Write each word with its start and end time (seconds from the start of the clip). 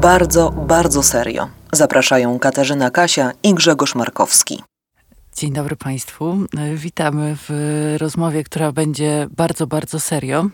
Bardzo, 0.00 0.50
bardzo 0.50 1.02
serio. 1.02 1.48
Zapraszają 1.72 2.38
Katarzyna 2.38 2.90
Kasia 2.90 3.32
i 3.42 3.54
Grzegorz 3.54 3.94
Markowski. 3.94 4.62
Dzień 5.36 5.52
dobry 5.52 5.76
Państwu. 5.76 6.36
Witamy 6.74 7.36
w 7.48 7.50
rozmowie, 7.98 8.44
która 8.44 8.72
będzie 8.72 9.26
bardzo, 9.36 9.66
bardzo 9.66 10.00
serio, 10.00 10.46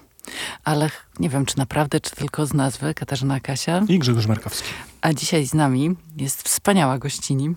ale 0.65 0.91
nie 1.19 1.29
wiem, 1.29 1.47
czy 1.47 1.59
naprawdę, 1.59 2.01
czy 2.01 2.11
tylko 2.11 2.47
z 2.47 2.55
nazwy 2.55 2.95
Katarzyna 2.95 3.41
Kasia. 3.41 3.83
I 3.89 3.99
Grzegorz 3.99 4.27
Markowski. 4.27 4.69
A 5.01 5.13
dzisiaj 5.13 5.47
z 5.47 5.55
nami 5.55 5.97
jest 6.17 6.43
wspaniała 6.43 6.99
gościni. 6.99 7.55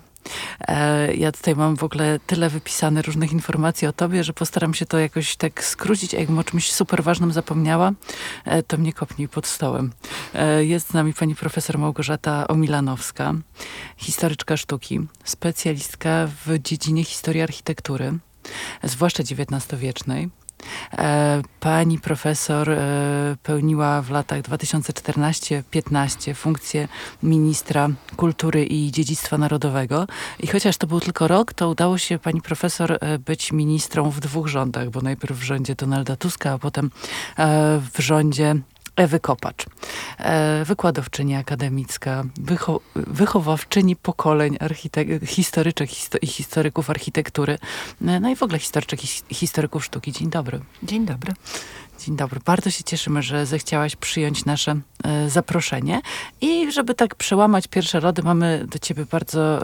E, 0.60 1.14
ja 1.14 1.32
tutaj 1.32 1.56
mam 1.56 1.76
w 1.76 1.84
ogóle 1.84 2.18
tyle 2.26 2.50
wypisane 2.50 3.02
różnych 3.02 3.32
informacji 3.32 3.88
o 3.88 3.92
tobie, 3.92 4.24
że 4.24 4.32
postaram 4.32 4.74
się 4.74 4.86
to 4.86 4.98
jakoś 4.98 5.36
tak 5.36 5.64
skrócić. 5.64 6.14
A 6.14 6.18
jakbym 6.18 6.38
o 6.38 6.44
czymś 6.44 6.72
super 6.72 7.02
ważnym 7.02 7.32
zapomniała, 7.32 7.92
e, 8.44 8.62
to 8.62 8.76
mnie 8.76 8.92
kopnij 8.92 9.28
pod 9.28 9.46
stołem. 9.46 9.92
E, 10.34 10.64
jest 10.64 10.88
z 10.88 10.92
nami 10.92 11.14
pani 11.14 11.34
profesor 11.34 11.78
Małgorzata 11.78 12.48
Omilanowska, 12.48 13.34
historyczka 13.96 14.56
sztuki, 14.56 15.00
specjalistka 15.24 16.28
w 16.46 16.58
dziedzinie 16.58 17.04
historii 17.04 17.42
architektury, 17.42 18.18
zwłaszcza 18.82 19.22
XIX-wiecznej. 19.22 20.30
E, 20.98 21.42
pani 21.60 21.98
profesor 21.98 22.70
e, 22.70 22.76
pełniła 23.42 24.02
w 24.02 24.10
latach 24.10 24.40
2014-15 24.42 26.34
funkcję 26.34 26.88
ministra 27.22 27.88
kultury 28.16 28.64
i 28.64 28.92
dziedzictwa 28.92 29.38
narodowego. 29.38 30.06
I 30.40 30.46
chociaż 30.46 30.76
to 30.76 30.86
był 30.86 31.00
tylko 31.00 31.28
rok, 31.28 31.52
to 31.52 31.68
udało 31.68 31.98
się 31.98 32.18
pani 32.18 32.40
profesor 32.40 32.98
e, 33.00 33.18
być 33.18 33.52
ministrą 33.52 34.10
w 34.10 34.20
dwóch 34.20 34.48
rządach, 34.48 34.90
bo 34.90 35.00
najpierw 35.00 35.38
w 35.38 35.42
rządzie 35.42 35.74
Donalda 35.74 36.16
Tuska, 36.16 36.52
a 36.52 36.58
potem 36.58 36.90
w 37.94 37.98
rządzie 37.98 38.54
Ewy 38.98 39.20
Kopacz, 39.20 39.66
e, 40.18 40.64
wykładowczyni 40.64 41.34
akademicka, 41.34 42.24
wycho 42.40 42.80
wychowawczyni 42.96 43.96
pokoleń 43.96 44.58
historyczek 45.26 45.90
i 46.22 46.26
historyków 46.26 46.90
architektury, 46.90 47.58
e, 48.06 48.20
no 48.20 48.30
i 48.30 48.36
w 48.36 48.42
ogóle 48.42 48.58
historyczek 48.58 49.04
i 49.30 49.34
historyków 49.34 49.84
sztuki. 49.84 50.12
Dzień 50.12 50.30
dobry. 50.30 50.60
Dzień 50.82 51.06
dobry. 51.06 51.32
Dzień 51.98 52.16
dobry. 52.16 52.40
Bardzo 52.44 52.70
się 52.70 52.84
cieszymy, 52.84 53.22
że 53.22 53.46
zechciałaś 53.46 53.96
przyjąć 53.96 54.44
nasze 54.44 54.80
e, 55.04 55.30
zaproszenie. 55.30 56.00
I 56.40 56.72
żeby 56.72 56.94
tak 56.94 57.14
przełamać 57.14 57.66
pierwsze 57.66 58.00
rody, 58.00 58.22
mamy 58.22 58.64
do 58.68 58.78
ciebie 58.78 59.06
bardzo, 59.10 59.60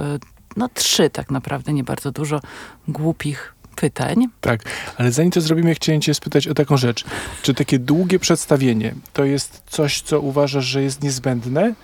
no 0.56 0.68
trzy 0.74 1.10
tak 1.10 1.30
naprawdę, 1.30 1.72
nie 1.72 1.84
bardzo 1.84 2.12
dużo, 2.12 2.40
głupich 2.88 3.53
pytań. 3.74 4.26
Tak, 4.40 4.60
ale 4.96 5.12
zanim 5.12 5.30
to 5.30 5.40
zrobimy, 5.40 5.74
chciałem 5.74 6.00
cię 6.00 6.14
spytać 6.14 6.48
o 6.48 6.54
taką 6.54 6.76
rzecz. 6.76 7.04
Czy 7.42 7.54
takie 7.54 7.78
długie 7.78 8.18
przedstawienie 8.18 8.94
to 9.12 9.24
jest 9.24 9.62
coś, 9.66 10.00
co 10.00 10.20
uważasz, 10.20 10.64
że 10.64 10.82
jest 10.82 11.02
niezbędne? 11.02 11.74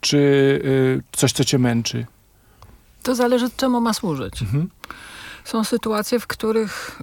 Czy 0.00 0.16
y, 0.16 1.02
coś, 1.12 1.32
co 1.32 1.44
cię 1.44 1.58
męczy? 1.58 2.06
To 3.02 3.14
zależy, 3.14 3.50
czemu 3.56 3.80
ma 3.80 3.94
służyć. 3.94 4.42
Mhm. 4.42 4.70
Są 5.44 5.64
sytuacje, 5.64 6.20
w 6.20 6.26
których 6.26 7.02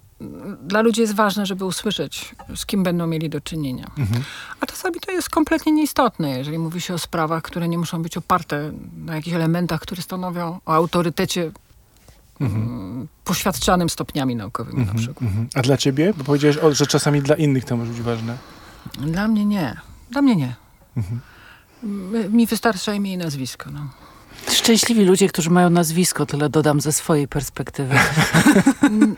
dla 0.64 0.82
ludzi 0.82 1.02
jest 1.02 1.16
ważne, 1.16 1.46
żeby 1.46 1.66
usłyszeć, 1.66 2.36
z 2.56 2.66
kim 2.66 2.84
będą 2.84 3.08
mieli 3.08 3.30
do 3.30 3.42
czynienia. 3.42 3.92
Mhm. 3.98 4.24
A 4.62 4.66
czasami 4.66 5.00
to 5.00 5.12
jest 5.12 5.30
kompletnie 5.30 5.72
nieistotne, 5.72 6.38
jeżeli 6.38 6.58
mówi 6.58 6.82
się 6.82 6.94
o 6.94 7.00
sprawach, 7.00 7.44
które 7.44 7.68
nie 7.68 7.78
muszą 7.78 8.04
być 8.04 8.18
oparte 8.18 8.72
na 8.98 9.16
jakichś 9.16 9.36
elementach, 9.36 9.82
które 9.82 10.02
stanowią 10.02 10.60
o 10.66 10.74
autorytecie 10.74 11.52
mhm. 12.42 13.08
poświadczanym 13.24 13.90
stopniami 13.90 14.36
naukowymi 14.36 14.80
mhm, 14.80 14.98
na 14.98 15.04
przykład. 15.04 15.30
Mhm. 15.30 15.48
A 15.56 15.62
dla 15.62 15.78
ciebie? 15.78 16.14
Bo 16.18 16.24
powiedziałeś, 16.24 16.58
o, 16.58 16.74
że 16.74 16.88
czasami 16.88 17.22
dla 17.22 17.36
innych 17.36 17.66
to 17.66 17.78
może 17.78 17.92
być 17.92 18.02
ważne. 18.02 18.38
Dla 19.00 19.28
mnie 19.28 19.46
nie. 19.46 19.78
Dla 20.12 20.22
mnie 20.22 20.36
nie. 20.36 20.56
Mhm. 20.98 21.20
Mi 22.34 22.48
wystarcza 22.48 22.94
imię 22.94 23.14
i 23.14 23.18
nazwisko. 23.18 23.70
No. 23.72 23.88
Szczęśliwi 24.48 25.06
ludzie, 25.06 25.28
którzy 25.28 25.50
mają 25.50 25.70
nazwisko, 25.70 26.26
tyle 26.26 26.50
dodam 26.50 26.82
ze 26.82 26.92
swojej 26.92 27.28
perspektywy. 27.28 27.96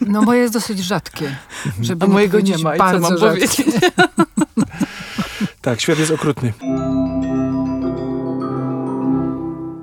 No 0.08 0.22
moje 0.22 0.42
jest 0.42 0.54
dosyć 0.54 0.80
rzadkie. 0.80 1.36
Żeby 1.82 2.06
A 2.06 2.10
mojego 2.10 2.40
nie 2.40 2.58
ma 2.58 2.76
i 2.76 2.78
co 2.78 3.00
mam 3.00 3.18
rzadkie. 3.18 3.48
powiedzieć? 3.48 3.64
tak, 5.62 5.82
świat 5.82 6.00
jest 6.00 6.12
okrutny. 6.12 6.54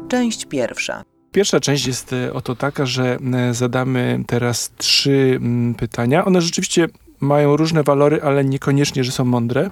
Część 0.09 0.47
pierwsza. 0.47 1.05
Pierwsza 1.33 1.61
część 1.61 1.87
jest 1.87 2.13
e, 2.13 2.33
oto 2.33 2.57
taka, 2.57 2.87
że 2.87 3.19
zadamy 3.53 4.25
teraz 4.27 4.71
trzy 4.79 5.41
pytania. 5.79 6.25
One 6.25 6.43
rzeczywiście 6.43 6.89
mają 7.21 7.57
różne 7.57 7.83
walory, 7.83 8.23
ale 8.23 8.45
niekoniecznie, 8.45 9.05
że 9.05 9.13
są 9.13 9.25
mądre. 9.25 9.71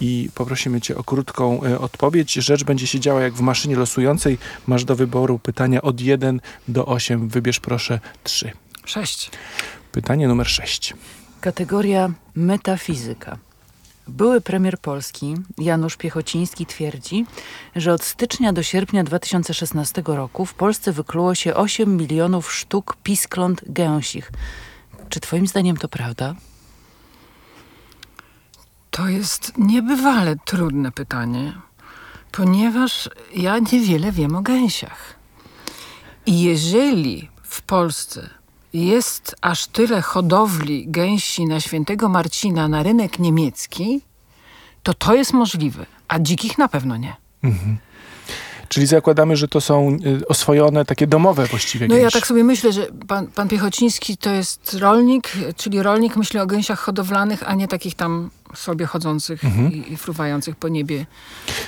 I 0.00 0.30
poprosimy 0.34 0.80
Cię 0.80 0.96
o 0.96 1.04
krótką 1.04 1.62
e, 1.62 1.78
odpowiedź. 1.78 2.32
Rzecz 2.32 2.64
będzie 2.64 2.86
się 2.86 3.00
działa 3.00 3.20
jak 3.20 3.34
w 3.34 3.40
maszynie 3.40 3.76
losującej. 3.76 4.38
Masz 4.66 4.84
do 4.84 4.96
wyboru 4.96 5.38
pytania 5.38 5.82
od 5.82 6.00
1 6.00 6.40
do 6.68 6.86
8. 6.86 7.28
Wybierz 7.28 7.60
proszę 7.60 8.00
3. 8.24 8.52
6. 8.84 9.30
Pytanie 9.92 10.28
numer 10.28 10.48
6. 10.48 10.94
Kategoria 11.40 12.12
metafizyka. 12.34 13.38
Były 14.08 14.40
premier 14.40 14.78
Polski 14.78 15.34
Janusz 15.58 15.96
Piechociński 15.96 16.66
twierdzi, 16.66 17.26
że 17.76 17.92
od 17.92 18.02
stycznia 18.02 18.52
do 18.52 18.62
sierpnia 18.62 19.04
2016 19.04 20.02
roku 20.06 20.46
w 20.46 20.54
Polsce 20.54 20.92
wykluło 20.92 21.34
się 21.34 21.54
8 21.54 21.96
milionów 21.96 22.52
sztuk 22.52 22.96
piskląt 23.02 23.60
gęsich. 23.66 24.30
Czy 25.08 25.20
twoim 25.20 25.46
zdaniem 25.46 25.76
to 25.76 25.88
prawda? 25.88 26.34
To 28.90 29.08
jest 29.08 29.52
niebywale 29.58 30.36
trudne 30.44 30.92
pytanie, 30.92 31.52
ponieważ 32.32 33.10
ja 33.34 33.58
niewiele 33.58 34.12
wiem 34.12 34.36
o 34.36 34.42
gęsiach. 34.42 35.14
I 36.26 36.40
jeżeli 36.40 37.30
w 37.42 37.62
Polsce 37.62 38.30
jest 38.72 39.36
aż 39.40 39.66
tyle 39.66 40.02
hodowli 40.02 40.84
gęsi 40.88 41.46
na 41.46 41.60
świętego 41.60 42.08
Marcina 42.08 42.68
na 42.68 42.82
rynek 42.82 43.18
niemiecki, 43.18 44.00
to 44.82 44.94
to 44.94 45.14
jest 45.14 45.32
możliwe, 45.32 45.86
a 46.08 46.18
dzikich 46.18 46.58
na 46.58 46.68
pewno 46.68 46.96
nie. 46.96 47.16
Mhm. 47.42 47.78
Czyli 48.68 48.86
zakładamy, 48.86 49.36
że 49.36 49.48
to 49.48 49.60
są 49.60 49.96
y, 50.20 50.28
oswojone, 50.28 50.84
takie 50.84 51.06
domowe 51.06 51.46
właściwie 51.46 51.88
No 51.88 51.96
ja 51.96 52.10
tak 52.10 52.26
sobie 52.26 52.44
myślę, 52.44 52.72
że 52.72 52.86
pan, 53.08 53.26
pan 53.26 53.48
Piechociński 53.48 54.16
to 54.16 54.30
jest 54.30 54.74
rolnik, 54.74 55.32
czyli 55.56 55.82
rolnik 55.82 56.16
myśli 56.16 56.40
o 56.40 56.46
gęsiach 56.46 56.78
hodowlanych, 56.78 57.42
a 57.46 57.54
nie 57.54 57.68
takich 57.68 57.94
tam 57.94 58.30
sobie 58.54 58.86
chodzących 58.86 59.44
mhm. 59.44 59.72
i, 59.72 59.92
i, 59.92 59.96
fruwających 59.96 60.56
po 60.56 60.68
niebie. 60.68 61.06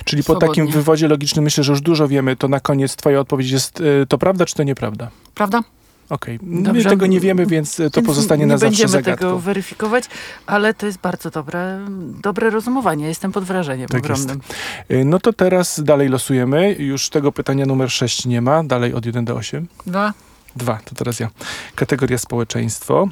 Czyli 0.04 0.22
swobodnie. 0.22 0.48
po 0.48 0.53
takim 0.53 0.66
wywodzie 0.66 1.09
logicznym 1.09 1.44
myślę, 1.44 1.64
że 1.64 1.72
już 1.72 1.81
dużo 1.81 2.09
wiemy. 2.09 2.37
To 2.37 2.48
na 2.48 2.60
koniec 2.60 2.97
twoja 2.97 3.20
odpowiedź 3.20 3.50
jest, 3.50 3.81
y, 3.81 4.06
to 4.09 4.19
prawda 4.19 4.47
czy 4.47 4.54
to 4.54 4.62
nieprawda? 4.62 5.10
Prawda. 5.34 5.62
Okej, 6.10 6.37
okay. 6.37 6.72
my 6.72 6.84
tego 6.84 7.06
nie 7.06 7.20
wiemy, 7.20 7.47
więc 7.47 7.76
to 7.76 7.82
więc 7.82 8.06
pozostanie 8.06 8.47
na 8.47 8.59
zawsze 8.59 8.88
zagadką. 8.88 8.98
Nie 8.98 9.04
będziemy 9.04 9.16
tego 9.16 9.38
weryfikować, 9.38 10.04
ale 10.47 10.75
to 10.75 10.87
jest 10.87 10.98
bardzo 10.98 11.31
dobre, 11.31 11.87
dobre 12.22 12.50
rozumowanie. 12.50 13.06
Jestem 13.06 13.32
pod 13.32 13.44
wrażeniem 13.44 13.88
tak 13.88 14.00
ogromnym. 14.00 14.41
Jest. 14.88 15.06
No 15.06 15.20
to 15.20 15.32
teraz 15.32 15.82
dalej 15.84 16.09
losujemy. 16.09 16.76
Już 16.78 17.09
tego 17.09 17.32
pytania 17.32 17.66
numer 17.66 17.91
6 17.91 18.26
nie 18.26 18.41
ma. 18.41 18.64
Dalej 18.64 18.94
od 18.94 19.06
1 19.06 19.25
do 19.25 19.34
8. 19.34 19.66
Dwa. 19.87 20.12
Dwa, 20.56 20.78
to 20.84 20.94
teraz 20.94 21.20
ja. 21.20 21.31
Kategoria 21.75 22.19
społeczeństwo. 22.19 23.09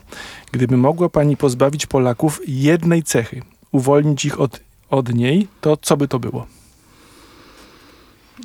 Gdyby 0.53 0.77
mogła 0.77 1.09
pani 1.09 1.37
pozbawić 1.37 1.87
Polaków 1.87 2.41
jednej 2.47 3.03
cechy, 3.03 3.43
uwolnić 3.73 4.25
ich 4.25 4.41
od, 4.41 4.61
od 4.91 5.15
niej, 5.15 5.49
to 5.61 5.77
co 5.77 5.97
by 5.97 6.09
to 6.09 6.19
było? 6.19 6.47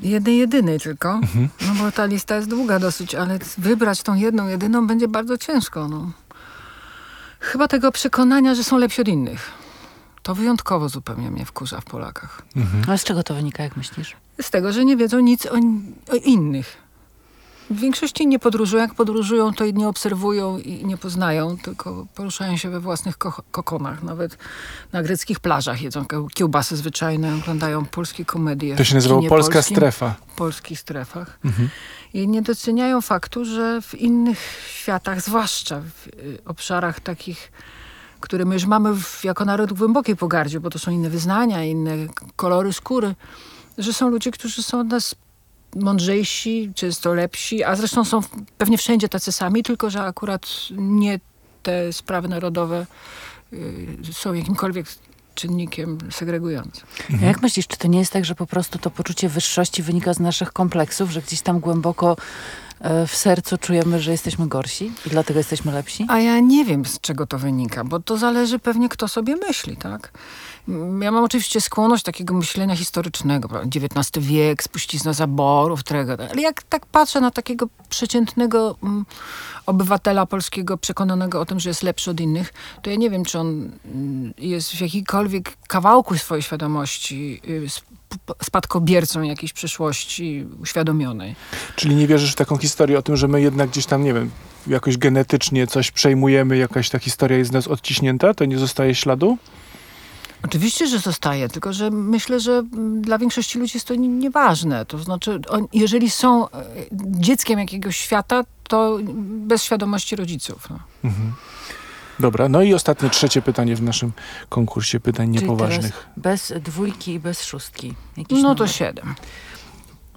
Jednej 0.02 0.38
jedynej 0.38 0.80
tylko, 0.80 1.14
mhm. 1.14 1.50
no 1.62 1.74
bo 1.84 1.92
ta 1.92 2.06
lista 2.06 2.36
jest 2.36 2.50
długa 2.50 2.80
dosyć, 2.80 3.16
ale 3.16 3.40
wybrać 3.58 4.04
tą 4.04 4.16
jedną 4.16 4.48
jedyną 4.48 4.88
będzie 4.88 5.08
bardzo 5.08 5.38
ciężko. 5.38 5.88
No. 5.88 6.12
Chyba 7.40 7.68
tego 7.68 7.92
przekonania, 7.92 8.56
że 8.56 8.64
są 8.64 8.78
lepsi 8.78 9.02
od 9.02 9.08
innych. 9.08 9.52
To 10.24 10.36
wyjątkowo 10.36 10.90
zupełnie 10.90 11.32
mnie 11.32 11.46
wkurza 11.46 11.82
w 11.82 11.86
Polakach. 11.86 12.42
Mhm. 12.56 12.84
A 12.90 12.98
z 12.98 13.04
czego 13.04 13.24
to 13.24 13.34
wynika, 13.34 13.64
jak 13.64 13.78
myślisz? 13.78 14.16
Z 14.42 14.50
tego, 14.50 14.72
że 14.72 14.86
nie 14.86 14.98
wiedzą 14.98 15.20
nic 15.20 15.46
o, 15.46 15.56
o 16.12 16.16
innych. 16.16 16.87
W 17.70 17.80
większości 17.80 18.28
nie 18.28 18.40
podróżują. 18.40 18.82
Jak 18.82 18.94
podróżują, 18.94 19.54
to 19.54 19.66
nie 19.66 19.88
obserwują 19.88 20.58
i 20.58 20.86
nie 20.86 20.98
poznają, 20.98 21.58
tylko 21.58 22.06
poruszają 22.16 22.58
się 22.58 22.70
we 22.70 22.80
własnych 22.80 23.18
ko 23.18 23.44
kokonach. 23.52 24.04
Nawet 24.04 24.38
na 24.94 25.04
greckich 25.04 25.40
plażach 25.40 25.82
jedzą 25.82 26.06
kiełbasy 26.34 26.78
zwyczajne, 26.78 27.36
oglądają 27.36 27.86
polskie 27.86 28.26
komedie. 28.26 28.76
To 28.76 28.84
się 28.84 28.96
nazywało 28.96 29.24
Polska 29.30 29.54
polskim, 29.54 29.78
Strefa. 29.78 30.16
W 30.28 30.36
polskich 30.36 30.80
strefach. 30.80 31.40
Mhm. 31.46 31.70
I 32.14 32.28
nie 32.28 32.42
doceniają 32.42 33.02
faktu, 33.02 33.46
że 33.46 33.82
w 33.82 33.96
innych 33.96 34.40
światach, 34.70 35.22
zwłaszcza 35.22 35.82
w 35.82 36.08
y, 36.08 36.38
obszarach 36.46 37.00
takich 37.00 37.52
które 38.20 38.46
my 38.46 38.56
już 38.56 38.66
mamy 38.66 38.96
w, 38.96 39.24
jako 39.24 39.46
naród 39.46 39.74
w 39.74 39.78
głębokiej 39.78 40.16
pogardzie, 40.16 40.60
bo 40.60 40.70
to 40.70 40.80
są 40.80 40.92
inne 40.92 41.10
wyznania, 41.10 41.64
inne 41.64 41.92
kolory 42.36 42.74
skóry, 42.74 43.16
że 43.78 43.94
są 43.94 44.10
ludzie, 44.10 44.32
którzy 44.32 44.64
są 44.64 44.80
od 44.80 44.88
nas 44.88 45.16
często 46.76 47.14
lepsi, 47.14 47.64
a 47.64 47.76
zresztą 47.76 48.06
są 48.06 48.22
pewnie 48.58 48.78
wszędzie 48.78 49.10
tacy 49.10 49.32
sami, 49.32 49.64
tylko 49.64 49.90
że 49.90 50.02
akurat 50.02 50.48
nie 50.72 51.20
te 51.64 51.94
sprawy 51.94 52.28
narodowe 52.28 52.86
y, 53.54 53.98
są 54.14 54.34
jakimkolwiek 54.34 54.88
czynnikiem 55.38 55.98
segregującym. 56.12 56.88
A 57.22 57.26
Jak 57.26 57.42
myślisz, 57.42 57.68
czy 57.68 57.78
to 57.78 57.88
nie 57.88 58.00
jest 58.00 58.14
tak, 58.14 58.26
że 58.26 58.36
po 58.36 58.48
prostu 58.48 58.80
to 58.80 58.90
poczucie 58.90 59.30
wyższości 59.30 59.84
wynika 59.84 60.14
z 60.14 60.20
naszych 60.20 60.54
kompleksów, 60.54 61.12
że 61.12 61.22
gdzieś 61.22 61.42
tam 61.42 61.60
głęboko 61.60 62.18
e, 62.80 63.08
w 63.08 63.16
sercu 63.16 63.58
czujemy, 63.58 64.00
że 64.02 64.12
jesteśmy 64.12 64.48
gorsi 64.48 64.92
i 65.06 65.10
dlatego 65.10 65.40
jesteśmy 65.40 65.72
lepsi? 65.72 66.06
A 66.10 66.20
ja 66.20 66.40
nie 66.40 66.66
wiem, 66.66 66.86
z 66.86 67.00
czego 67.00 67.28
to 67.28 67.38
wynika, 67.38 67.84
bo 67.84 68.00
to 68.00 68.18
zależy 68.18 68.60
pewnie, 68.60 68.90
kto 68.90 69.08
sobie 69.08 69.36
myśli, 69.36 69.78
tak? 69.78 70.12
Mm, 70.68 71.02
Ja 71.02 71.12
mam 71.12 71.24
oczywiście 71.24 71.62
skłonność 71.62 72.04
takiego 72.04 72.34
myślenia 72.34 72.76
historycznego? 72.76 73.50
XIX 73.62 74.26
wiek, 74.28 74.64
spuścizna 74.64 75.14
zaborów, 75.14 75.84
tego, 75.84 76.14
ale 76.32 76.42
jak 76.42 76.64
tak 76.64 76.86
patrzę 76.86 77.22
na 77.22 77.32
takiego 77.32 77.68
przeciętnego 77.90 78.76
mm, 78.84 79.06
obywatela 79.66 80.26
polskiego 80.26 80.78
przekonanego 80.78 81.42
o 81.42 81.46
tym, 81.46 81.60
że 81.60 81.70
jest 81.70 81.84
lepszy 81.84 82.12
od 82.12 82.20
innych, 82.20 82.54
to 82.82 82.90
ja 82.90 82.96
nie 82.96 83.10
wiem, 83.10 83.26
czy 83.26 83.40
on 83.40 83.72
mm, 83.86 84.34
jest 84.38 84.72
w 84.72 84.82
jakikolwiek 84.82 85.58
kawałku 85.68 86.18
swojej 86.18 86.44
świadomości 86.44 87.42
y, 87.50 87.66
sp- 87.78 88.34
spadkobiercą 88.44 89.22
jakiejś 89.22 89.54
przyszłości 89.54 90.46
uświadomionej. 90.62 91.36
Czyli 91.76 91.96
nie 91.96 92.08
wierzysz 92.08 92.32
w 92.32 92.36
taką 92.36 92.58
historię 92.58 93.00
o 93.00 93.02
tym, 93.02 93.18
że 93.18 93.28
my 93.28 93.42
jednak 93.42 93.70
gdzieś 93.70 93.86
tam, 93.86 94.04
nie 94.04 94.14
wiem, 94.14 94.32
jakoś 94.68 94.98
genetycznie 94.98 95.68
coś 95.68 95.92
przejmujemy, 95.92 96.58
jakaś 96.58 96.90
ta 96.90 97.00
historia 97.00 97.38
jest 97.38 97.50
z 97.50 97.54
nas 97.54 97.68
odciśnięta, 97.68 98.34
to 98.34 98.46
nie 98.46 98.58
zostaje 98.58 98.96
śladu? 98.96 99.38
Oczywiście, 100.44 100.88
że 100.88 101.00
zostaje, 101.00 101.50
tylko 101.50 101.74
że 101.74 101.92
myślę, 101.92 102.40
że 102.40 102.52
mm, 102.52 103.02
dla 103.02 103.18
większości 103.18 103.60
ludzi 103.60 103.72
jest 103.78 103.88
to 103.88 103.96
ni- 103.96 104.08
nieważne. 104.10 104.86
To 104.86 104.98
znaczy, 104.98 105.40
on, 105.50 105.68
jeżeli 105.74 106.10
są 106.10 106.50
e, 106.50 106.64
dzieckiem 107.02 107.60
jakiegoś 107.60 107.98
świata, 107.98 108.44
to 108.68 108.98
bez 109.20 109.64
świadomości 109.64 110.16
rodziców. 110.16 110.70
No. 110.70 110.80
Dobra, 112.20 112.50
no 112.50 112.62
i 112.62 112.74
ostatnie, 112.74 113.10
trzecie 113.10 113.42
pytanie 113.42 113.76
w 113.76 113.82
naszym 113.82 114.12
konkursie 114.50 115.00
pytań 115.00 115.34
Czyli 115.34 115.42
niepoważnych. 115.46 115.92
teraz 115.92 116.06
bez 116.18 116.54
dwójki 116.64 117.14
i 117.14 117.20
bez 117.20 117.44
szóstki. 117.44 117.94
Jakiś 118.18 118.44
no 118.44 118.56
to 118.56 118.64
numer. 118.64 118.76
siedem. 118.76 119.16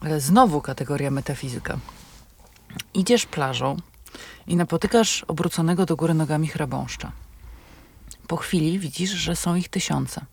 Ale 0.01 0.21
znowu 0.21 0.61
kategoria 0.61 1.11
metafizyka. 1.11 1.79
Idziesz 2.95 3.27
plażą 3.27 3.77
i 4.47 4.57
napotykasz 4.57 5.25
obróconego 5.29 5.87
do 5.87 5.97
góry 5.97 6.15
nogami 6.15 6.49
chrabąszcza. 6.49 7.13
Po 8.31 8.37
chwili 8.37 8.79
widzisz, 8.79 9.11
że 9.11 9.37
są 9.37 9.55
ich 9.55 9.69
tysiące. 9.69 10.25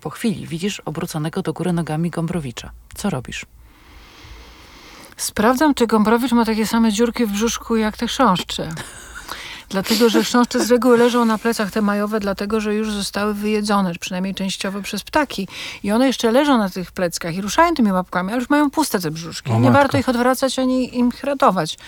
Po 0.00 0.10
chwili 0.10 0.46
widzisz 0.46 0.80
obróconego 0.80 1.42
do 1.42 1.52
góry 1.52 1.72
nogami 1.72 2.10
Gombrowicza. 2.10 2.70
Co 2.94 3.10
robisz? 3.10 3.46
Sprawdzam, 5.16 5.74
czy 5.74 5.86
Gombrowicz 5.86 6.32
ma 6.32 6.44
takie 6.44 6.66
same 6.66 6.92
dziurki 6.92 7.26
w 7.26 7.32
brzuszku 7.32 7.76
jak 7.76 7.96
te 7.96 8.06
chrząszcze. 8.06 8.68
Dlatego, 9.68 10.08
że 10.08 10.24
chrząszcze 10.24 10.64
z 10.64 10.70
reguły 10.70 10.98
leżą 10.98 11.24
na 11.24 11.38
plecach 11.38 11.70
te 11.70 11.82
majowe, 11.82 12.20
dlatego, 12.20 12.60
że 12.60 12.74
już 12.74 12.92
zostały 12.92 13.34
wyjedzone, 13.34 13.92
przynajmniej 14.00 14.34
częściowo 14.34 14.82
przez 14.82 15.02
ptaki. 15.02 15.48
I 15.82 15.92
one 15.92 16.06
jeszcze 16.06 16.32
leżą 16.32 16.58
na 16.58 16.70
tych 16.70 16.92
pleckach 16.92 17.34
i 17.34 17.40
ruszają 17.40 17.74
tymi 17.74 17.92
łapkami, 17.92 18.32
ale 18.32 18.40
już 18.40 18.50
mają 18.50 18.70
puste 18.70 19.00
te 19.00 19.10
brzuszki. 19.10 19.50
O 19.50 19.54
nie 19.54 19.60
matko. 19.60 19.78
warto 19.78 19.98
ich 19.98 20.08
odwracać 20.08 20.58
ani 20.58 20.98
im 20.98 21.10
ratować. 21.22 21.78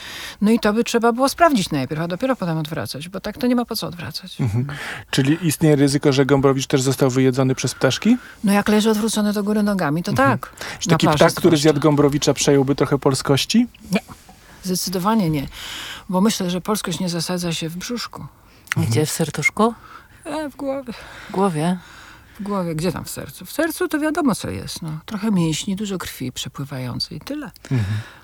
No 0.40 0.50
i 0.50 0.58
to 0.58 0.72
by 0.72 0.84
trzeba 0.84 1.12
było 1.12 1.28
sprawdzić 1.28 1.70
najpierw, 1.70 2.00
a 2.00 2.08
dopiero 2.08 2.36
potem 2.36 2.58
odwracać, 2.58 3.08
bo 3.08 3.20
tak 3.20 3.38
to 3.38 3.46
nie 3.46 3.56
ma 3.56 3.64
po 3.64 3.76
co 3.76 3.86
odwracać. 3.86 4.40
Mhm. 4.40 4.66
Czyli 5.10 5.46
istnieje 5.46 5.76
ryzyko, 5.76 6.12
że 6.12 6.26
Gombrowicz 6.26 6.66
też 6.66 6.82
został 6.82 7.10
wyjedzony 7.10 7.54
przez 7.54 7.74
ptaszki? 7.74 8.16
No 8.44 8.52
jak 8.52 8.68
leży 8.68 8.90
odwrócony 8.90 9.32
do 9.32 9.42
góry 9.42 9.62
nogami, 9.62 10.02
to 10.02 10.12
tak. 10.12 10.52
Czy 10.78 10.88
taki 10.88 11.08
ptak, 11.08 11.34
który 11.34 11.56
zjadł 11.56 11.80
Gombrowicza, 11.80 12.34
przejąłby 12.34 12.74
trochę 12.74 12.98
polskości? 12.98 13.66
Zdecydowanie 14.64 15.30
nie. 15.30 15.48
Bo 16.08 16.20
myślę, 16.20 16.50
że 16.50 16.60
polskość 16.60 17.00
nie 17.00 17.08
zasadza 17.08 17.52
się 17.52 17.68
w 17.68 17.76
brzuszku. 17.76 18.26
Gdzie? 18.76 19.06
W 19.06 19.10
serduszku? 19.10 19.74
E, 20.24 20.50
w 20.50 20.56
głowie. 20.56 20.92
W 21.28 21.32
głowie? 21.32 21.78
W 22.40 22.42
głowie, 22.42 22.74
gdzie 22.74 22.92
tam 22.92 23.04
w 23.04 23.10
sercu? 23.10 23.44
W 23.44 23.52
sercu 23.52 23.88
to 23.88 23.98
wiadomo, 23.98 24.34
co 24.34 24.50
jest. 24.50 24.82
No. 24.82 24.98
Trochę 25.06 25.30
mięśni, 25.30 25.76
dużo 25.76 25.98
krwi 25.98 26.32
przepływającej 26.32 27.18
i 27.18 27.20
tyle. 27.20 27.50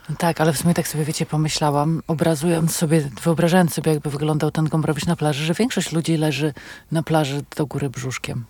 No 0.09 0.17
tak, 0.19 0.41
ale 0.41 0.53
w 0.53 0.59
sumie 0.59 0.75
tak 0.75 0.89
sobie, 0.89 1.05
wiecie, 1.05 1.27
pomyślałam, 1.27 2.03
obrazując 2.07 2.77
sobie, 2.77 3.11
wyobrażając 3.23 3.75
sobie, 3.75 3.93
jakby 3.93 4.11
wyglądał 4.11 4.51
ten 4.51 4.69
Gombrowicz 4.69 5.07
na 5.07 5.17
plaży, 5.17 5.45
że 5.45 5.55
większość 5.55 5.93
ludzi 5.93 6.17
leży 6.17 6.55
na 6.93 7.03
plaży 7.03 7.45
do 7.57 7.67
góry 7.67 7.91
brzuszkiem. 7.91 8.45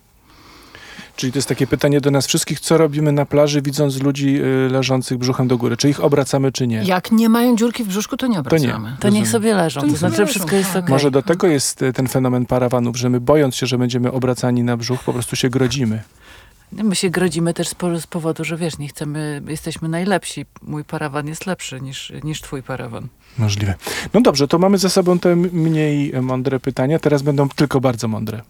Czyli 1.15 1.31
to 1.31 1.37
jest 1.37 1.47
takie 1.47 1.67
pytanie 1.67 2.01
do 2.01 2.11
nas 2.11 2.27
wszystkich, 2.27 2.59
co 2.59 2.77
robimy 2.77 3.11
na 3.11 3.25
plaży, 3.25 3.61
widząc 3.61 4.01
ludzi 4.01 4.41
y, 4.41 4.69
leżących 4.71 5.17
brzuchem 5.17 5.47
do 5.47 5.57
góry? 5.57 5.77
Czy 5.77 5.89
ich 5.89 6.03
obracamy, 6.03 6.51
czy 6.51 6.67
nie? 6.67 6.83
Jak 6.83 7.11
nie 7.11 7.29
mają 7.29 7.55
dziurki 7.55 7.83
w 7.83 7.87
brzuszku, 7.87 8.17
to 8.17 8.27
nie 8.27 8.33
nie. 8.33 8.39
obracamy. 8.39 8.95
To 8.99 9.09
niech 9.09 9.27
sobie 9.27 9.55
leżą, 9.55 9.81
To 9.81 9.87
to, 9.87 9.95
znaczy 9.97 10.17
leżą, 10.21 10.31
wszystko 10.31 10.55
jest 10.55 10.73
tak. 10.73 10.83
okej. 10.83 10.93
Może 10.93 11.11
do 11.11 11.21
tego 11.21 11.47
jest 11.47 11.81
y, 11.81 11.93
ten 11.93 12.07
fenomen 12.07 12.45
parawanów, 12.45 12.97
że 12.97 13.09
my 13.09 13.19
bojąc 13.19 13.55
się, 13.55 13.65
że 13.67 13.77
będziemy 13.77 14.11
obracani 14.11 14.63
na 14.63 14.77
brzuch, 14.77 15.03
po 15.03 15.13
prostu 15.13 15.35
się 15.35 15.49
grodzimy. 15.49 16.03
My 16.83 16.95
się 16.95 17.09
grodzimy 17.09 17.53
też 17.53 17.67
z, 17.67 17.75
po- 17.75 17.99
z 17.99 18.07
powodu, 18.07 18.43
że 18.43 18.57
wiesz, 18.57 18.77
nie 18.77 18.87
chcemy, 18.87 19.41
jesteśmy 19.47 19.89
najlepsi. 19.89 20.45
Mój 20.61 20.83
parawan 20.83 21.27
jest 21.27 21.45
lepszy 21.45 21.81
niż, 21.81 22.13
niż 22.23 22.41
twój 22.41 22.63
parawan. 22.63 23.07
Możliwe. 23.37 23.73
No 24.13 24.21
dobrze, 24.21 24.47
to 24.47 24.59
mamy 24.59 24.77
za 24.77 24.89
sobą 24.89 25.19
te 25.19 25.35
mniej 25.35 26.13
mądre 26.21 26.59
pytania. 26.59 26.99
Teraz 26.99 27.21
będą 27.21 27.49
tylko 27.49 27.81
bardzo 27.81 28.07
mądre. 28.07 28.41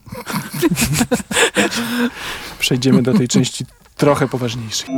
Przejdziemy 2.60 3.04
do 3.04 3.14
tej 3.14 3.28
części 3.28 3.66
trochę 3.96 4.28
poważniejszej. 4.28 4.90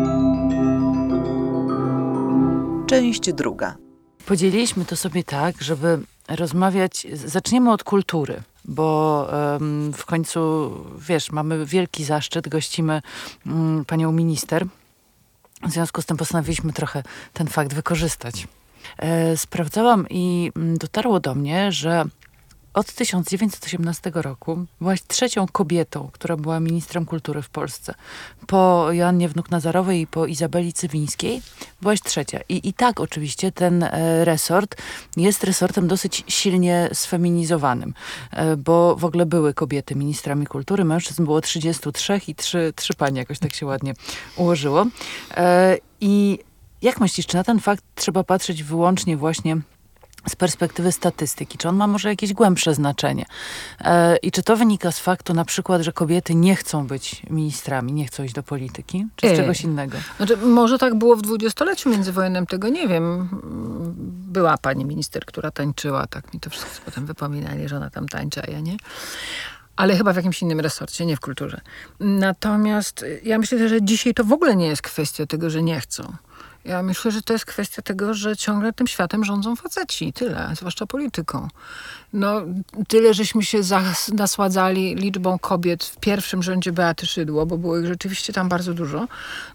Część 2.88 3.34
druga. 3.34 3.76
Podzieliliśmy 4.26 4.86
to 4.86 4.96
sobie 4.96 5.24
tak, 5.24 5.62
żeby 5.62 6.00
rozmawiać. 6.30 7.08
Zaczniemy 7.14 7.72
od 7.72 7.84
kultury, 7.84 8.42
bo 8.68 9.28
w 9.94 10.06
końcu, 10.06 10.72
wiesz, 10.98 11.32
mamy 11.32 11.66
wielki 11.66 12.04
zaszczyt, 12.04 12.50
gościmy 12.50 13.02
mm, 13.46 13.86
panią 13.86 14.12
minister. 14.12 14.66
W 15.64 15.72
związku 15.72 16.02
z 16.02 16.06
tym 16.06 16.18
postanowiliśmy 16.18 16.74
trochę 16.74 17.04
ten 17.34 17.48
fakt 17.48 17.74
wykorzystać. 17.74 18.48
E, 18.98 19.38
sprawdzałam 19.38 20.06
i 20.10 20.52
mm, 20.56 20.78
dotarło 20.78 21.20
do 21.20 21.36
mnie, 21.36 21.72
że 21.72 22.06
od 22.78 22.94
1918 22.94 24.12
roku 24.14 24.66
byłaś 24.82 25.02
trzecią 25.08 25.48
kobietą, 25.48 26.10
która 26.14 26.38
była 26.38 26.60
ministrem 26.60 27.06
kultury 27.06 27.42
w 27.42 27.50
Polsce. 27.50 27.94
Po 28.48 28.88
Joannie 28.92 29.30
Wnuk-Nazarowej 29.30 30.02
i 30.02 30.08
po 30.08 30.26
Izabeli 30.26 30.74
Cywińskiej 30.74 31.42
byłaś 31.82 32.02
trzecia. 32.02 32.40
I, 32.50 32.70
I 32.70 32.74
tak 32.74 33.00
oczywiście 33.00 33.52
ten 33.52 33.84
e, 33.84 34.26
resort 34.26 34.76
jest 35.18 35.44
resortem 35.44 35.88
dosyć 35.88 36.24
silnie 36.28 36.90
sfeminizowanym, 36.94 37.94
e, 38.32 38.58
bo 38.58 38.96
w 38.96 39.06
ogóle 39.06 39.26
były 39.26 39.54
kobiety 39.54 39.96
ministrami 39.96 40.46
kultury, 40.46 40.86
mężczyzn 40.86 41.26
było 41.26 41.42
33 41.42 42.22
i 42.28 42.36
trzy, 42.36 42.74
trzy 42.76 42.94
panie, 42.94 43.20
jakoś 43.20 43.40
tak 43.40 43.54
się 43.54 43.66
ładnie 43.66 43.94
ułożyło. 44.36 44.86
E, 45.32 45.78
I 46.02 46.40
jak 46.82 47.00
myślisz, 47.00 47.28
czy 47.28 47.36
na 47.36 47.44
ten 47.44 47.60
fakt 47.60 47.84
trzeba 47.96 48.24
patrzeć 48.24 48.64
wyłącznie 48.64 49.18
właśnie 49.18 49.58
z 50.30 50.36
perspektywy 50.36 50.92
statystyki? 50.92 51.58
Czy 51.58 51.70
on 51.70 51.76
ma 51.76 51.88
może 51.88 52.10
jakieś 52.10 52.34
głębsze 52.34 52.74
znaczenie? 52.74 53.26
E, 53.82 54.18
I 54.18 54.32
czy 54.32 54.44
to 54.44 54.58
wynika 54.58 54.92
z 54.92 55.00
faktu 55.00 55.34
na 55.34 55.46
przykład, 55.46 55.82
że 55.82 55.94
kobiety 55.94 56.36
nie 56.36 56.56
chcą 56.56 56.88
być 56.88 57.22
ministrami, 57.30 57.94
nie 57.94 58.08
chcą 58.08 58.24
iść 58.24 58.34
do 58.34 58.44
polityki? 58.44 59.06
Czy 59.16 59.30
z 59.30 59.32
E. 59.32 59.36
czegoś 59.36 59.62
innego? 59.62 59.98
Znaczy, 60.18 60.38
może 60.38 60.78
tak 60.78 60.96
było 60.96 61.16
w 61.16 61.22
dwudziestoleciu 61.22 61.90
międzywojennym, 61.90 62.46
tego 62.46 62.70
nie 62.70 62.88
wiem. 62.88 63.30
Była 64.32 64.58
pani 64.58 64.86
minister, 64.86 65.26
która 65.26 65.52
tańczyła, 65.52 66.08
tak 66.08 66.34
mi 66.34 66.40
to 66.40 66.50
wszyscy 66.50 66.82
potem 66.86 67.06
wypominali, 67.06 67.70
że 67.70 67.78
ona 67.78 67.90
tam 67.90 68.08
tańczy, 68.08 68.42
a 68.48 68.52
ja 68.52 68.60
nie. 68.60 68.78
Ale 69.76 69.98
chyba 69.98 70.14
w 70.14 70.16
jakimś 70.16 70.42
innym 70.42 70.60
resorcie, 70.60 71.06
nie 71.06 71.16
w 71.16 71.20
kulturze. 71.20 71.62
Natomiast 72.00 73.06
ja 73.24 73.38
myślę, 73.38 73.70
że 73.70 73.82
dzisiaj 73.82 74.14
to 74.14 74.24
w 74.24 74.34
ogóle 74.34 74.56
nie 74.56 74.68
jest 74.68 74.82
kwestia 74.82 75.26
tego, 75.26 75.50
że 75.50 75.64
nie 75.64 75.80
chcą. 75.80 76.14
Ja 76.68 76.84
myślę, 76.84 77.12
że 77.12 77.22
to 77.22 77.34
jest 77.34 77.46
kwestia 77.46 77.82
tego, 77.82 78.14
że 78.14 78.38
ciągle 78.38 78.74
tym 78.74 78.88
światem 78.88 79.26
rządzą 79.26 79.56
faceci 79.56 80.08
i 80.08 80.14
tyle, 80.14 80.54
zwłaszcza 80.58 80.86
polityką. 80.86 81.48
No, 82.14 82.42
tyle, 82.88 83.14
żeśmy 83.14 83.44
się 83.44 83.60
nasładzali 84.14 84.96
liczbą 84.96 85.40
kobiet 85.40 85.84
w 85.84 85.98
pierwszym 85.98 86.44
rządzie 86.44 86.72
Beaty 86.72 87.06
Szydło, 87.06 87.46
bo 87.46 87.58
było 87.58 87.80
ich 87.80 87.86
rzeczywiście 87.86 88.34
tam 88.34 88.50
bardzo 88.50 88.74
dużo. 88.74 89.08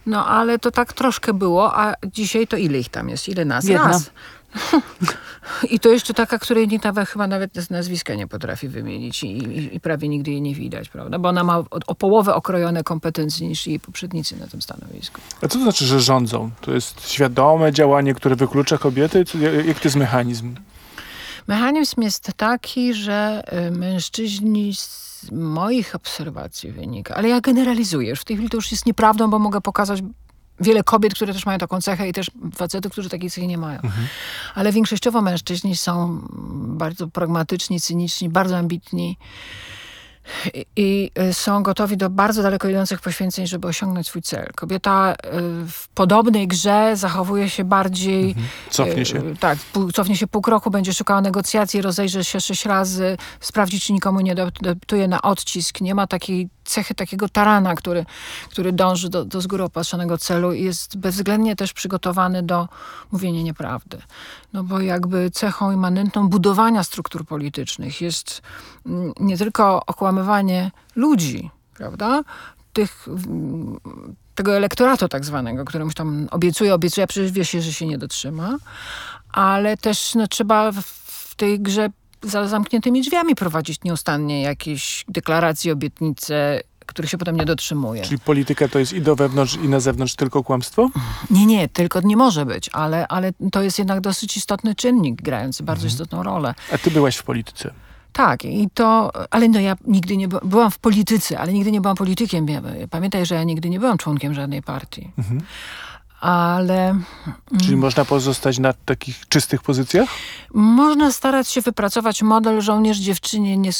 No, 0.06 0.26
ale 0.26 0.58
to 0.58 0.70
tak 0.70 0.92
troszkę 0.92 1.34
było, 1.34 1.78
a 1.78 1.94
dzisiaj 2.06 2.46
to 2.46 2.56
ile 2.56 2.78
ich 2.78 2.88
tam 2.88 3.08
jest? 3.08 3.28
Ile 3.28 3.44
nas? 3.44 3.64
Jedna. 3.64 3.88
Raz. 3.88 4.10
I 5.70 5.80
to 5.80 5.88
jeszcze 5.88 6.14
taka, 6.14 6.38
której 6.38 6.68
nawet 6.84 7.08
chyba 7.08 7.26
nawet 7.26 7.56
z 7.56 7.70
nazwiska 7.70 8.14
nie 8.14 8.26
potrafi 8.26 8.68
wymienić 8.68 9.22
i, 9.22 9.26
i, 9.26 9.76
i 9.76 9.80
prawie 9.80 10.08
nigdy 10.08 10.30
jej 10.30 10.42
nie 10.42 10.54
widać, 10.54 10.88
prawda? 10.88 11.18
Bo 11.18 11.28
ona 11.28 11.44
ma 11.44 11.58
o, 11.58 11.66
o 11.86 11.94
połowę 11.94 12.34
okrojone 12.34 12.82
kompetencje 12.84 13.48
niż 13.48 13.66
jej 13.66 13.80
poprzednicy 13.80 14.36
na 14.36 14.46
tym 14.46 14.62
stanowisku. 14.62 15.20
A 15.42 15.48
co 15.48 15.58
to 15.58 15.64
znaczy, 15.64 15.86
że 15.86 16.00
rządzą? 16.00 16.50
To 16.60 16.72
jest 16.74 17.08
świadome 17.08 17.72
działanie, 17.72 18.14
które 18.14 18.36
wyklucza 18.36 18.78
kobiety? 18.78 19.24
Jak- 19.66 19.80
to 19.80 19.84
jest 19.88 19.96
mechanizm? 19.96 20.54
Mechanizm 21.48 22.02
jest 22.02 22.32
taki, 22.36 22.94
że 22.94 23.42
y, 23.68 23.70
mężczyźni 23.70 24.74
z 24.74 25.12
moich 25.32 25.94
obserwacji 25.94 26.72
wynika, 26.72 27.14
ale 27.14 27.28
ja 27.28 27.40
generalizuję, 27.40 28.10
już 28.10 28.20
w 28.20 28.24
tej 28.24 28.36
chwili 28.36 28.50
to 28.50 28.56
już 28.56 28.70
jest 28.72 28.86
nieprawdą, 28.86 29.30
bo 29.30 29.38
mogę 29.38 29.60
pokazać 29.60 30.00
wiele 30.62 30.82
kobiet, 30.82 31.14
które 31.14 31.32
też 31.32 31.46
mają 31.46 31.58
taką 31.58 31.80
cechę 31.80 32.08
i 32.08 32.12
też 32.12 32.30
facetów, 32.56 32.92
którzy 32.92 33.08
takiej 33.08 33.30
cechy 33.30 33.46
nie 33.46 33.58
mają. 33.58 33.80
Ale 34.54 34.72
większościowo 34.72 35.22
mężczyźni 35.22 35.76
są 35.76 36.20
bardzo 36.76 37.08
pragmatyczni, 37.08 37.80
cyniczni, 37.80 38.28
bardzo 38.28 38.56
ambitni 38.58 39.18
i- 40.76 41.10
y, 41.30 41.34
są 41.34 41.62
gotowi 41.62 41.96
do 41.96 42.10
bardzo 42.10 42.42
daleko 42.42 42.68
idących 42.68 43.00
poświęceń, 43.00 43.46
żeby 43.46 43.68
osiągnąć 43.68 44.06
swój 44.06 44.22
cel. 44.22 44.50
Kobieta 44.56 45.12
y, 45.14 45.16
w 45.68 45.88
podobnej 45.94 46.48
grze 46.48 46.92
zachowuje 46.96 47.50
się 47.50 47.64
bardziej... 47.64 48.34
Cofnie 48.70 49.04
się. 49.04 49.18
y, 49.18 49.36
Tak, 49.40 49.58
pół- 49.72 49.92
cofnie 49.92 50.16
się 50.16 50.26
pół 50.26 50.42
kroku, 50.42 50.70
będzie 50.70 50.94
szukała 50.94 51.20
negocjacji, 51.20 51.82
rozejrzy 51.82 52.24
się 52.24 52.40
sześć 52.40 52.64
razy, 52.66 53.16
sprawdzi, 53.40 53.80
czy 53.80 53.92
nikomu 53.92 54.20
nie 54.20 54.34
doptuje 54.34 55.08
na 55.08 55.22
odcisk. 55.22 55.80
Nie 55.80 55.94
ma 55.94 56.06
takiej 56.06 56.48
cechy 56.64 56.94
takiego 56.94 57.28
tarana, 57.28 57.74
który, 57.74 58.06
który 58.50 58.72
dąży 58.72 59.08
do, 59.08 59.24
do 59.24 59.40
z 59.40 59.46
góry 59.46 59.64
opatrzonego 59.64 60.18
celu 60.18 60.52
i 60.52 60.62
jest 60.62 60.96
bezwzględnie 60.96 61.56
też 61.56 61.72
przygotowany 61.72 62.42
do 62.42 62.68
mówienia 63.12 63.42
nieprawdy. 63.42 63.98
No 64.52 64.64
bo 64.64 64.80
jakby 64.80 65.30
cechą 65.30 65.72
immanentną 65.72 66.28
budowania 66.28 66.84
struktur 66.84 67.26
politycznych 67.26 68.00
jest 68.00 68.42
mm, 68.86 69.12
nie 69.20 69.38
tylko 69.38 69.86
okłamywanie 69.86 70.70
ludzi, 70.96 71.50
prawda? 71.76 72.22
Tych, 72.72 73.08
mm, 73.08 73.80
tego 74.34 74.56
elektoratu 74.56 75.08
tak 75.08 75.24
zwanego, 75.24 75.64
któremuś 75.64 75.94
tam 75.94 76.28
obiecuje, 76.30 76.74
obiecuje, 76.74 77.04
a 77.04 77.06
przecież 77.06 77.32
wie 77.32 77.44
się, 77.44 77.62
że 77.62 77.72
się 77.72 77.86
nie 77.86 77.98
dotrzyma, 77.98 78.56
ale 79.32 79.76
też 79.76 80.14
no, 80.14 80.26
trzeba 80.26 80.72
w, 80.72 80.82
w 81.32 81.34
tej 81.34 81.60
grze 81.60 81.88
za 82.22 82.48
zamkniętymi 82.48 83.02
drzwiami 83.02 83.34
prowadzić 83.34 83.84
nieustannie 83.84 84.42
jakieś 84.42 85.04
deklaracje, 85.08 85.72
obietnice, 85.72 86.60
których 86.86 87.10
się 87.10 87.18
potem 87.18 87.36
nie 87.36 87.44
dotrzymuje. 87.44 88.02
Czyli 88.02 88.18
polityka 88.18 88.68
to 88.68 88.78
jest 88.78 88.92
i 88.92 89.00
do 89.00 89.16
wewnątrz, 89.16 89.54
i 89.54 89.68
na 89.68 89.80
zewnątrz 89.80 90.14
tylko 90.14 90.44
kłamstwo? 90.44 90.90
Nie, 91.30 91.46
nie, 91.46 91.68
tylko 91.68 92.00
nie 92.00 92.16
może 92.16 92.46
być, 92.46 92.70
ale, 92.72 93.08
ale 93.08 93.32
to 93.52 93.62
jest 93.62 93.78
jednak 93.78 94.00
dosyć 94.00 94.36
istotny 94.36 94.74
czynnik, 94.74 95.22
grający 95.22 95.62
bardzo 95.62 95.86
istotną 95.86 96.22
rolę. 96.22 96.54
A 96.72 96.78
ty 96.78 96.90
byłaś 96.90 97.16
w 97.16 97.22
polityce. 97.22 97.70
Tak, 98.12 98.44
i 98.44 98.68
to, 98.74 99.12
ale 99.30 99.48
no 99.48 99.60
ja 99.60 99.76
nigdy 99.86 100.16
nie 100.16 100.28
by, 100.28 100.38
byłam 100.44 100.70
w 100.70 100.78
polityce, 100.78 101.38
ale 101.38 101.52
nigdy 101.52 101.72
nie 101.72 101.80
byłam 101.80 101.96
politykiem. 101.96 102.46
Pamiętaj, 102.90 103.26
że 103.26 103.34
ja 103.34 103.44
nigdy 103.44 103.70
nie 103.70 103.80
byłam 103.80 103.98
członkiem 103.98 104.34
żadnej 104.34 104.62
partii. 104.62 105.10
Ale 106.22 106.98
Czyli 107.60 107.76
można 107.76 108.04
pozostać 108.04 108.58
na 108.58 108.72
takich 108.72 109.28
czystych 109.28 109.62
pozycjach? 109.62 110.08
można 110.54 111.12
starać 111.12 111.48
się 111.48 111.60
wypracować 111.60 112.22
model 112.22 112.60
żołnierz 112.60 112.98
dziewczynie 112.98 113.56
nie 113.58 113.70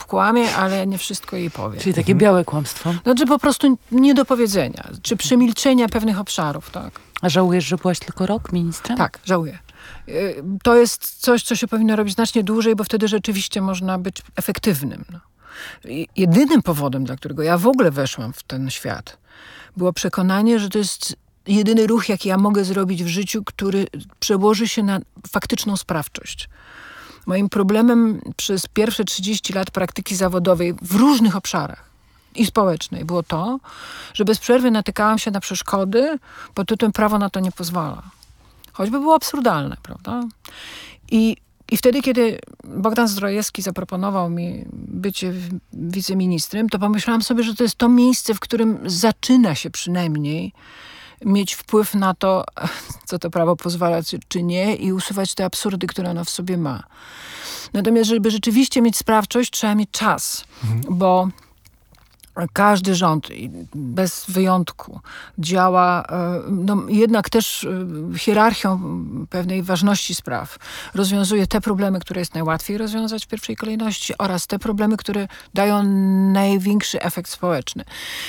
skłamie, 0.00 0.56
ale 0.56 0.86
nie 0.86 0.98
wszystko 0.98 1.36
jej 1.36 1.50
powie. 1.50 1.80
Czyli 1.80 1.94
takie 1.94 2.14
białe 2.14 2.44
kłamstwo. 2.44 2.94
Znaczy 3.02 3.26
po 3.26 3.38
prostu 3.38 3.78
nie 3.92 4.14
do 4.14 4.24
powiedzenia, 4.24 4.88
czy 5.02 5.16
przemilczenia 5.16 5.88
pewnych 5.88 6.18
obszarów, 6.18 6.70
tak. 6.70 7.00
A 7.22 7.28
żałujesz, 7.28 7.64
że 7.64 7.76
byłaś 7.76 7.98
tylko 7.98 8.26
rok 8.26 8.52
ministrem? 8.52 8.98
Tak, 8.98 9.18
żałuję. 9.24 9.58
Y, 10.08 10.42
To 10.62 10.76
jest 10.76 11.20
coś, 11.20 11.42
co 11.42 11.56
się 11.56 11.68
powinno 11.68 11.96
robić 11.96 12.14
znacznie 12.14 12.44
dłużej, 12.44 12.76
bo 12.76 12.84
wtedy 12.84 13.08
rzeczywiście 13.08 13.60
można 13.60 13.98
być 13.98 14.22
efektywnym. 14.36 15.04
No. 15.12 15.18
Jedynym 16.16 16.62
powodem, 16.62 17.04
dla 17.04 17.16
którego 17.16 17.42
ja 17.42 17.58
w 17.58 17.66
ogóle 17.66 17.90
weszłam 17.90 18.32
w 18.32 18.42
ten 18.42 18.70
świat, 18.70 19.18
było 19.76 19.92
przekonanie, 19.92 20.58
że 20.58 20.68
to 20.68 20.78
jest 20.78 21.16
jedyny 21.46 21.86
ruch, 21.86 22.08
jaki 22.08 22.28
ja 22.28 22.38
mogę 22.38 22.64
zrobić 22.64 23.04
w 23.04 23.08
życiu, 23.08 23.44
który 23.44 23.86
przełoży 24.20 24.68
się 24.68 24.82
na 24.82 25.00
faktyczną 25.32 25.76
sprawczość. 25.76 26.48
Moim 27.26 27.48
problemem 27.48 28.20
przez 28.36 28.66
pierwsze 28.66 29.04
30 29.04 29.52
lat 29.52 29.70
praktyki 29.70 30.16
zawodowej 30.16 30.74
w 30.82 30.94
różnych 30.94 31.36
obszarach 31.36 31.90
i 32.34 32.46
społecznej 32.46 33.04
było 33.04 33.22
to, 33.22 33.60
że 34.14 34.24
bez 34.24 34.38
przerwy 34.38 34.70
natykałam 34.70 35.18
się 35.18 35.30
na 35.30 35.40
przeszkody 35.40 36.18
pod 36.54 36.68
tytułem 36.68 36.92
prawo 36.92 37.18
na 37.18 37.30
to 37.30 37.40
nie 37.40 37.52
pozwala. 37.52 38.02
Choćby 38.72 39.00
było 39.00 39.14
absurdalne, 39.14 39.76
prawda? 39.82 40.22
I, 41.10 41.36
I 41.70 41.76
wtedy, 41.76 42.02
kiedy 42.02 42.38
Bogdan 42.64 43.08
Zdrojewski 43.08 43.62
zaproponował 43.62 44.30
mi 44.30 44.64
bycie 44.72 45.32
wiceministrem, 45.72 46.68
to 46.68 46.78
pomyślałam 46.78 47.22
sobie, 47.22 47.42
że 47.42 47.54
to 47.54 47.62
jest 47.62 47.76
to 47.76 47.88
miejsce, 47.88 48.34
w 48.34 48.40
którym 48.40 48.78
zaczyna 48.86 49.54
się 49.54 49.70
przynajmniej 49.70 50.52
mieć 51.24 51.54
wpływ 51.54 51.94
na 51.94 52.14
to, 52.14 52.44
co 53.06 53.18
to 53.18 53.30
prawo 53.30 53.56
pozwala, 53.56 54.02
czy- 54.28 54.42
nie, 54.42 54.76
i 54.76 54.92
usuwać 54.92 55.34
te 55.34 55.44
absurdy, 55.44 55.86
które 55.86 56.10
ono 56.10 56.24
w 56.24 56.30
sobie 56.30 56.56
ma. 56.56 56.82
Natomiast, 57.72 58.10
żeby 58.10 58.30
rzeczywiście 58.30 58.82
mieć 58.82 58.96
sprawczość, 58.96 59.50
trzeba 59.50 59.74
mieć 59.74 59.90
czas, 59.90 60.44
bo 60.90 61.28
każdy 62.52 62.94
rząd, 62.94 63.28
bez 63.74 64.24
wyjątku, 64.28 65.00
działa 65.38 66.02
e, 66.08 66.40
no, 66.50 66.82
jednak 66.88 67.30
też 67.30 67.64
e, 67.64 68.18
hierarchią 68.18 68.80
pewnej 69.30 69.62
ważności 69.62 70.14
spraw. 70.14 70.56
Rozwiązuje 70.94 71.46
te 71.46 71.60
problemy, 71.60 72.00
które 72.00 72.20
jest 72.20 72.34
najłatwiej 72.34 72.78
rozwiązać 72.78 73.24
w 73.24 73.28
pierwszej 73.28 73.56
kolejności 73.56 74.14
oraz 74.18 74.46
te 74.46 74.58
problemy, 74.58 74.96
które 74.96 75.28
dają 75.54 75.82
największy 76.32 77.02
efekt 77.02 77.30
społeczny. 77.30 77.84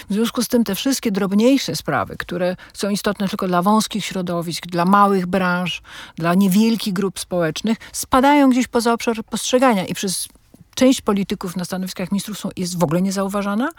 W 0.10 0.14
związku 0.14 0.44
z 0.44 0.48
tym 0.48 0.64
te 0.64 0.76
wszystkie 0.76 1.12
drobniejsze 1.12 1.76
sprawy, 1.76 2.16
które 2.18 2.56
są 2.74 2.90
istotne 2.90 3.28
tylko 3.28 3.48
dla 3.48 3.62
wąskich 3.62 4.06
środowisk, 4.06 4.68
dla 4.68 4.86
małych 4.86 5.26
branż, 5.26 5.82
dla 6.16 6.34
niewielkich 6.34 6.94
grup 6.94 7.20
społecznych, 7.20 7.78
spadają 7.92 8.50
gdzieś 8.50 8.68
poza 8.68 8.94
obszar 8.94 9.24
postrzegania 9.24 9.86
i 9.86 9.94
przez 9.94 10.28
część 10.76 11.02
polityków 11.02 11.56
na 11.56 11.66
stanowiskach 11.66 12.12
ministrów 12.12 12.40
są, 12.40 12.50
jest 12.58 12.78
w 12.78 12.84
ogóle 12.84 13.02
niezauważana, 13.02 13.70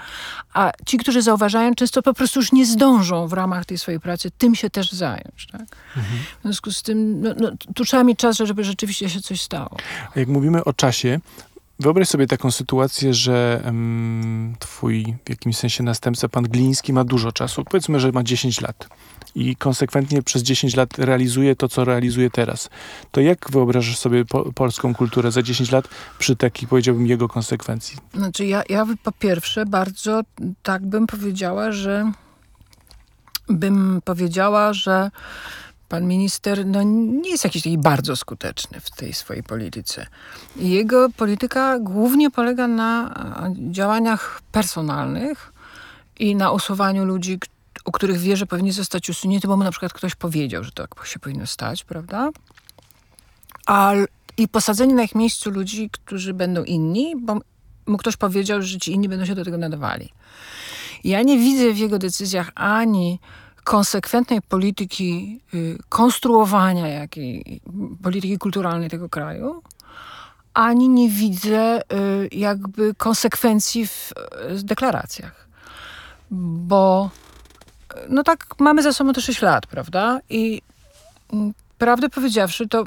a 0.55 0.73
ci, 0.87 0.99
którzy 0.99 1.23
zauważają, 1.23 1.75
często 1.75 2.03
po 2.03 2.15
prostu 2.15 2.41
już 2.41 2.53
nie 2.53 2.67
zdążą 2.67 3.29
w 3.29 3.33
ramach 3.33 3.65
tej 3.65 3.79
swojej 3.79 4.01
pracy 4.01 4.31
tym 4.39 4.55
się 4.55 4.71
też 4.71 4.93
zająć. 4.93 5.47
Tak? 5.53 5.77
W 6.39 6.43
związku 6.43 6.73
z 6.73 6.83
tym 6.83 7.21
no, 7.21 7.35
no, 7.39 7.51
tu 7.75 7.85
trzeba 7.85 8.05
mieć 8.05 8.19
czas, 8.19 8.37
żeby 8.37 8.65
rzeczywiście 8.65 9.11
się 9.11 9.21
coś 9.21 9.41
stało. 9.41 9.77
A 10.17 10.19
jak 10.19 10.29
mówimy 10.29 10.65
o 10.65 10.73
czasie, 10.73 11.21
wyobraź 11.83 12.09
sobie 12.09 12.27
taką 12.27 12.51
sytuację, 12.51 13.15
że 13.15 13.61
em, 13.65 14.55
twój 14.59 15.15
w 15.25 15.31
jakimś 15.31 15.57
sensie 15.57 15.83
następca, 15.83 16.29
pan 16.29 16.45
Gliński, 16.45 16.93
ma 16.93 17.05
dużo 17.05 17.33
czasu. 17.33 17.65
Powiedzmy, 17.65 18.01
że 18.01 18.13
ma 18.13 18.23
10 18.23 18.61
lat 18.61 18.89
i 19.35 19.57
konsekwentnie 19.57 20.23
przez 20.23 20.43
10 20.43 20.77
lat 20.77 20.99
realizuje 20.99 21.57
to, 21.57 21.69
co 21.69 21.85
realizuje 21.85 22.31
teraz. 22.31 22.71
To 23.11 23.21
jak 23.21 23.51
wyobrażasz 23.51 23.99
sobie 23.99 24.25
po, 24.25 24.53
polską 24.53 24.95
kulturę 24.95 25.33
za 25.33 25.43
10 25.43 25.71
lat 25.71 25.89
przy 26.19 26.37
takich, 26.37 26.69
powiedziałbym, 26.69 27.07
jego 27.07 27.29
konsekwencji? 27.29 27.97
Znaczy 28.15 28.47
ja, 28.47 28.63
ja 28.69 28.87
po 29.03 29.13
pierwsze 29.13 29.67
bardzo 29.67 30.21
tak 30.63 30.87
bym 30.87 31.07
powiedziała, 31.07 31.73
że 31.73 32.13
bym 33.49 34.01
powiedziała, 34.05 34.73
że 34.73 35.11
pan 35.93 36.07
minister 36.07 36.67
no, 36.67 36.83
nie 37.23 37.31
jest 37.31 37.45
jakiś 37.45 37.63
taki 37.63 37.79
bardzo 37.79 38.17
skuteczny 38.17 38.81
w 38.81 38.91
tej 38.91 39.13
swojej 39.13 39.43
polityce. 39.43 40.07
Jego 40.57 41.09
polityka 41.17 41.79
głównie 41.79 42.31
polega 42.31 42.69
na 42.69 43.09
e, 43.09 43.55
działaniach 43.73 44.43
personalnych 44.53 45.53
i 46.19 46.37
na 46.37 46.51
usuwaniu 46.51 47.05
ludzi, 47.05 47.39
u 47.85 47.93
których 47.93 48.19
wie, 48.19 48.37
że 48.37 48.47
powinni 48.47 48.73
zostać 48.73 49.11
usunięci, 49.11 49.47
bo 49.47 49.57
mu 49.57 49.65
na 49.65 49.71
przykład 49.71 49.93
ktoś 49.93 50.15
powiedział, 50.15 50.65
że 50.65 50.73
tak 50.73 50.95
się 51.05 51.19
powinno 51.19 51.47
stać, 51.47 51.85
prawda? 51.85 52.31
A, 53.67 53.93
I 54.37 54.49
posadzenie 54.49 54.95
na 54.95 55.03
ich 55.03 55.15
miejscu 55.15 55.51
ludzi, 55.51 55.91
którzy 55.93 56.35
będą 56.35 56.65
inni, 56.65 57.15
bo 57.21 57.41
mu 57.87 57.99
ktoś 57.99 58.17
powiedział, 58.17 58.63
że 58.63 58.79
ci 58.79 58.93
inni 58.93 59.09
będą 59.09 59.25
się 59.25 59.35
do 59.35 59.45
tego 59.45 59.59
nadawali. 59.59 60.13
Ja 61.05 61.23
nie 61.23 61.39
widzę 61.39 61.73
w 61.73 61.79
jego 61.79 61.99
decyzjach 61.99 62.51
ani 62.55 63.19
konsekwentnej 63.65 64.43
polityki 64.43 65.41
y, 65.55 65.79
konstruowania 65.89 66.89
jakiej 66.89 67.61
polityki 68.03 68.39
kulturalnej 68.39 68.91
tego 68.91 69.09
kraju, 69.09 69.63
ani 70.55 70.89
nie 70.89 71.09
widzę 71.09 71.81
y, 71.81 72.29
jakby 72.33 72.95
konsekwencji 72.95 73.87
w 73.87 74.13
y, 74.61 74.65
deklaracjach. 74.65 75.49
Bo 76.31 77.11
no 78.09 78.23
tak 78.23 78.47
mamy 78.59 78.83
za 78.83 78.93
sobą 78.93 79.13
te 79.13 79.21
6 79.21 79.43
lat, 79.43 79.67
prawda? 79.67 80.21
I 80.31 80.63
mm, 81.33 81.55
prawdę 81.79 82.09
powiedziawszy, 82.09 82.69
to 82.69 82.85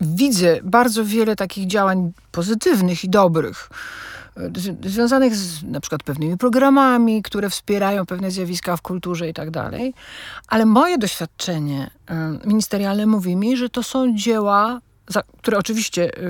widzę 0.00 0.60
bardzo 0.62 1.04
wiele 1.04 1.36
takich 1.36 1.66
działań 1.66 2.12
pozytywnych 2.32 3.04
i 3.04 3.08
dobrych, 3.08 3.70
związanych 4.84 5.36
z 5.36 5.62
na 5.62 5.80
przykład 5.80 6.02
pewnymi 6.02 6.38
programami, 6.38 7.22
które 7.22 7.50
wspierają 7.50 8.06
pewne 8.06 8.30
zjawiska 8.30 8.76
w 8.76 8.82
kulturze 8.82 9.28
i 9.28 9.34
tak 9.34 9.50
dalej. 9.50 9.94
Ale 10.48 10.66
moje 10.66 10.98
doświadczenie 10.98 11.90
e, 12.10 12.38
ministerialne 12.44 13.06
mówi 13.06 13.36
mi, 13.36 13.56
że 13.56 13.68
to 13.68 13.82
są 13.82 14.16
dzieła, 14.16 14.80
za, 15.08 15.22
które 15.42 15.58
oczywiście 15.58 16.16
e, 16.16 16.20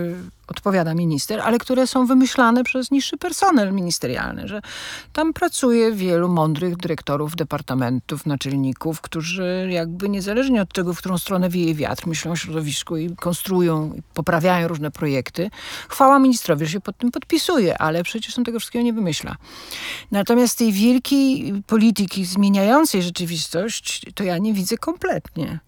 odpowiada 0.48 0.94
minister, 0.94 1.40
ale 1.40 1.58
które 1.58 1.86
są 1.86 2.06
wymyślane 2.06 2.64
przez 2.64 2.90
niższy 2.90 3.16
personel 3.16 3.72
ministerialny, 3.72 4.48
że 4.48 4.62
tam 5.12 5.32
pracuje 5.32 5.92
wielu 5.92 6.28
mądrych 6.28 6.76
dyrektorów 6.76 7.36
departamentów, 7.36 8.26
naczelników, 8.26 9.00
którzy 9.00 9.68
jakby 9.70 10.08
niezależnie 10.08 10.62
od 10.62 10.72
tego, 10.72 10.94
w 10.94 10.98
którą 10.98 11.18
stronę 11.18 11.48
wieje 11.48 11.74
wiatr, 11.74 12.06
myślą 12.06 12.32
o 12.32 12.36
środowisku 12.36 12.96
i 12.96 13.16
konstruują, 13.16 13.94
i 13.94 14.02
poprawiają 14.14 14.68
różne 14.68 14.90
projekty. 14.90 15.50
Chwała 15.88 16.18
ministrowi, 16.18 16.66
że 16.66 16.72
się 16.72 16.80
pod 16.80 16.98
tym 16.98 17.10
podpisuje, 17.10 17.78
ale 17.78 18.02
przecież 18.02 18.38
on 18.38 18.44
tego 18.44 18.58
wszystkiego 18.58 18.84
nie 18.84 18.92
wymyśla. 18.92 19.36
Natomiast 20.10 20.58
tej 20.58 20.72
wielkiej 20.72 21.52
polityki 21.66 22.24
zmieniającej 22.24 23.02
rzeczywistość, 23.02 24.06
to 24.14 24.24
ja 24.24 24.38
nie 24.38 24.54
widzę 24.54 24.78
kompletnie. 24.78 25.58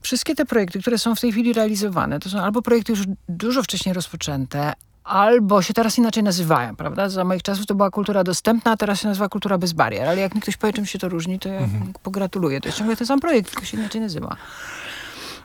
Wszystkie 0.00 0.34
te 0.34 0.44
projekty, 0.44 0.80
które 0.80 0.98
są 0.98 1.14
w 1.14 1.20
tej 1.20 1.32
chwili 1.32 1.52
realizowane, 1.52 2.20
to 2.20 2.28
są 2.28 2.38
albo 2.38 2.62
projekty 2.62 2.92
już 2.92 3.00
dużo 3.28 3.62
wcześniej 3.62 3.92
rozpoczęte, 3.92 4.72
albo 5.04 5.62
się 5.62 5.74
teraz 5.74 5.98
inaczej 5.98 6.22
nazywają, 6.22 6.76
prawda? 6.76 7.08
Za 7.08 7.24
moich 7.24 7.42
czasów 7.42 7.66
to 7.66 7.74
była 7.74 7.90
kultura 7.90 8.24
dostępna, 8.24 8.70
a 8.70 8.76
teraz 8.76 9.00
się 9.00 9.08
nazywa 9.08 9.28
kultura 9.28 9.58
bez 9.58 9.72
barier. 9.72 10.08
Ale 10.08 10.20
jak 10.20 10.34
mi 10.34 10.40
ktoś 10.40 10.56
powie, 10.56 10.72
czym 10.72 10.86
się 10.86 10.98
to 10.98 11.08
różni, 11.08 11.38
to 11.38 11.48
ja 11.48 11.60
pogratuluję. 12.02 12.60
To 12.60 12.68
jest 12.68 12.78
ciągle 12.78 12.96
ten 12.96 13.06
sam 13.06 13.20
projekt, 13.20 13.50
tylko 13.50 13.64
się 13.64 13.78
inaczej 13.78 14.00
nazywa. 14.00 14.36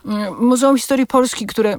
Mm, 0.06 0.46
Muzeum 0.46 0.78
Historii 0.78 1.08
Polski, 1.08 1.46
które 1.46 1.78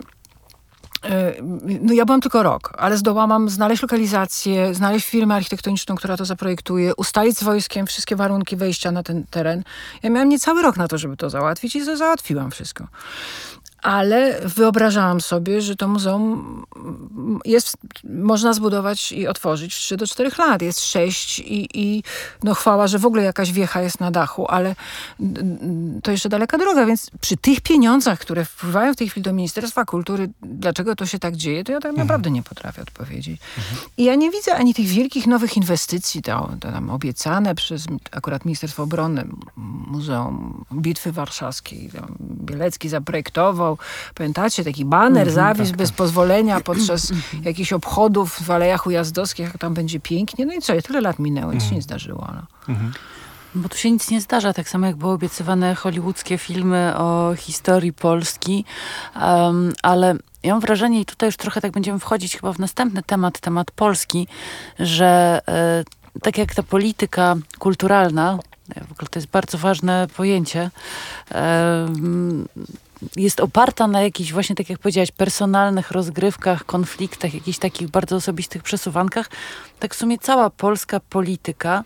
No 1.80 1.92
ja 1.92 2.04
byłam 2.04 2.20
tylko 2.20 2.42
rok, 2.42 2.72
ale 2.78 2.96
zdołałam 2.96 3.48
znaleźć 3.48 3.82
lokalizację, 3.82 4.74
znaleźć 4.74 5.06
firmę 5.06 5.34
architektoniczną, 5.34 5.96
która 5.96 6.16
to 6.16 6.24
zaprojektuje, 6.24 6.94
ustalić 6.94 7.38
z 7.38 7.42
wojskiem 7.42 7.86
wszystkie 7.86 8.16
warunki 8.16 8.56
wejścia 8.56 8.90
na 8.90 9.02
ten 9.02 9.24
teren. 9.30 9.62
Ja 10.02 10.10
miałam 10.10 10.28
niecały 10.28 10.62
rok 10.62 10.76
na 10.76 10.88
to, 10.88 10.98
żeby 10.98 11.16
to 11.16 11.30
załatwić 11.30 11.76
i 11.76 11.96
załatwiłam 11.96 12.50
wszystko. 12.50 12.86
Ale 13.83 14.40
wyobrażałam 14.45 15.21
sobie, 15.21 15.61
że 15.61 15.76
to 15.76 15.88
muzeum 15.88 16.64
jest, 17.45 17.76
można 18.04 18.52
zbudować 18.52 19.12
i 19.12 19.26
otworzyć 19.26 19.75
w 19.75 19.78
3 19.78 19.97
do 19.97 20.06
4 20.06 20.30
lat. 20.38 20.62
Jest 20.62 20.85
6 20.85 21.38
i, 21.38 21.68
i 21.75 22.02
no 22.42 22.54
chwała, 22.54 22.87
że 22.87 22.99
w 22.99 23.06
ogóle 23.06 23.23
jakaś 23.23 23.52
wiecha 23.52 23.83
jest 23.83 24.00
na 24.00 24.11
dachu, 24.11 24.47
ale 24.49 24.75
to 26.02 26.11
jeszcze 26.11 26.28
daleka 26.28 26.59
droga, 26.59 26.87
więc 26.87 27.11
przy 27.21 27.37
tych 27.37 27.61
pieniądzach, 27.61 28.18
które 28.18 28.45
wpływają 28.45 28.95
w 28.95 28.97
tej 28.97 29.09
chwili 29.09 29.25
do 29.25 29.33
Ministerstwa 29.33 29.85
Kultury, 29.85 30.28
dlaczego 30.42 30.97
to 30.97 31.06
się 31.06 31.18
tak 31.18 31.37
dzieje, 31.37 31.64
to 31.64 31.73
ja 31.73 31.80
tak 31.80 31.97
naprawdę 31.97 32.30
nie 32.30 32.42
potrafię 32.42 32.83
odpowiedzieć. 32.83 33.40
I 33.97 34.04
ja 34.04 34.14
nie 34.14 34.30
widzę 34.30 34.54
ani 34.54 34.75
tych 34.75 34.87
wielkich 34.87 35.26
nowych 35.26 35.56
inwestycji, 35.56 36.23
to, 36.23 36.50
to 36.61 36.73
tam 36.73 36.90
obiecane 36.90 37.54
przez 37.54 37.87
akurat 38.11 38.45
Ministerstwo 38.45 38.83
Obrony, 38.83 39.28
Muzeum 39.87 40.64
Bitwy 40.73 41.12
Warszawskiej. 41.12 41.90
Bielecki 42.21 42.88
zaprojektował, 42.88 43.65
pamiętacie, 44.14 44.64
taki 44.64 44.85
baner 44.85 45.30
zawisł 45.30 45.75
bez 45.75 45.92
pozwolenia 45.92 46.61
podczas 46.70 47.12
jakichś 47.42 47.73
obchodów 47.73 48.42
w 48.42 48.50
Alejach 48.50 48.87
Ujazdowskich, 48.87 49.46
jak 49.46 49.58
tam 49.58 49.75
będzie 49.75 50.00
pięknie. 50.00 50.46
No 50.46 50.52
i 50.52 50.61
co, 50.61 50.82
tyle 50.82 51.00
lat 51.00 51.18
minęło, 51.18 51.52
nic 51.52 51.64
się 51.64 51.75
nie 51.75 51.82
zdarzyło. 51.82 52.28
No. 52.35 52.75
Bo 53.54 53.68
tu 53.68 53.76
się 53.76 53.90
nic 53.90 54.11
nie 54.11 54.20
zdarza, 54.20 54.52
tak 54.52 54.68
samo 54.68 54.87
jak 54.87 54.96
były 54.96 55.12
obiecywane 55.12 55.75
hollywoodzkie 55.75 56.38
filmy 56.38 56.96
o 56.96 57.35
historii 57.37 57.92
Polski, 57.92 58.64
Em, 59.20 59.73
ale 59.82 60.14
ja 60.42 60.52
mam 60.52 60.61
wrażenie, 60.61 61.00
i 61.00 61.04
tutaj 61.04 61.28
już 61.28 61.37
trochę 61.37 61.61
tak 61.61 61.73
będziemy 61.73 61.99
wchodzić 61.99 62.37
chyba 62.37 62.52
w 62.52 62.58
następny 62.58 63.02
temat, 63.02 63.40
temat 63.40 63.70
Polski, 63.70 64.28
że 64.78 65.40
e, 65.49 65.85
tak 66.23 66.38
jak 66.38 66.54
ta 66.54 66.62
polityka 66.62 67.37
kulturalna, 67.58 68.38
w 68.88 68.92
ogóle 68.92 69.08
to 69.11 69.18
jest 69.18 69.28
bardzo 69.28 69.58
ważne 69.58 70.06
pojęcie, 70.16 70.70
em, 71.30 72.49
jest 73.16 73.40
oparta 73.40 73.86
na 73.86 74.02
jakichś 74.02 74.32
właśnie, 74.32 74.56
tak 74.56 74.70
jak 74.70 74.78
powiedziałaś, 74.78 75.10
personalnych 75.10 75.90
rozgrywkach, 75.90 76.64
konfliktach, 76.64 77.34
jakichś 77.34 77.58
takich 77.58 77.88
bardzo 77.88 78.16
osobistych 78.16 78.62
przesuwankach, 78.62 79.30
tak 79.78 79.94
w 79.94 79.98
sumie 79.98 80.18
cała 80.18 80.50
polska 80.50 81.00
polityka 81.00 81.84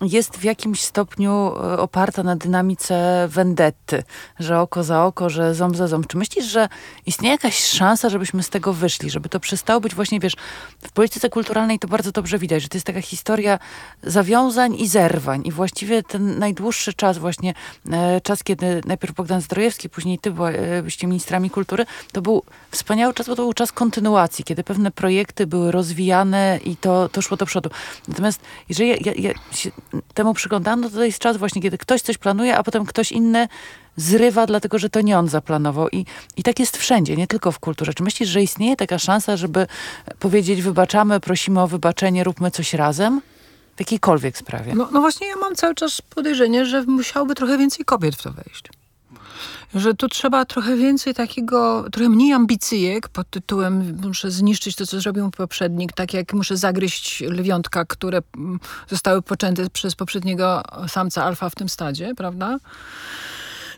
jest 0.00 0.36
w 0.36 0.44
jakimś 0.44 0.80
stopniu 0.80 1.30
e, 1.30 1.78
oparta 1.78 2.22
na 2.22 2.36
dynamice 2.36 3.28
vendetty, 3.30 4.02
że 4.38 4.60
oko 4.60 4.84
za 4.84 5.04
oko, 5.04 5.30
że 5.30 5.54
ząb 5.54 5.76
za 5.76 5.88
ząb. 5.88 6.06
Czy 6.06 6.16
myślisz, 6.16 6.46
że 6.46 6.68
istnieje 7.06 7.32
jakaś 7.32 7.64
szansa, 7.64 8.08
żebyśmy 8.08 8.42
z 8.42 8.50
tego 8.50 8.72
wyszli, 8.72 9.10
żeby 9.10 9.28
to 9.28 9.40
przestało 9.40 9.80
być 9.80 9.94
właśnie, 9.94 10.20
wiesz, 10.20 10.34
w 10.82 10.92
polityce 10.92 11.30
kulturalnej 11.30 11.78
to 11.78 11.88
bardzo 11.88 12.12
dobrze 12.12 12.38
widać, 12.38 12.62
że 12.62 12.68
to 12.68 12.76
jest 12.76 12.86
taka 12.86 13.02
historia 13.02 13.58
zawiązań 14.02 14.74
i 14.74 14.88
zerwań 14.88 15.42
i 15.44 15.52
właściwie 15.52 16.02
ten 16.02 16.38
najdłuższy 16.38 16.94
czas 16.94 17.18
właśnie, 17.18 17.54
e, 17.92 18.20
czas, 18.20 18.44
kiedy 18.44 18.80
najpierw 18.86 19.14
Bogdan 19.14 19.40
Zdrojewski, 19.40 19.88
później 19.88 20.18
ty 20.18 20.30
e, 20.30 20.82
byliście 20.82 21.06
ministrami 21.06 21.50
kultury, 21.50 21.86
to 22.12 22.22
był 22.22 22.42
wspaniały 22.70 23.14
czas, 23.14 23.26
bo 23.26 23.36
to 23.36 23.42
był 23.42 23.52
czas 23.52 23.72
kontynuacji, 23.72 24.44
kiedy 24.44 24.64
pewne 24.64 24.90
projekty 24.90 25.46
były 25.46 25.72
rozwijane 25.72 26.58
i 26.64 26.76
to, 26.76 27.08
to 27.08 27.22
szło 27.22 27.36
do 27.36 27.46
przodu. 27.46 27.70
Natomiast 28.08 28.40
jeżeli 28.68 28.90
ja, 28.90 28.96
ja, 29.04 29.12
ja 29.16 29.32
się 29.52 29.70
temu 30.14 30.34
przyglądam, 30.34 30.80
no 30.80 30.90
to 30.90 30.96
to 30.96 31.04
jest 31.04 31.18
czas 31.18 31.36
właśnie, 31.36 31.62
kiedy 31.62 31.78
ktoś 31.78 32.02
coś 32.02 32.18
planuje, 32.18 32.56
a 32.56 32.62
potem 32.62 32.86
ktoś 32.86 33.12
inny 33.12 33.48
zrywa, 33.96 34.46
dlatego 34.46 34.78
że 34.78 34.90
to 34.90 35.00
nie 35.00 35.18
on 35.18 35.28
zaplanował. 35.28 35.88
I, 35.88 36.06
I 36.36 36.42
tak 36.42 36.58
jest 36.58 36.76
wszędzie, 36.76 37.16
nie 37.16 37.26
tylko 37.26 37.52
w 37.52 37.58
kulturze. 37.58 37.94
Czy 37.94 38.02
myślisz, 38.02 38.28
że 38.28 38.42
istnieje 38.42 38.76
taka 38.76 38.98
szansa, 38.98 39.36
żeby 39.36 39.66
powiedzieć, 40.18 40.62
wybaczamy, 40.62 41.20
prosimy 41.20 41.62
o 41.62 41.66
wybaczenie, 41.66 42.24
róbmy 42.24 42.50
coś 42.50 42.74
razem? 42.74 43.20
W 43.76 43.80
jakiejkolwiek 43.80 44.38
sprawie. 44.38 44.74
No, 44.74 44.88
no 44.92 45.00
właśnie 45.00 45.26
ja 45.26 45.36
mam 45.36 45.54
cały 45.54 45.74
czas 45.74 46.02
podejrzenie, 46.02 46.66
że 46.66 46.82
musiałoby 46.82 47.34
trochę 47.34 47.58
więcej 47.58 47.84
kobiet 47.84 48.16
w 48.16 48.22
to 48.22 48.32
wejść. 48.32 48.64
Że 49.74 49.94
tu 49.94 50.08
trzeba 50.08 50.44
trochę 50.44 50.76
więcej 50.76 51.14
takiego, 51.14 51.84
trochę 51.92 52.08
mniej 52.08 52.32
ambicyjek 52.32 53.08
pod 53.08 53.30
tytułem 53.30 53.98
muszę 54.04 54.30
zniszczyć 54.30 54.76
to, 54.76 54.86
co 54.86 55.00
zrobił 55.00 55.30
poprzednik, 55.30 55.92
tak 55.92 56.14
jak 56.14 56.32
muszę 56.32 56.56
zagryźć 56.56 57.20
lwiątka, 57.20 57.84
które 57.84 58.22
mm, 58.36 58.60
zostały 58.88 59.22
poczęte 59.22 59.70
przez 59.70 59.94
poprzedniego 59.94 60.62
samca 60.88 61.24
alfa 61.24 61.50
w 61.50 61.54
tym 61.54 61.68
stadzie, 61.68 62.14
prawda? 62.14 62.58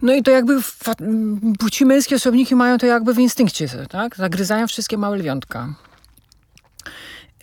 No 0.02 0.14
i 0.14 0.22
to 0.22 0.30
jakby 0.30 0.62
fa- 0.62 0.94
m, 1.00 1.52
płci 1.58 1.86
męskie 1.86 2.16
osobniki 2.16 2.54
mają 2.54 2.78
to 2.78 2.86
jakby 2.86 3.14
w 3.14 3.18
instynkcie, 3.18 3.68
tak? 3.88 4.16
Zagryzają 4.16 4.66
wszystkie 4.66 4.98
małe 4.98 5.16
lwiątka. 5.16 5.74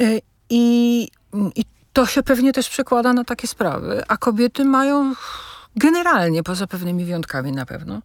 Y, 0.01 0.21
I, 0.49 1.07
I 1.55 1.65
to 1.93 2.05
się 2.05 2.23
pewnie 2.23 2.53
też 2.53 2.69
przekłada 2.69 3.13
na 3.13 3.23
takie 3.23 3.47
sprawy, 3.47 4.03
a 4.07 4.17
kobiety 4.17 4.65
mają 4.65 5.13
generalnie, 5.77 6.43
poza 6.43 6.67
pewnymi 6.67 7.05
wyjątkami 7.05 7.51
na 7.51 7.65
pewno, 7.65 8.01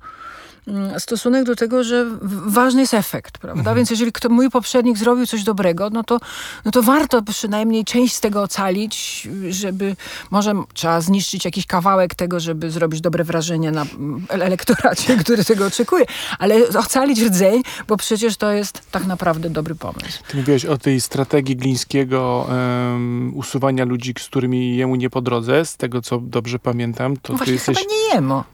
stosunek 0.98 1.44
do 1.44 1.57
tego, 1.57 1.85
że 1.85 2.07
ważny 2.46 2.81
jest 2.81 2.94
efekt, 2.94 3.38
prawda? 3.38 3.75
Więc 3.75 3.90
jeżeli 3.90 4.12
kto, 4.12 4.29
mój 4.29 4.51
poprzednik 4.51 4.98
zrobił 4.98 5.27
coś 5.27 5.42
dobrego, 5.44 5.90
no 5.90 6.03
to, 6.05 6.18
no 6.64 6.70
to 6.70 6.83
warto 6.83 7.22
przynajmniej 7.22 7.85
część 7.85 8.14
z 8.14 8.20
tego 8.20 8.42
ocalić, 8.42 9.29
żeby 9.51 9.96
może 10.31 10.53
trzeba 10.75 11.01
zniszczyć 11.01 11.44
jakiś 11.44 11.66
kawałek 11.66 12.14
tego, 12.14 12.40
żeby 12.40 12.70
zrobić 12.70 13.01
dobre 13.01 13.25
wrażenie 13.25 13.70
na 13.70 13.83
mm, 13.83 14.27
ele- 14.29 14.44
elektoracie, 14.44 15.16
który 15.16 15.44
tego 15.44 15.66
oczekuje, 15.66 16.05
ale 16.38 16.68
ocalić 16.68 17.20
rdzeń, 17.22 17.62
bo 17.88 17.96
przecież 17.96 18.37
to 18.37 18.53
jest 18.53 18.90
tak 18.90 19.07
naprawdę 19.07 19.51
dobry 19.51 19.75
pomysł. 19.75 20.22
Ty 20.29 20.37
mówiłeś 20.37 20.64
o 20.64 20.79
tej 20.79 21.01
strategii 21.01 21.57
Glińskiego 21.57 22.46
em, 22.51 23.33
usuwania 23.35 23.85
ludzi, 23.85 24.14
z 24.18 24.27
którymi 24.27 24.77
jemu 24.77 24.96
nie 24.96 25.11
po 25.11 25.20
drodze. 25.20 25.64
Z 25.64 25.77
tego, 25.77 26.03
co 26.03 26.18
dobrze 26.18 26.59
pamiętam, 26.59 27.16
to 27.16 27.33
No 27.33 27.38
ty 27.38 27.44
właśnie 27.44 27.53
jesteś... 27.53 27.79
chyba 27.79 27.90
nie 27.90 28.14
jemu. 28.14 28.44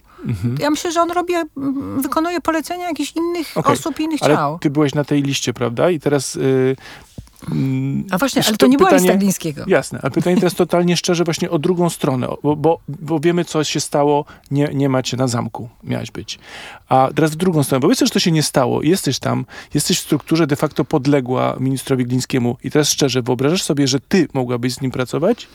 Ja 0.58 0.70
myślę, 0.70 0.92
że 0.92 1.02
on 1.02 1.10
robi, 1.10 1.34
mm, 1.34 2.02
wykonuje 2.02 2.40
polecenia 2.40 2.88
jakichś 2.88 3.12
innych 3.16 3.52
Okej, 3.56 3.72
osób, 3.72 4.00
innych 4.00 4.22
Ale 4.22 4.34
ciał. 4.34 4.58
ty 4.58 4.70
byłeś 4.70 4.94
na 4.94 5.04
tej 5.04 5.22
liście, 5.22 5.54
prawda? 5.54 5.90
I 5.90 6.00
teraz... 6.00 6.36
Y, 6.36 6.76
mm, 7.50 8.04
A 8.10 8.18
właśnie, 8.18 8.42
ale 8.42 8.52
to 8.52 8.56
to 8.56 8.66
nie 8.66 8.78
była 8.78 8.90
lista 8.90 9.16
Glińskiego. 9.16 9.64
Jasne, 9.66 9.98
ale 10.02 10.10
pytanie 10.10 10.36
teraz 10.36 10.54
totalnie 10.64 10.96
szczerze 10.96 11.24
właśnie 11.24 11.50
o 11.50 11.58
drugą 11.58 11.90
stronę, 11.90 12.28
bo, 12.42 12.56
bo, 12.56 12.78
bo 12.88 13.20
wiemy, 13.20 13.44
co 13.44 13.64
się 13.64 13.80
stało, 13.80 14.24
nie, 14.50 14.70
nie 14.74 14.88
macie 14.88 15.16
na 15.16 15.28
zamku, 15.28 15.68
miałeś 15.84 16.10
być. 16.10 16.38
A 16.88 17.08
teraz 17.14 17.30
w 17.30 17.36
drugą 17.36 17.62
stronę, 17.62 17.80
bo 17.80 17.88
wiesz, 17.88 17.98
że 17.98 18.06
to 18.06 18.20
się 18.20 18.32
nie 18.32 18.42
stało, 18.42 18.82
jesteś 18.82 19.18
tam, 19.18 19.44
jesteś 19.74 19.98
w 19.98 20.02
strukturze 20.02 20.46
de 20.46 20.56
facto 20.56 20.84
podległa 20.84 21.56
ministrowi 21.60 22.06
Glińskiemu 22.06 22.56
i 22.64 22.70
teraz 22.70 22.88
szczerze, 22.88 23.22
wyobrażasz 23.22 23.62
sobie, 23.62 23.88
że 23.88 24.00
ty 24.00 24.28
mogłabyś 24.34 24.74
z 24.74 24.80
nim 24.80 24.90
pracować? 24.90 25.48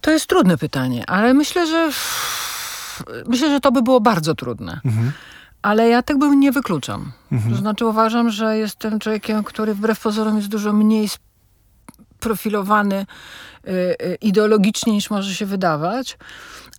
To 0.00 0.10
jest 0.10 0.26
trudne 0.26 0.58
pytanie, 0.58 1.04
ale 1.06 1.34
myślę, 1.34 1.66
że 1.66 1.90
myślę, 3.26 3.50
że 3.50 3.60
to 3.60 3.72
by 3.72 3.82
było 3.82 4.00
bardzo 4.00 4.34
trudne. 4.34 4.80
Ale 5.62 5.88
ja 5.88 6.02
tego 6.02 6.34
nie 6.34 6.52
wykluczam. 6.52 7.12
To 7.50 7.56
znaczy 7.56 7.86
uważam, 7.86 8.30
że 8.30 8.58
jestem 8.58 8.98
człowiekiem, 8.98 9.44
który 9.44 9.74
wbrew 9.74 10.00
pozorom 10.00 10.36
jest 10.36 10.48
dużo 10.48 10.72
mniej 10.72 11.08
sprofilowany 12.22 13.06
y, 13.66 13.70
y, 13.70 14.18
ideologicznie 14.20 14.92
niż 14.92 15.10
może 15.10 15.34
się 15.34 15.46
wydawać. 15.46 16.18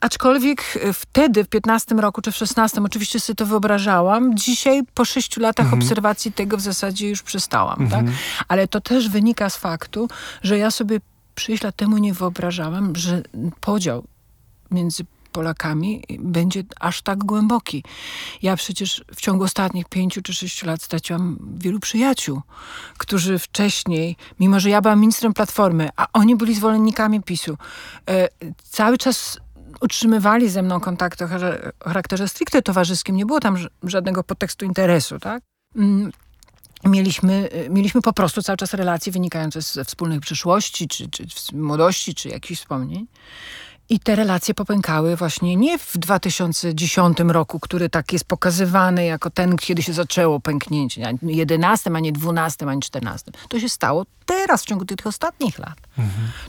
Aczkolwiek 0.02 0.76
y, 0.76 0.94
wtedy, 0.94 1.44
w 1.44 1.48
15 1.48 1.96
roku 1.96 2.22
czy 2.22 2.32
w 2.32 2.36
16, 2.36 2.82
oczywiście 2.84 3.20
sobie 3.20 3.36
to 3.36 3.46
wyobrażałam. 3.46 4.38
Dzisiaj, 4.38 4.82
po 4.94 5.06
sześciu 5.06 5.42
latach 5.42 5.74
obserwacji 5.74 6.32
tego 6.32 6.58
w 6.58 6.62
zasadzie 6.62 7.10
już 7.10 7.22
przestałam. 7.22 7.88
Tak? 7.90 8.06
Ale 8.48 8.68
to 8.68 8.82
też 8.82 9.10
wynika 9.10 9.50
z 9.50 9.58
faktu, 9.58 10.08
że 10.44 10.58
ja 10.58 10.72
sobie 10.72 11.00
6 11.40 11.64
lat 11.64 11.76
temu 11.76 11.98
nie 11.98 12.14
wyobrażałam, 12.14 12.96
że 12.96 13.22
podział 13.62 14.04
między 14.72 15.04
Polakami 15.34 16.04
będzie 16.20 16.64
aż 16.80 17.02
tak 17.02 17.20
głęboki. 17.20 17.84
Ja 18.42 18.56
przecież 18.56 19.04
w 19.16 19.22
ciągu 19.22 19.44
ostatnich 19.44 19.90
pięciu 19.90 20.22
czy 20.22 20.34
sześciu 20.34 20.66
lat 20.68 20.82
straciłam 20.82 21.38
wielu 21.58 21.80
przyjaciół, 21.80 22.42
którzy 22.98 23.40
wcześniej, 23.40 24.16
mimo 24.40 24.60
że 24.60 24.70
ja 24.70 24.82
byłam 24.82 25.00
ministrem 25.00 25.34
Platformy, 25.34 25.90
a 25.96 26.08
oni 26.14 26.36
byli 26.36 26.56
zwolennikami 26.56 27.22
PiSu, 27.24 27.58
e, 28.10 28.28
cały 28.64 28.98
czas 28.98 29.40
utrzymywali 29.82 30.50
ze 30.50 30.62
mną 30.62 30.80
kontakty 30.80 31.26
o 31.26 31.28
charakterze- 31.80 32.28
stricte 32.28 32.62
towarzyskim. 32.62 33.16
Nie 33.16 33.26
było 33.26 33.40
tam 33.40 33.58
żadnego 33.84 34.24
podtekstu 34.24 34.66
interesu, 34.66 35.20
tak? 35.20 35.44
Mm, 35.76 36.12
Mieliśmy, 36.86 37.50
mieliśmy 37.70 38.02
po 38.02 38.14
prostu 38.14 38.42
cały 38.42 38.58
czas 38.58 38.74
relacje 38.74 39.12
wynikające 39.12 39.62
ze 39.62 39.86
wspólnych 39.86 40.22
przyszłości, 40.22 40.88
czy, 40.88 41.10
czy 41.10 41.26
młodości, 41.54 42.16
czy 42.16 42.30
jakichś 42.30 42.62
wspomnień. 42.62 43.08
I 43.94 44.00
te 44.00 44.16
relacje 44.16 44.54
popękały 44.54 45.16
właśnie 45.16 45.56
nie 45.56 45.80
w 45.80 45.98
2010 45.98 47.18
roku, 47.20 47.60
który 47.60 47.90
tak 47.90 48.14
jest 48.14 48.26
pokazywany 48.26 49.06
jako 49.06 49.30
ten, 49.30 49.58
kiedy 49.58 49.84
się 49.84 49.94
zaczęło 49.94 50.40
pęknięcie, 50.40 51.08
ani 51.08 51.36
11, 51.36 51.92
ani 51.96 52.14
12, 52.14 52.66
ani 52.68 52.82
14. 52.82 53.32
To 53.50 53.60
się 53.60 53.70
stało 53.70 54.06
teraz, 54.26 54.64
w 54.64 54.66
ciągu 54.66 54.86
tych 54.86 55.08
ostatnich 55.08 55.60
lat. 55.60 55.78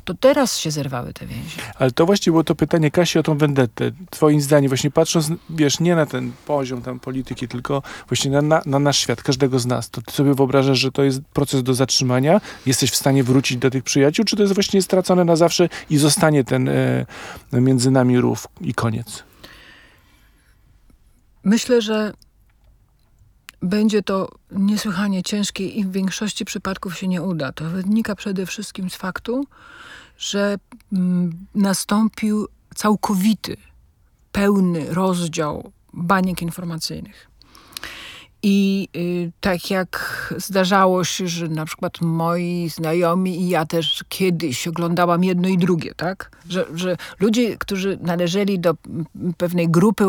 To 0.04 0.14
teraz 0.14 0.58
się 0.58 0.70
zerwały 0.70 1.12
te 1.12 1.26
więzi. 1.26 1.56
Ale 1.78 1.90
to 1.90 2.06
właśnie 2.06 2.30
było 2.30 2.44
to 2.44 2.54
pytanie 2.54 2.90
Kasi 2.90 3.18
o 3.18 3.22
tą 3.22 3.38
vendettę. 3.38 3.90
Twoim 4.10 4.40
zdaniem, 4.40 4.68
właśnie 4.68 4.90
patrząc, 4.90 5.28
wiesz, 5.50 5.80
nie 5.80 5.96
na 5.96 6.06
ten 6.06 6.32
poziom 6.46 6.82
tam 6.82 7.00
polityki, 7.00 7.48
tylko 7.48 7.82
właśnie 8.08 8.30
na, 8.30 8.42
na, 8.42 8.62
na 8.66 8.78
nasz 8.78 8.98
świat, 8.98 9.22
każdego 9.22 9.58
z 9.58 9.66
nas, 9.66 9.90
to 9.90 10.02
ty 10.02 10.12
sobie 10.12 10.34
wyobrażasz, 10.34 10.78
że 10.78 10.92
to 10.92 11.04
jest 11.04 11.20
proces 11.32 11.62
do 11.62 11.74
zatrzymania? 11.74 12.40
Jesteś 12.66 12.90
w 12.90 12.96
stanie 12.96 13.24
wrócić 13.24 13.58
do 13.58 13.70
tych 13.70 13.84
przyjaciół, 13.84 14.24
czy 14.24 14.36
to 14.36 14.42
jest 14.42 14.54
właśnie 14.54 14.82
stracone 14.82 15.24
na 15.24 15.36
zawsze 15.36 15.68
i 15.90 15.96
zostanie 15.96 16.44
ten 16.44 16.68
e, 16.68 17.06
między 17.52 17.90
nami 17.90 18.20
rów 18.20 18.46
i 18.60 18.74
koniec? 18.74 19.22
Myślę, 21.44 21.82
że 21.82 22.12
będzie 23.64 24.02
to 24.02 24.28
niesłychanie 24.50 25.22
ciężkie 25.22 25.68
i 25.68 25.84
w 25.84 25.92
większości 25.92 26.44
przypadków 26.44 26.98
się 26.98 27.08
nie 27.08 27.22
uda. 27.22 27.52
To 27.52 27.64
wynika 27.64 28.14
przede 28.14 28.46
wszystkim 28.46 28.90
z 28.90 28.94
faktu, 28.94 29.44
że 30.18 30.56
mm, 30.92 31.46
nastąpił 31.54 32.48
całkowity, 32.74 33.56
pełny 34.32 34.94
rozdział 34.94 35.72
baniek 35.92 36.42
informacyjnych. 36.42 37.30
I 38.46 38.88
y, 38.96 39.32
tak 39.40 39.70
jak 39.70 40.34
zdarzało 40.36 41.04
się, 41.04 41.28
że 41.28 41.48
na 41.48 41.64
przykład 41.64 42.00
moi 42.00 42.68
znajomi 42.68 43.40
i 43.40 43.48
ja 43.48 43.66
też 43.66 44.04
kiedyś 44.08 44.68
oglądałam 44.68 45.24
jedno 45.24 45.48
i 45.48 45.58
drugie, 45.58 45.94
tak? 45.94 46.30
Że, 46.48 46.66
że 46.74 46.96
ludzie, 47.20 47.58
którzy 47.58 47.98
należeli 48.02 48.58
do 48.58 48.74
pewnej 49.36 49.68
grupy 49.68 50.04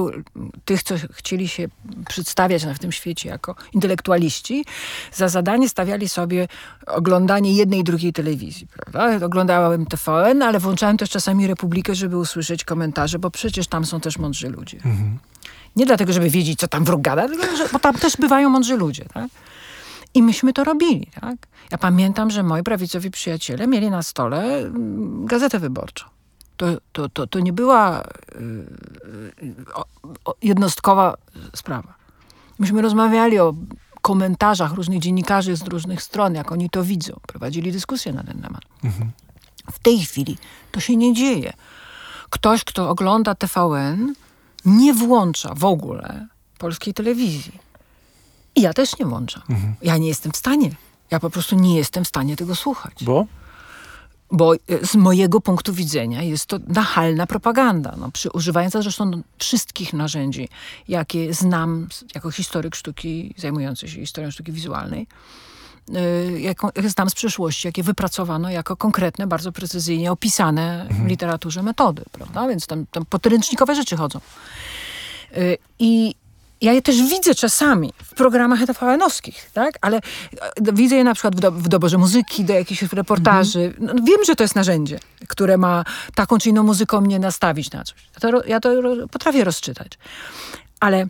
tych, 0.65 0.83
co 0.83 0.95
chcieli 1.11 1.47
się 1.47 1.67
przedstawiać 2.07 2.65
w 2.65 2.79
tym 2.79 2.91
świecie 2.91 3.29
jako 3.29 3.55
intelektualiści, 3.73 4.65
za 5.13 5.29
zadanie 5.29 5.69
stawiali 5.69 6.09
sobie 6.09 6.47
oglądanie 6.87 7.53
jednej 7.53 7.79
i 7.79 7.83
drugiej 7.83 8.13
telewizji, 8.13 8.67
prawda? 8.67 9.25
Oglądałem 9.25 9.85
TVN, 9.85 10.41
ale 10.41 10.59
włączałem 10.59 10.97
też 10.97 11.09
czasami 11.09 11.47
Republikę, 11.47 11.95
żeby 11.95 12.17
usłyszeć 12.17 12.63
komentarze, 12.63 13.19
bo 13.19 13.31
przecież 13.31 13.67
tam 13.67 13.85
są 13.85 13.99
też 13.99 14.17
mądrzy 14.17 14.49
ludzie. 14.49 14.79
Nie 15.75 15.85
dlatego, 15.85 16.13
żeby 16.13 16.29
wiedzieć, 16.29 16.59
co 16.59 16.67
tam 16.67 16.83
wróg 16.83 17.01
gada, 17.01 17.27
tylko 17.27 17.57
że, 17.57 17.69
bo 17.73 17.79
tam 17.79 17.95
też 17.95 18.17
bywają 18.17 18.49
mądrzy 18.49 18.77
ludzie. 18.77 19.05
Tak? 19.13 19.27
I 20.13 20.23
myśmy 20.23 20.53
to 20.53 20.63
robili. 20.63 21.07
Tak? 21.21 21.35
Ja 21.71 21.77
pamiętam, 21.77 22.31
że 22.31 22.43
moi 22.43 22.63
prawicowi 22.63 23.11
przyjaciele 23.11 23.67
mieli 23.67 23.89
na 23.89 24.03
stole 24.03 24.57
mm, 24.57 25.25
gazetę 25.25 25.59
wyborczą. 25.59 26.05
To, 26.57 26.65
to, 26.91 27.09
to, 27.09 27.27
to 27.27 27.39
nie 27.39 27.53
była 27.53 28.01
y, 28.01 28.05
y, 29.43 29.55
jednostkowa 30.41 31.17
sprawa. 31.55 31.93
Myśmy 32.59 32.81
rozmawiali 32.81 33.39
o 33.39 33.53
komentarzach 34.01 34.73
różnych 34.73 34.99
dziennikarzy 34.99 35.55
z 35.55 35.61
różnych 35.61 36.01
stron, 36.01 36.35
jak 36.35 36.51
oni 36.51 36.69
to 36.69 36.83
widzą. 36.83 37.19
Prowadzili 37.27 37.71
dyskusję 37.71 38.13
na 38.13 38.23
ten 38.23 38.41
temat. 38.41 38.61
W 39.71 39.79
tej 39.79 39.99
chwili 39.99 40.37
to 40.71 40.79
się 40.79 40.95
nie 40.95 41.13
dzieje. 41.13 41.53
Ktoś, 42.29 42.63
kto 42.63 42.89
ogląda 42.89 43.35
TVN, 43.35 44.13
nie 44.65 44.93
włącza 44.93 45.53
w 45.55 45.65
ogóle 45.65 46.27
polskiej 46.57 46.93
telewizji. 46.93 47.59
I 48.55 48.61
ja 48.61 48.73
też 48.73 48.99
nie 48.99 49.05
włączam. 49.05 49.43
Ja 49.81 49.97
nie 49.97 50.07
jestem 50.07 50.31
w 50.31 50.37
stanie. 50.37 50.71
Ja 51.11 51.19
po 51.19 51.29
prostu 51.29 51.55
nie 51.55 51.77
jestem 51.77 52.05
w 52.05 52.07
stanie 52.07 52.35
tego 52.35 52.55
słuchać. 52.55 52.93
Bo? 53.01 53.25
Bo 54.31 54.55
e, 54.55 54.57
z 54.85 54.95
mojego 54.95 55.41
punktu 55.41 55.73
widzenia 55.73 56.21
jest 56.21 56.45
to 56.45 56.59
nachalna 56.67 57.27
propaganda. 57.27 57.95
No, 57.97 58.11
przy, 58.11 58.31
używająca 58.31 58.81
zresztą 58.81 59.21
wszystkich 59.37 59.93
narzędzi, 59.93 60.49
jakie 60.87 61.33
znam 61.33 61.87
jako 62.15 62.31
historyk 62.31 62.75
sztuki, 62.75 63.33
zajmujący 63.37 63.87
się 63.87 63.99
historią 63.99 64.31
sztuki 64.31 64.51
wizualnej, 64.51 65.07
jaką, 66.37 66.69
jak 66.75 66.89
znam 66.89 67.09
z 67.09 67.15
przeszłości, 67.15 67.67
jakie 67.67 67.83
wypracowano 67.83 68.49
jako 68.49 68.75
konkretne, 68.75 69.27
bardzo 69.27 69.51
precyzyjnie 69.51 70.11
opisane 70.11 70.87
w 70.91 71.05
literaturze 71.07 71.63
metody, 71.63 72.03
prawda? 72.11 72.47
Więc 72.47 72.67
tam, 72.67 72.85
tam 72.91 73.05
podręcznikowe 73.05 73.75
rzeczy 73.75 73.97
chodzą. 73.97 74.19
Y, 75.37 75.57
I 75.79 76.15
ja 76.61 76.73
je 76.73 76.81
też 76.81 77.01
widzę 77.01 77.35
czasami 77.35 77.93
w 78.03 78.13
programach 78.13 78.59
TVN-owskich, 78.59 79.51
tak? 79.53 79.73
Ale 79.81 79.97
e, 79.97 80.01
widzę 80.73 80.95
je 80.95 81.03
na 81.03 81.13
przykład 81.13 81.35
w, 81.35 81.39
do, 81.39 81.51
w 81.51 81.67
doborze 81.67 81.97
muzyki, 81.97 82.45
do 82.45 82.53
jakichś 82.53 82.81
reportaży. 82.81 83.73
No, 83.79 83.93
wiem, 83.93 84.25
że 84.25 84.35
to 84.35 84.43
jest 84.43 84.55
narzędzie, 84.55 84.99
które 85.27 85.57
ma 85.57 85.83
taką 86.15 86.37
czy 86.37 86.49
inną 86.49 86.63
muzyką 86.63 87.01
mnie 87.01 87.19
nastawić 87.19 87.71
na 87.71 87.83
coś. 87.83 87.95
Ja 88.13 88.31
to, 88.31 88.45
ja 88.45 88.59
to 88.59 88.69
potrafię 89.11 89.43
rozczytać. 89.43 89.91
Ale 90.79 91.07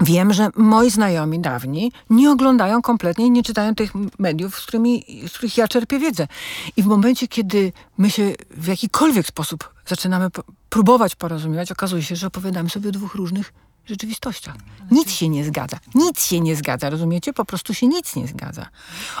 Wiem, 0.00 0.32
że 0.32 0.48
moi 0.56 0.90
znajomi 0.90 1.40
dawni 1.40 1.92
nie 2.10 2.30
oglądają 2.30 2.82
kompletnie 2.82 3.26
i 3.26 3.30
nie 3.30 3.42
czytają 3.42 3.74
tych 3.74 3.92
mediów, 4.18 4.58
z, 4.60 4.62
którymi, 4.62 5.04
z 5.28 5.32
których 5.32 5.56
ja 5.56 5.68
czerpię 5.68 5.98
wiedzę. 5.98 6.28
I 6.76 6.82
w 6.82 6.86
momencie, 6.86 7.28
kiedy 7.28 7.72
my 7.98 8.10
się 8.10 8.34
w 8.50 8.66
jakikolwiek 8.66 9.26
sposób 9.26 9.74
zaczynamy 9.86 10.28
próbować 10.68 11.14
porozumiewać, 11.14 11.72
okazuje 11.72 12.02
się, 12.02 12.16
że 12.16 12.26
opowiadamy 12.26 12.70
sobie 12.70 12.88
o 12.88 12.92
dwóch 12.92 13.14
różnych 13.14 13.52
rzeczywistościach. 13.86 14.54
Nic 14.90 15.10
się 15.10 15.28
nie 15.28 15.44
zgadza. 15.44 15.78
Nic 15.94 16.24
się 16.24 16.40
nie 16.40 16.56
zgadza, 16.56 16.90
rozumiecie? 16.90 17.32
Po 17.32 17.44
prostu 17.44 17.74
się 17.74 17.86
nic 17.86 18.16
nie 18.16 18.26
zgadza. 18.26 18.66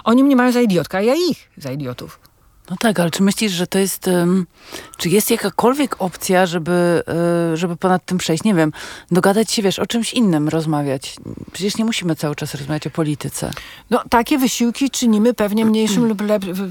Oni 0.04 0.24
mnie 0.24 0.36
mają 0.36 0.52
za 0.52 0.60
idiotka, 0.60 0.98
a 0.98 1.00
ja 1.00 1.14
ich 1.30 1.50
za 1.56 1.72
idiotów. 1.72 2.20
No 2.70 2.76
tak, 2.80 3.00
ale 3.00 3.10
czy 3.10 3.22
myślisz, 3.22 3.52
że 3.52 3.66
to 3.66 3.78
jest, 3.78 4.08
em, 4.08 4.46
czy 4.96 5.08
jest 5.08 5.30
jakakolwiek 5.30 5.96
opcja, 5.98 6.46
żeby, 6.46 7.02
e, 7.52 7.56
żeby 7.56 7.76
ponad 7.76 8.04
tym 8.04 8.18
przejść? 8.18 8.44
Nie 8.44 8.54
wiem, 8.54 8.72
dogadać 9.10 9.50
się, 9.50 9.62
wiesz, 9.62 9.78
o 9.78 9.86
czymś 9.86 10.12
innym 10.12 10.48
rozmawiać. 10.48 11.16
Przecież 11.52 11.76
nie 11.76 11.84
musimy 11.84 12.16
cały 12.16 12.34
czas 12.34 12.54
rozmawiać 12.54 12.86
o 12.86 12.90
polityce. 12.90 13.50
No, 13.90 14.02
takie 14.10 14.38
wysiłki 14.38 14.90
czynimy 14.90 15.34
pewnie 15.34 15.64
mniejszym 15.64 16.06
lub 16.06 16.22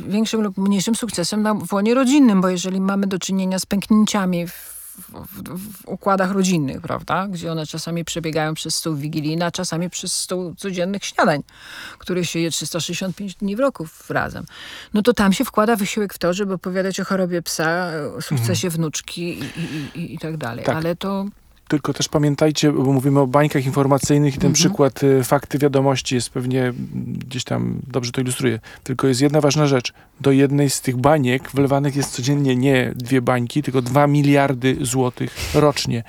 większym 0.08 0.42
lub 0.42 0.58
mniejszym 0.58 0.96
sukcesem 0.96 1.42
na, 1.42 1.56
łonie 1.72 1.94
rodzinnym, 1.94 2.42
bo 2.42 2.50
jeżeli 2.50 2.82
mamy 2.82 3.08
do 3.08 3.20
czynienia 3.20 3.60
z 3.60 3.66
pęknięciami 3.66 4.48
w, 4.48 4.75
w, 4.98 5.44
w 5.58 5.88
układach 5.88 6.32
rodzinnych, 6.32 6.82
prawda, 6.82 7.28
gdzie 7.28 7.52
one 7.52 7.66
czasami 7.66 8.06
przebiegają 8.06 8.54
przez 8.54 8.76
stół 8.76 8.96
wigilijny, 8.96 9.46
a 9.46 9.52
czasami 9.52 9.90
przez 9.90 10.14
stół 10.14 10.56
codziennych 10.56 11.06
śniadań, 11.06 11.44
które 11.98 12.26
się 12.26 12.40
je 12.40 12.52
365 12.52 13.36
dni 13.36 13.56
w 13.56 13.60
roku 13.60 13.88
razem, 14.10 14.46
no 14.94 15.02
to 15.02 15.14
tam 15.14 15.34
się 15.34 15.46
wkłada 15.46 15.76
wysiłek 15.76 16.14
w 16.14 16.18
to, 16.18 16.34
żeby 16.34 16.54
opowiadać 16.54 17.00
o 17.00 17.06
chorobie 17.06 17.42
psa, 17.42 17.92
o 18.18 18.22
sukcesie 18.22 18.70
wnuczki 18.70 19.40
i, 19.40 19.44
i, 19.60 20.00
i, 20.00 20.14
i 20.14 20.20
tak 20.20 20.38
dalej. 20.38 20.66
Tak. 20.66 20.76
Ale 20.76 20.96
to 20.96 21.26
Tylko 21.68 21.94
też 21.94 22.10
pamiętajcie, 22.10 22.72
bo 22.72 22.94
mówimy 22.94 23.20
o 23.20 23.28
bańkach 23.28 23.66
informacyjnych 23.66 24.36
i 24.36 24.38
ten 24.38 24.54
przykład 24.54 25.04
y, 25.04 25.24
fakty 25.24 25.58
wiadomości 25.58 26.16
jest 26.16 26.30
pewnie 26.30 26.74
gdzieś 27.28 27.44
tam 27.44 27.82
dobrze 27.88 28.12
to 28.12 28.22
ilustruje. 28.22 28.60
Tylko 28.84 29.08
jest 29.08 29.22
jedna 29.22 29.42
ważna 29.42 29.68
rzecz. 29.68 29.94
Do 30.22 30.32
jednej 30.32 30.70
z 30.70 30.82
tych 30.82 30.98
baniek 30.98 31.52
wlewanych 31.52 31.96
jest 31.96 32.12
codziennie 32.12 32.56
nie 32.56 32.92
dwie 32.96 33.22
bańki, 33.22 33.64
tylko 33.64 33.82
dwa 33.82 34.08
miliardy 34.08 34.78
złotych 34.82 35.36
rocznie. 35.54 36.04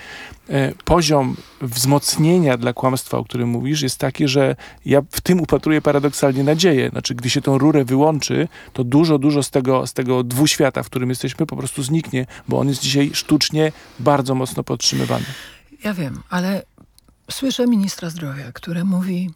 E, 0.49 0.73
Poziom 0.85 1.37
wzmocnienia 1.61 2.57
dla 2.57 2.73
kłamstwa, 2.73 3.19
o 3.19 3.25
którym 3.25 3.49
mówisz, 3.49 3.83
jest 3.83 3.99
taki, 3.99 4.29
że 4.29 4.57
ja 4.85 5.03
w 5.11 5.21
tym 5.21 5.41
upatruję 5.41 5.83
paradoksalnie 5.83 6.45
nadzieję. 6.45 6.91
Znaczy, 6.91 7.15
gdy 7.15 7.31
się 7.31 7.41
tą 7.41 7.59
rurę 7.59 7.85
wyłączy, 7.85 8.49
to 8.73 8.85
dużo, 8.85 9.19
dużo 9.19 9.43
z 9.43 9.51
tego, 9.51 9.87
z 9.87 9.93
tego 9.93 10.23
dwuświata, 10.25 10.83
w 10.83 10.87
którym 10.87 11.09
jesteśmy, 11.09 11.47
po 11.47 11.57
prostu 11.57 11.83
zniknie, 11.83 12.27
bo 12.49 12.59
on 12.59 12.69
jest 12.69 12.81
dzisiaj 12.81 13.11
sztucznie 13.15 13.73
bardzo 13.99 14.35
mocno 14.35 14.65
podtrzymywany. 14.65 15.25
Ja 15.85 15.95
wiem, 15.95 16.23
ale 16.31 16.63
słyszę 17.31 17.67
ministra 17.67 18.11
zdrowia, 18.11 18.53
który 18.53 18.85
mówi: 18.85 19.31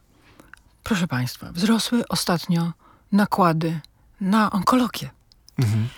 Proszę 0.84 1.08
Państwa, 1.08 1.52
wzrosły 1.52 2.08
ostatnio 2.08 2.72
nakłady 3.12 3.80
na 4.20 4.50
onkologię. 4.50 5.10
Mhm. 5.58 5.88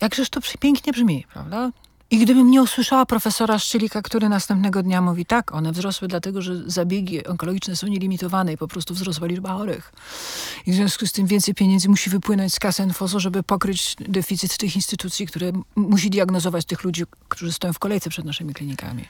Jakżeż 0.00 0.30
to 0.30 0.40
pięknie 0.60 0.92
brzmi, 0.92 1.24
prawda? 1.32 1.70
I 2.10 2.18
gdybym 2.18 2.50
nie 2.50 2.62
usłyszała 2.62 3.06
profesora 3.06 3.58
Szczylika, 3.58 4.02
który 4.02 4.28
następnego 4.28 4.82
dnia 4.82 5.02
mówi, 5.02 5.26
tak, 5.26 5.54
one 5.54 5.72
wzrosły 5.72 6.08
dlatego, 6.08 6.42
że 6.42 6.70
zabiegi 6.70 7.26
onkologiczne 7.26 7.76
są 7.76 7.86
nielimitowane 7.86 8.52
i 8.52 8.56
po 8.56 8.68
prostu 8.68 8.94
wzrosła 8.94 9.26
liczba 9.26 9.52
chorych. 9.52 9.92
I 10.66 10.72
w 10.72 10.74
związku 10.74 11.06
z 11.06 11.12
tym 11.12 11.26
więcej 11.26 11.54
pieniędzy 11.54 11.88
musi 11.88 12.10
wypłynąć 12.10 12.54
z 12.54 12.58
kasy 12.58 12.86
NFOS-u, 12.86 13.20
żeby 13.20 13.42
pokryć 13.42 13.96
deficyt 14.08 14.56
tych 14.56 14.76
instytucji, 14.76 15.26
które 15.26 15.52
musi 15.76 16.10
diagnozować 16.10 16.64
tych 16.64 16.84
ludzi, 16.84 17.04
którzy 17.28 17.52
stoją 17.52 17.72
w 17.72 17.78
kolejce 17.78 18.10
przed 18.10 18.24
naszymi 18.24 18.54
klinikami. 18.54 19.04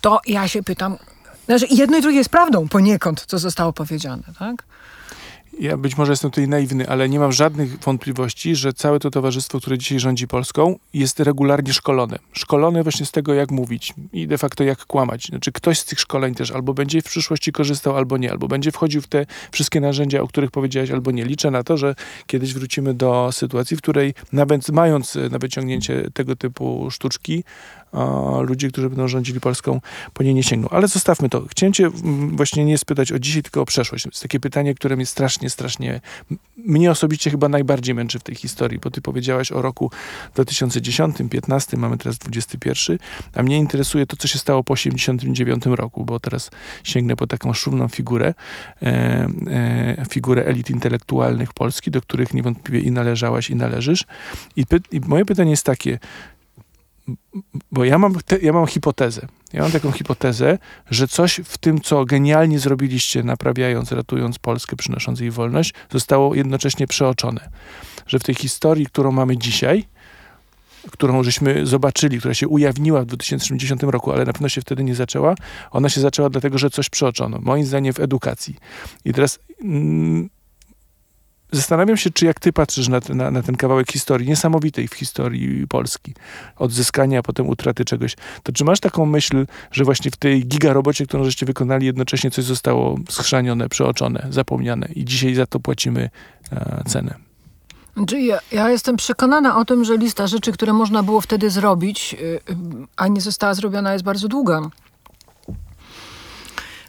To 0.00 0.20
ja 0.26 0.48
się 0.48 0.62
pytam, 0.62 0.96
znaczy 1.46 1.66
jedno 1.70 1.98
i 1.98 2.02
drugie 2.02 2.18
jest 2.18 2.30
prawdą 2.30 2.68
poniekąd, 2.68 3.24
co 3.26 3.38
zostało 3.38 3.72
powiedziane, 3.72 4.22
tak? 4.38 4.64
Ja 5.60 5.76
być 5.76 5.96
może 5.96 6.12
jestem 6.12 6.30
tutaj 6.30 6.48
naiwny, 6.48 6.88
ale 6.88 7.08
nie 7.08 7.18
mam 7.18 7.32
żadnych 7.32 7.78
wątpliwości, 7.78 8.56
że 8.56 8.72
całe 8.72 8.98
to 8.98 9.10
towarzystwo, 9.10 9.60
które 9.60 9.78
dzisiaj 9.78 10.00
rządzi 10.00 10.28
Polską, 10.28 10.78
jest 10.94 11.20
regularnie 11.20 11.72
szkolone. 11.72 12.18
Szkolone 12.32 12.82
właśnie 12.82 13.06
z 13.06 13.12
tego, 13.12 13.34
jak 13.34 13.50
mówić 13.50 13.94
i 14.12 14.26
de 14.26 14.38
facto 14.38 14.64
jak 14.64 14.86
kłamać. 14.86 15.26
Znaczy 15.26 15.52
ktoś 15.52 15.78
z 15.78 15.84
tych 15.84 16.00
szkoleń 16.00 16.34
też 16.34 16.50
albo 16.50 16.74
będzie 16.74 17.02
w 17.02 17.04
przyszłości 17.04 17.52
korzystał, 17.52 17.96
albo 17.96 18.16
nie, 18.16 18.30
albo 18.30 18.48
będzie 18.48 18.72
wchodził 18.72 19.02
w 19.02 19.06
te 19.06 19.26
wszystkie 19.52 19.80
narzędzia, 19.80 20.20
o 20.20 20.28
których 20.28 20.50
powiedziałaś, 20.50 20.90
albo 20.90 21.10
nie. 21.10 21.24
Liczę 21.24 21.50
na 21.50 21.62
to, 21.62 21.76
że 21.76 21.94
kiedyś 22.26 22.54
wrócimy 22.54 22.94
do 22.94 23.28
sytuacji, 23.32 23.76
w 23.76 23.80
której 23.80 24.14
nawet 24.32 24.68
mając 24.68 25.16
e, 25.16 25.28
na 25.28 25.38
wyciągnięcie 25.38 26.10
tego 26.14 26.36
typu 26.36 26.90
sztuczki, 26.90 27.44
o, 27.92 28.42
ludzie, 28.42 28.68
którzy 28.68 28.88
będą 28.88 29.08
rządzili 29.08 29.40
Polską, 29.40 29.80
po 30.14 30.22
niej 30.22 30.34
nie 30.34 30.42
sięgną. 30.42 30.68
Ale 30.68 30.88
zostawmy 30.88 31.28
to. 31.28 31.42
Chciałem 31.50 31.72
cię 31.72 31.86
mm, 31.86 32.36
właśnie 32.36 32.64
nie 32.64 32.78
spytać 32.78 33.12
o 33.12 33.18
dzisiaj, 33.18 33.42
tylko 33.42 33.60
o 33.62 33.64
przeszłość. 33.64 34.04
To 34.04 34.10
jest 34.10 34.22
takie 34.22 34.40
pytanie, 34.40 34.74
które 34.74 34.96
mnie 34.96 35.06
strasznie, 35.06 35.50
strasznie, 35.50 36.00
mnie 36.56 36.90
osobiście 36.90 37.30
chyba 37.30 37.48
najbardziej 37.48 37.94
męczy 37.94 38.18
w 38.18 38.22
tej 38.22 38.34
historii, 38.34 38.78
bo 38.78 38.90
ty 38.90 39.00
powiedziałaś 39.00 39.52
o 39.52 39.62
roku 39.62 39.90
2010, 40.34 41.16
15, 41.30 41.76
mamy 41.76 41.98
teraz 41.98 42.18
21, 42.18 42.98
a 43.34 43.42
mnie 43.42 43.58
interesuje 43.58 44.06
to, 44.06 44.16
co 44.16 44.28
się 44.28 44.38
stało 44.38 44.64
po 44.64 44.72
89 44.72 45.66
roku, 45.66 46.04
bo 46.04 46.20
teraz 46.20 46.50
sięgnę 46.84 47.16
po 47.16 47.26
taką 47.26 47.52
szumną 47.52 47.88
figurę, 47.88 48.34
e, 48.82 49.28
e, 49.46 50.04
figurę 50.10 50.44
elit 50.44 50.70
intelektualnych 50.70 51.52
Polski, 51.52 51.90
do 51.90 52.00
których 52.00 52.34
niewątpliwie 52.34 52.80
i 52.80 52.90
należałaś, 52.90 53.50
i 53.50 53.56
należysz. 53.56 54.04
I, 54.56 54.66
py, 54.66 54.80
i 54.92 55.00
moje 55.00 55.24
pytanie 55.24 55.50
jest 55.50 55.64
takie, 55.64 55.98
bo 57.72 57.84
ja 57.84 57.98
mam, 57.98 58.14
te, 58.14 58.38
ja 58.38 58.52
mam 58.52 58.66
hipotezę. 58.66 59.26
Ja 59.52 59.62
mam 59.62 59.72
taką 59.72 59.92
hipotezę, 59.92 60.58
że 60.90 61.08
coś 61.08 61.40
w 61.44 61.58
tym, 61.58 61.80
co 61.80 62.04
genialnie 62.04 62.58
zrobiliście, 62.58 63.22
naprawiając, 63.22 63.92
ratując 63.92 64.38
Polskę, 64.38 64.76
przynosząc 64.76 65.20
jej 65.20 65.30
wolność, 65.30 65.74
zostało 65.92 66.34
jednocześnie 66.34 66.86
przeoczone. 66.86 67.48
Że 68.06 68.18
w 68.18 68.24
tej 68.24 68.34
historii, 68.34 68.86
którą 68.86 69.12
mamy 69.12 69.36
dzisiaj, 69.36 69.84
którą 70.90 71.22
żeśmy 71.22 71.66
zobaczyli, 71.66 72.18
która 72.18 72.34
się 72.34 72.48
ujawniła 72.48 73.02
w 73.02 73.06
2010 73.06 73.82
roku, 73.82 74.12
ale 74.12 74.24
na 74.24 74.32
pewno 74.32 74.48
się 74.48 74.60
wtedy 74.60 74.84
nie 74.84 74.94
zaczęła, 74.94 75.34
ona 75.70 75.88
się 75.88 76.00
zaczęła 76.00 76.30
dlatego, 76.30 76.58
że 76.58 76.70
coś 76.70 76.90
przeoczono. 76.90 77.38
Moim 77.42 77.66
zdaniem 77.66 77.92
w 77.92 78.00
edukacji. 78.00 78.56
I 79.04 79.12
teraz 79.12 79.38
mm, 79.62 80.28
zastanawiam 81.52 81.96
się, 81.96 82.10
czy 82.10 82.26
jak 82.26 82.40
ty 82.40 82.52
patrzysz 82.52 82.88
na, 82.88 83.00
na, 83.08 83.30
na 83.30 83.42
ten 83.42 83.56
kawałek 83.56 83.92
historii, 83.92 84.28
niesamowitej 84.28 84.88
w 84.88 84.94
historii 84.94 85.66
Polski, 85.68 86.14
odzyskania, 86.56 87.18
a 87.18 87.22
potem 87.22 87.48
utraty 87.48 87.84
czegoś, 87.84 88.16
to 88.42 88.52
czy 88.52 88.64
masz 88.64 88.80
taką 88.80 89.06
myśl, 89.06 89.46
że 89.70 89.84
właśnie 89.84 90.10
w 90.10 90.16
tej 90.16 90.46
gigarobocie, 90.46 91.06
którą 91.06 91.24
żeście 91.24 91.46
wykonali, 91.46 91.86
jednocześnie 91.86 92.30
coś 92.30 92.44
zostało 92.44 92.98
schrzanione, 93.08 93.68
przeoczone, 93.68 94.26
zapomniane 94.30 94.88
i 94.94 95.04
dzisiaj 95.04 95.34
za 95.34 95.46
to 95.46 95.60
płacimy 95.60 96.10
e, 96.52 96.82
cenę? 96.86 97.26
Znaczy 97.96 98.20
ja, 98.20 98.38
ja 98.52 98.70
jestem 98.70 98.96
przekonana 98.96 99.56
o 99.56 99.64
tym, 99.64 99.84
że 99.84 99.96
lista 99.96 100.26
rzeczy, 100.26 100.52
które 100.52 100.72
można 100.72 101.02
było 101.02 101.20
wtedy 101.20 101.50
zrobić, 101.50 102.14
y, 102.14 102.24
y, 102.24 102.40
a 102.96 103.08
nie 103.08 103.20
została 103.20 103.54
zrobiona, 103.54 103.92
jest 103.92 104.04
bardzo 104.04 104.28
długa. 104.28 104.70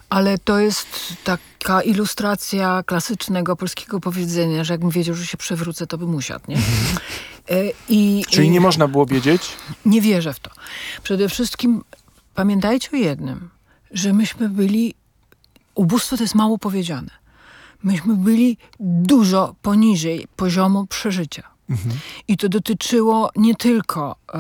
Ale 0.10 0.38
to 0.38 0.60
jest 0.60 1.14
taka 1.24 1.82
ilustracja 1.82 2.84
klasycznego 2.86 3.56
polskiego 3.56 4.00
powiedzenia, 4.00 4.64
że 4.64 4.74
jakbym 4.74 4.90
wiedział, 4.90 5.16
że 5.16 5.26
się 5.26 5.38
przewrócę, 5.38 5.88
to 5.88 5.98
bym 5.98 6.16
usiadł, 6.16 6.44
nie? 6.48 6.58
Y, 7.52 7.74
I, 7.90 8.24
Czyli 8.30 8.48
i 8.48 8.52
nie 8.52 8.62
można 8.62 8.88
było 8.88 9.06
wiedzieć, 9.06 9.50
nie 9.86 10.02
wierzę 10.02 10.34
w 10.34 10.40
to. 10.40 10.52
Przede 11.04 11.30
wszystkim 11.30 11.84
pamiętajcie 12.36 12.90
o 12.94 12.96
jednym, 12.96 13.50
że 13.92 14.14
myśmy 14.14 14.50
byli, 14.50 14.96
ubóstwo 15.76 16.18
to 16.18 16.24
jest 16.24 16.36
mało 16.36 16.58
powiedziane. 16.58 17.10
Myśmy 17.84 18.16
byli 18.16 18.58
dużo 18.80 19.56
poniżej 19.62 20.28
poziomu 20.36 20.88
przeżycia. 20.88 21.44
I 22.28 22.38
to 22.38 22.50
dotyczyło 22.50 23.30
nie 23.36 23.56
tylko 23.56 24.16
e, 24.34 24.40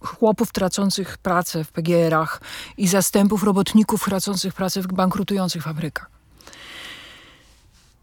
chłopów 0.00 0.52
tracących 0.52 1.18
pracę 1.18 1.64
w 1.64 1.72
PGR-ach 1.72 2.40
i 2.76 2.88
zastępów 2.88 3.42
robotników 3.42 4.04
tracących 4.04 4.54
pracę 4.54 4.82
w 4.82 4.86
bankrutujących 4.86 5.62
fabrykach. 5.62 6.10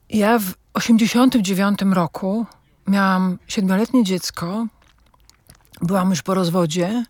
Ja 0.09 0.39
w 0.39 0.53
89 0.73 1.79
roku 1.93 2.45
miałam 2.87 3.37
siedmioletnie 3.47 4.03
dziecko, 4.03 4.67
byłam 5.81 6.09
już 6.09 6.21
po 6.21 6.33
rozwodzie 6.33 7.05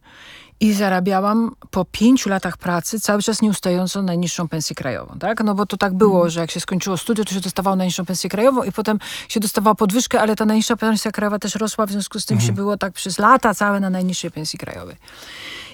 i 0.60 0.74
zarabiałam 0.74 1.56
po 1.72 1.86
pięciu 1.86 2.30
latach 2.30 2.58
pracy 2.58 3.00
cały 3.00 3.22
czas 3.22 3.42
nieustająco 3.42 4.02
najniższą 4.02 4.48
pensję 4.48 4.76
krajową, 4.76 5.20
tak? 5.20 5.44
No 5.44 5.56
bo 5.56 5.66
to 5.66 5.78
tak 5.78 5.94
było, 5.94 6.30
że 6.30 6.40
jak 6.40 6.52
się 6.52 6.60
skończyło 6.60 6.98
studia, 6.98 7.24
to 7.24 7.34
się 7.34 7.40
dostawało 7.40 7.76
najniższą 7.76 8.06
pensję 8.06 8.30
krajową 8.30 8.64
i 8.64 8.72
potem 8.72 9.00
się 9.30 9.40
dostawało 9.40 9.76
podwyżkę, 9.76 10.22
ale 10.22 10.36
ta 10.36 10.46
najniższa 10.46 10.76
pensja 10.76 11.12
krajowa 11.12 11.40
też 11.40 11.56
rosła, 11.56 11.86
w 11.86 11.92
związku 11.92 12.20
z 12.20 12.26
tym 12.26 12.42
się 12.42 12.52
było 12.52 12.78
tak 12.78 12.94
przez 12.94 13.20
lata 13.20 13.54
całe 13.54 13.80
na 13.80 13.90
najniższej 13.90 14.32
pensji 14.32 14.60
krajowej. 14.60 14.96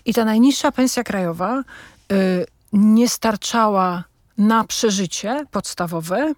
I 0.06 0.14
ta 0.14 0.26
najniższa 0.26 0.72
pensja 0.72 1.04
krajowa 1.04 1.64
y, 2.12 2.46
nie 2.74 3.10
starczała 3.10 4.04
na 4.38 4.64
przeżycie 4.64 5.46
podstawowe, 5.52 6.34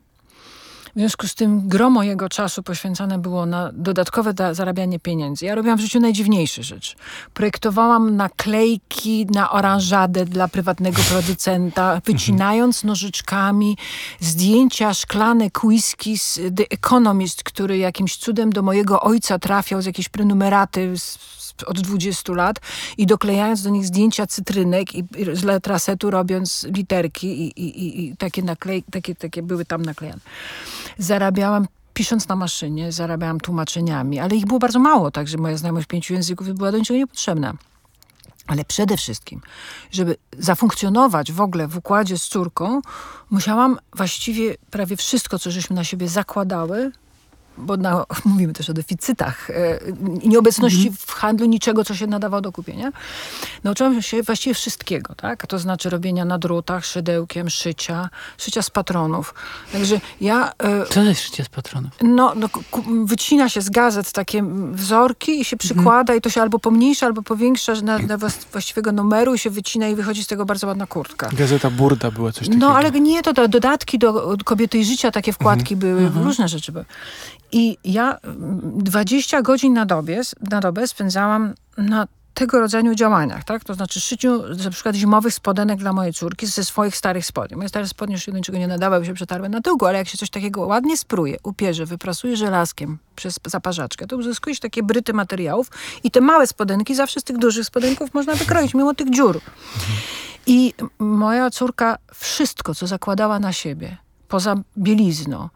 w 0.96 1.00
związku 1.00 1.28
z 1.28 1.36
tym 1.36 1.68
gro 1.68 1.90
mojego 1.90 2.30
czasu 2.30 2.64
poświęcone 2.64 3.20
było 3.20 3.46
na 3.46 3.72
dodatkowe 3.74 4.34
da- 4.34 4.54
zarabianie 4.54 5.00
pieniędzy. 5.00 5.46
Ja 5.46 5.56
robiłam 5.56 5.78
w 5.78 5.82
życiu 5.82 6.00
najdziwniejsze 6.00 6.64
rzeczy. 6.64 6.96
Projektowałam 7.34 8.16
naklejki 8.16 9.26
na 9.26 9.52
oranżadę 9.52 10.26
dla 10.26 10.48
prywatnego 10.48 11.02
producenta, 11.12 12.02
wycinając 12.06 12.84
nożyczkami 12.84 13.78
zdjęcia 14.20 14.94
szklanek 14.94 15.64
whisky 15.64 16.18
z 16.18 16.40
The 16.56 16.64
Economist, 16.70 17.44
który 17.44 17.78
jakimś 17.78 18.18
cudem 18.18 18.50
do 18.50 18.62
mojego 18.62 19.02
ojca 19.02 19.40
trafiał 19.40 19.82
z 19.82 19.86
jakiejś 19.86 20.10
prenumeraty 20.10 20.98
z, 20.98 21.18
od 21.66 21.82
20 21.82 22.34
lat 22.34 22.60
i 22.98 23.06
doklejając 23.06 23.64
do 23.64 23.70
nich 23.70 23.86
zdjęcia 23.86 24.28
cytrynek 24.28 24.96
i, 24.96 25.04
z 25.34 25.44
letrasetu 25.44 26.12
robiąc 26.12 26.68
literki 26.76 27.28
i, 27.28 27.62
i, 27.62 28.06
i, 28.06 28.18
takie 28.18 28.44
naklejki, 28.44 28.92
takie, 28.92 29.16
takie 29.16 29.44
były 29.44 29.66
tam 29.66 29.82
naklejane 29.82 30.22
zarabiałam 30.98 31.68
pisząc 31.94 32.28
na 32.28 32.36
maszynie, 32.36 32.92
zarabiałam 32.92 33.40
tłumaczeniami, 33.40 34.20
ale 34.20 34.36
ich 34.36 34.46
było 34.46 34.60
bardzo 34.60 34.80
mało, 34.80 35.12
także 35.12 35.38
moja 35.38 35.58
znajomość 35.58 35.88
pięciu 35.88 36.14
języków 36.14 36.48
była 36.54 36.72
do 36.72 36.78
niczego 36.78 36.98
niepotrzebna. 36.98 37.54
Ale 38.48 38.66
przede 38.66 38.98
wszystkim, 38.98 39.42
żeby 39.92 40.16
zafunkcjonować 40.40 41.32
w 41.32 41.42
ogóle 41.42 41.68
w 41.68 41.78
układzie 41.78 42.18
z 42.18 42.28
córką, 42.28 42.82
musiałam 43.30 43.80
właściwie 43.96 44.56
prawie 44.72 44.98
wszystko, 44.98 45.40
co 45.40 45.52
żeśmy 45.52 45.76
na 45.76 45.84
siebie 45.84 46.08
zakładały, 46.08 46.92
bo 47.58 47.78
na, 47.78 48.06
mówimy 48.26 48.54
też 48.54 48.70
o 48.70 48.74
deficytach 48.74 49.50
e, 49.50 49.80
nieobecności 50.28 50.92
w 50.98 51.12
handlu 51.12 51.46
niczego, 51.46 51.84
co 51.86 51.96
się 51.96 52.08
nadawało 52.08 52.42
do 52.42 52.52
kupienia. 52.52 52.92
Nauczyłam 53.64 54.02
się 54.02 54.24
właściwie 54.24 54.54
wszystkiego, 54.54 55.16
tak? 55.16 55.48
To 55.48 55.60
znaczy 55.60 55.90
robienia 55.90 56.26
na 56.26 56.38
drutach, 56.40 56.86
szydełkiem, 56.86 57.50
szycia, 57.50 58.10
szycia 58.38 58.62
z 58.62 58.70
patronów. 58.70 59.34
Także 59.72 60.00
ja... 60.22 60.52
e, 60.58 60.86
Co 60.86 60.94
to 60.94 61.04
jest 61.04 61.24
życie 61.26 61.44
z 61.44 61.50
patronów? 61.50 61.92
no, 62.02 62.34
no 62.36 62.50
ku- 62.50 62.84
wycina 63.06 63.50
się 63.50 63.62
z 63.62 63.70
gazet 63.70 64.12
takie 64.12 64.44
wzorki 64.72 65.42
i 65.42 65.46
się 65.46 65.58
przykłada 65.58 66.16
i 66.16 66.22
to 66.22 66.30
się 66.30 66.42
albo 66.42 66.60
pomniejsza, 66.60 67.06
albo 67.06 67.22
powiększa 67.22 67.74
na, 67.74 67.98
na 67.98 68.18
właściwego 68.52 68.92
numeru 68.92 69.34
i 69.34 69.40
się 69.40 69.50
wycina 69.50 69.88
i 69.88 69.96
wychodzi 69.96 70.24
z 70.24 70.28
tego 70.28 70.46
bardzo 70.46 70.68
ładna 70.68 70.88
kurtka. 70.88 71.30
Gazeta 71.34 71.70
Burda 71.70 72.12
była 72.12 72.32
coś 72.32 72.48
takiego. 72.48 72.68
No, 72.68 72.76
ale 72.78 72.92
nie, 72.92 73.22
to, 73.24 73.34
to 73.34 73.48
dodatki 73.48 74.00
do 74.00 74.38
kobiety 74.46 74.78
i 74.78 74.86
życia, 74.86 75.12
takie 75.12 75.34
wkładki 75.34 75.76
były, 75.76 76.10
różne 76.24 76.48
rzeczy 76.48 76.72
były. 76.72 76.86
I 77.54 77.78
ja 77.84 78.18
mm, 78.24 78.62
20 78.84 79.42
godzin 79.42 79.74
na 79.74 79.86
dobie, 79.86 80.22
na 80.52 80.60
dobę 80.60 80.88
spędzałam 80.88 81.54
na 81.78 82.08
tego 82.34 82.60
rodzaju 82.60 82.96
działaniach, 82.96 83.44
tak? 83.44 83.64
To 83.64 83.74
znaczy 83.74 84.02
szyciu 84.02 84.44
na 84.64 84.70
przykład 84.70 84.96
zimowych 84.96 85.34
spodenek 85.34 85.80
dla 85.80 85.94
mojej 85.94 86.14
córki 86.14 86.48
ze 86.48 86.66
swoich 86.66 86.98
starych 86.98 87.26
spodni. 87.26 87.58
Moje 87.58 87.70
stare 87.70 87.88
spodnie 87.88 88.16
już 88.16 88.28
niczego 88.28 88.58
nie 88.58 88.68
nadawały, 88.68 89.06
się 89.06 89.14
przetarły 89.14 89.50
na 89.50 89.62
tyłku, 89.62 89.86
ale 89.86 89.98
jak 89.98 90.08
się 90.08 90.18
coś 90.18 90.30
takiego 90.30 90.62
ładnie 90.62 90.98
spruje, 90.98 91.38
upierze, 91.44 91.86
wyprasuje 91.86 92.38
żelazkiem 92.38 92.98
przez 93.16 93.40
zaparzaczkę, 93.46 94.08
to 94.08 94.18
uzyskuje 94.18 94.56
się 94.56 94.62
takie 94.62 94.84
bryty 94.84 95.14
materiałów 95.14 95.72
i 96.04 96.12
te 96.12 96.22
małe 96.22 96.48
spodenki 96.48 96.96
zawsze 96.96 97.20
z 97.20 97.24
tych 97.24 97.38
dużych 97.38 97.66
spodenków 97.66 98.14
można 98.14 98.36
wykroić, 98.36 98.74
mimo 98.74 98.94
tych 98.94 99.10
dziur. 99.10 99.42
I 100.46 100.74
moja 101.00 101.50
córka 101.50 101.98
wszystko, 102.14 102.76
co 102.76 102.88
zakładała 102.88 103.40
na 103.40 103.54
siebie, 103.54 103.98
poza 104.28 104.56
bielizną, 104.78 105.50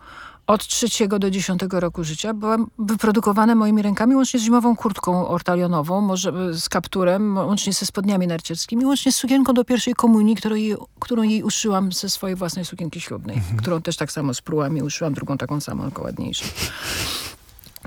od 0.48 0.68
trzeciego 0.68 1.20
do 1.20 1.32
dziesiątego 1.32 1.80
roku 1.80 2.04
życia 2.04 2.34
byłam 2.34 2.68
wyprodukowane 2.80 3.56
moimi 3.56 3.82
rękami, 3.82 4.16
łącznie 4.16 4.40
z 4.40 4.44
zimową 4.44 4.76
kurtką 4.76 5.28
ortalionową, 5.28 6.02
może 6.02 6.54
z 6.54 6.70
kapturem, 6.70 7.38
łącznie 7.38 7.74
ze 7.74 7.86
spodniami 7.86 8.28
narciarskimi, 8.28 8.86
łącznie 8.86 9.12
z 9.12 9.16
sukienką 9.16 9.54
do 9.54 9.66
pierwszej 9.66 9.94
komunii, 9.94 10.36
którą 10.36 10.56
jej, 10.56 10.76
którą 11.00 11.24
jej 11.24 11.44
uszyłam 11.44 11.92
ze 11.92 12.10
swojej 12.10 12.36
własnej 12.36 12.66
sukienki 12.66 13.02
ślubnej, 13.02 13.42
którą 13.58 13.82
też 13.82 13.98
tak 13.98 14.12
samo 14.12 14.34
sprułam 14.34 14.78
i 14.78 14.82
uszyłam 14.82 15.14
drugą 15.14 15.38
taką 15.38 15.62
samą, 15.62 15.84
tylko 15.84 16.04
ładniejszą. 16.04 16.46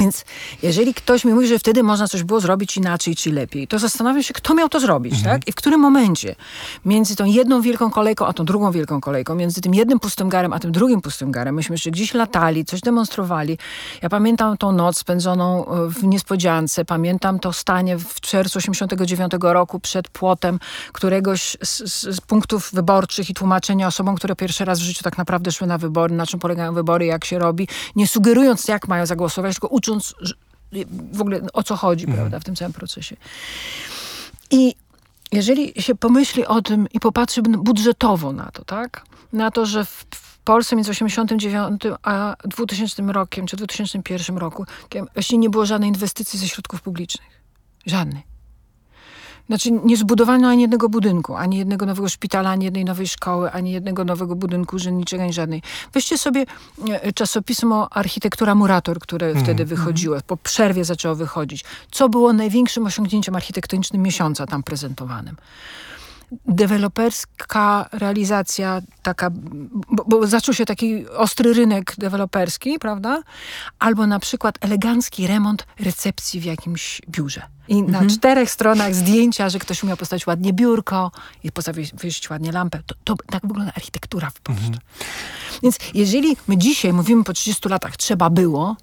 Więc 0.00 0.24
jeżeli 0.62 0.94
ktoś 0.94 1.24
mi 1.24 1.34
mówi, 1.34 1.46
że 1.46 1.58
wtedy 1.58 1.82
można 1.82 2.08
coś 2.08 2.22
było 2.22 2.40
zrobić 2.40 2.76
inaczej 2.76 3.16
czy 3.16 3.32
lepiej, 3.32 3.68
to 3.68 3.78
zastanawiam 3.78 4.22
się, 4.22 4.34
kto 4.34 4.54
miał 4.54 4.68
to 4.68 4.80
zrobić, 4.80 5.22
tak? 5.22 5.48
I 5.48 5.52
w 5.52 5.54
którym 5.54 5.80
momencie 5.80 6.34
między 6.84 7.16
tą 7.16 7.24
jedną 7.24 7.60
wielką 7.60 7.90
kolejką, 7.90 8.26
a 8.26 8.32
tą 8.32 8.44
drugą 8.44 8.72
wielką 8.72 9.00
kolejką, 9.00 9.34
między 9.34 9.60
tym 9.60 9.74
jednym 9.74 10.00
pustym 10.00 10.28
garem, 10.28 10.52
a 10.52 10.58
tym 10.58 10.72
drugim 10.72 11.00
pustym 11.00 11.30
garem, 11.30 11.54
myśmy 11.54 11.74
jeszcze 11.74 11.90
gdzieś 11.90 12.14
latali, 12.14 12.64
coś 12.64 12.80
demonstrowali. 12.80 13.58
Ja 14.02 14.08
pamiętam 14.08 14.56
tą 14.56 14.72
noc 14.72 14.98
spędzoną 14.98 15.66
e, 15.66 15.90
w 15.90 16.04
niespodziance, 16.04 16.84
pamiętam 16.84 17.38
to 17.38 17.52
stanie 17.52 17.98
w 17.98 18.20
czerwcu 18.20 18.58
89 18.58 19.32
roku 19.40 19.80
przed 19.80 20.08
płotem 20.08 20.58
któregoś 20.92 21.56
z, 21.62 21.92
z, 21.92 22.16
z 22.16 22.20
punktów 22.20 22.70
wyborczych 22.72 23.30
i 23.30 23.34
tłumaczenia 23.34 23.86
osobom, 23.86 24.16
które 24.16 24.36
pierwszy 24.36 24.64
raz 24.64 24.80
w 24.80 24.82
życiu 24.82 25.04
tak 25.04 25.18
naprawdę 25.18 25.52
szły 25.52 25.66
na 25.66 25.78
wybory, 25.78 26.14
na 26.14 26.26
czym 26.26 26.40
polegają 26.40 26.74
wybory, 26.74 27.06
jak 27.06 27.24
się 27.24 27.38
robi, 27.38 27.68
nie 27.96 28.08
sugerując, 28.08 28.68
jak 28.68 28.88
mają 28.88 29.06
zagłosować, 29.06 29.54
tylko 29.54 29.68
ucząc 29.68 29.89
że- 30.20 30.34
w 31.12 31.20
ogóle 31.20 31.40
o 31.52 31.62
co 31.62 31.76
chodzi, 31.76 32.06
prawda, 32.06 32.40
w 32.40 32.44
tym 32.44 32.56
całym 32.56 32.72
procesie. 32.72 33.16
I 34.50 34.74
jeżeli 35.32 35.82
się 35.82 35.94
pomyśli 35.94 36.46
o 36.46 36.62
tym 36.62 36.86
i 36.92 37.00
popatrzy 37.00 37.42
budżetowo 37.42 38.32
na 38.32 38.50
to, 38.50 38.64
tak? 38.64 39.04
Na 39.32 39.50
to, 39.50 39.66
że 39.66 39.84
w, 39.84 40.06
Polsce 40.44 40.76
między 40.76 40.90
89 40.90 41.82
a 42.02 42.36
2000 42.44 43.02
rokiem, 43.02 43.46
czy 43.46 43.56
2001 43.56 44.38
roku 44.38 44.64
właściwie 45.14 45.38
nie 45.38 45.50
było 45.50 45.66
żadnej 45.66 45.88
inwestycji 45.88 46.38
ze 46.38 46.48
środków 46.48 46.82
publicznych. 46.82 47.40
Żadnej. 47.86 48.29
Znaczy 49.50 49.70
nie 49.70 49.96
zbudowano 49.96 50.48
ani 50.48 50.62
jednego 50.62 50.88
budynku, 50.88 51.36
ani 51.36 51.58
jednego 51.58 51.86
nowego 51.86 52.08
szpitala, 52.08 52.50
ani 52.50 52.64
jednej 52.64 52.84
nowej 52.84 53.08
szkoły, 53.08 53.50
ani 53.52 53.72
jednego 53.72 54.04
nowego 54.04 54.36
budynku 54.36 54.76
urzędniczego, 54.76 55.22
ani 55.22 55.32
żadnej. 55.32 55.62
Weźcie 55.92 56.18
sobie 56.18 56.46
e, 56.88 57.12
czasopismo 57.12 57.88
Architektura 57.92 58.54
Murator, 58.54 58.98
które 58.98 59.34
wtedy 59.42 59.64
wychodziło. 59.64 60.16
Po 60.26 60.36
przerwie 60.36 60.84
zaczęło 60.84 61.14
wychodzić. 61.14 61.64
Co 61.90 62.08
było 62.08 62.32
największym 62.32 62.86
osiągnięciem 62.86 63.36
architektonicznym 63.36 64.02
miesiąca 64.02 64.46
tam 64.46 64.62
prezentowanym? 64.62 65.36
deweloperska 66.46 67.88
realizacja 67.92 68.80
taka, 69.02 69.30
bo, 69.90 70.04
bo 70.06 70.26
zaczął 70.26 70.54
się 70.54 70.64
taki 70.64 71.08
ostry 71.08 71.52
rynek 71.52 71.94
deweloperski, 71.98 72.78
prawda? 72.78 73.22
Albo 73.78 74.06
na 74.06 74.18
przykład 74.18 74.58
elegancki 74.60 75.26
remont 75.26 75.66
recepcji 75.80 76.40
w 76.40 76.44
jakimś 76.44 77.02
biurze. 77.08 77.42
I 77.70 77.82
na 77.82 78.06
czterech 78.06 78.50
stronach 78.50 78.94
zdjęcia, 78.94 79.48
że 79.48 79.58
ktoś 79.58 79.82
umiał 79.82 79.96
postawić 79.96 80.26
ładnie 80.26 80.52
biurko 80.52 81.10
i 81.44 81.52
postawić 81.52 82.30
ładnie 82.30 82.52
lampę. 82.52 82.82
To, 82.86 82.94
to 83.04 83.14
tak 83.26 83.46
wygląda 83.46 83.72
architektura 83.74 84.30
w 84.30 84.40
Polsce. 84.40 84.78
Więc 85.62 85.78
jeżeli 85.94 86.36
my 86.48 86.56
dzisiaj 86.56 86.92
mówimy 86.92 87.24
po 87.24 87.32
30 87.32 87.68
latach 87.68 87.96
trzeba 87.96 88.30
było, 88.30 88.76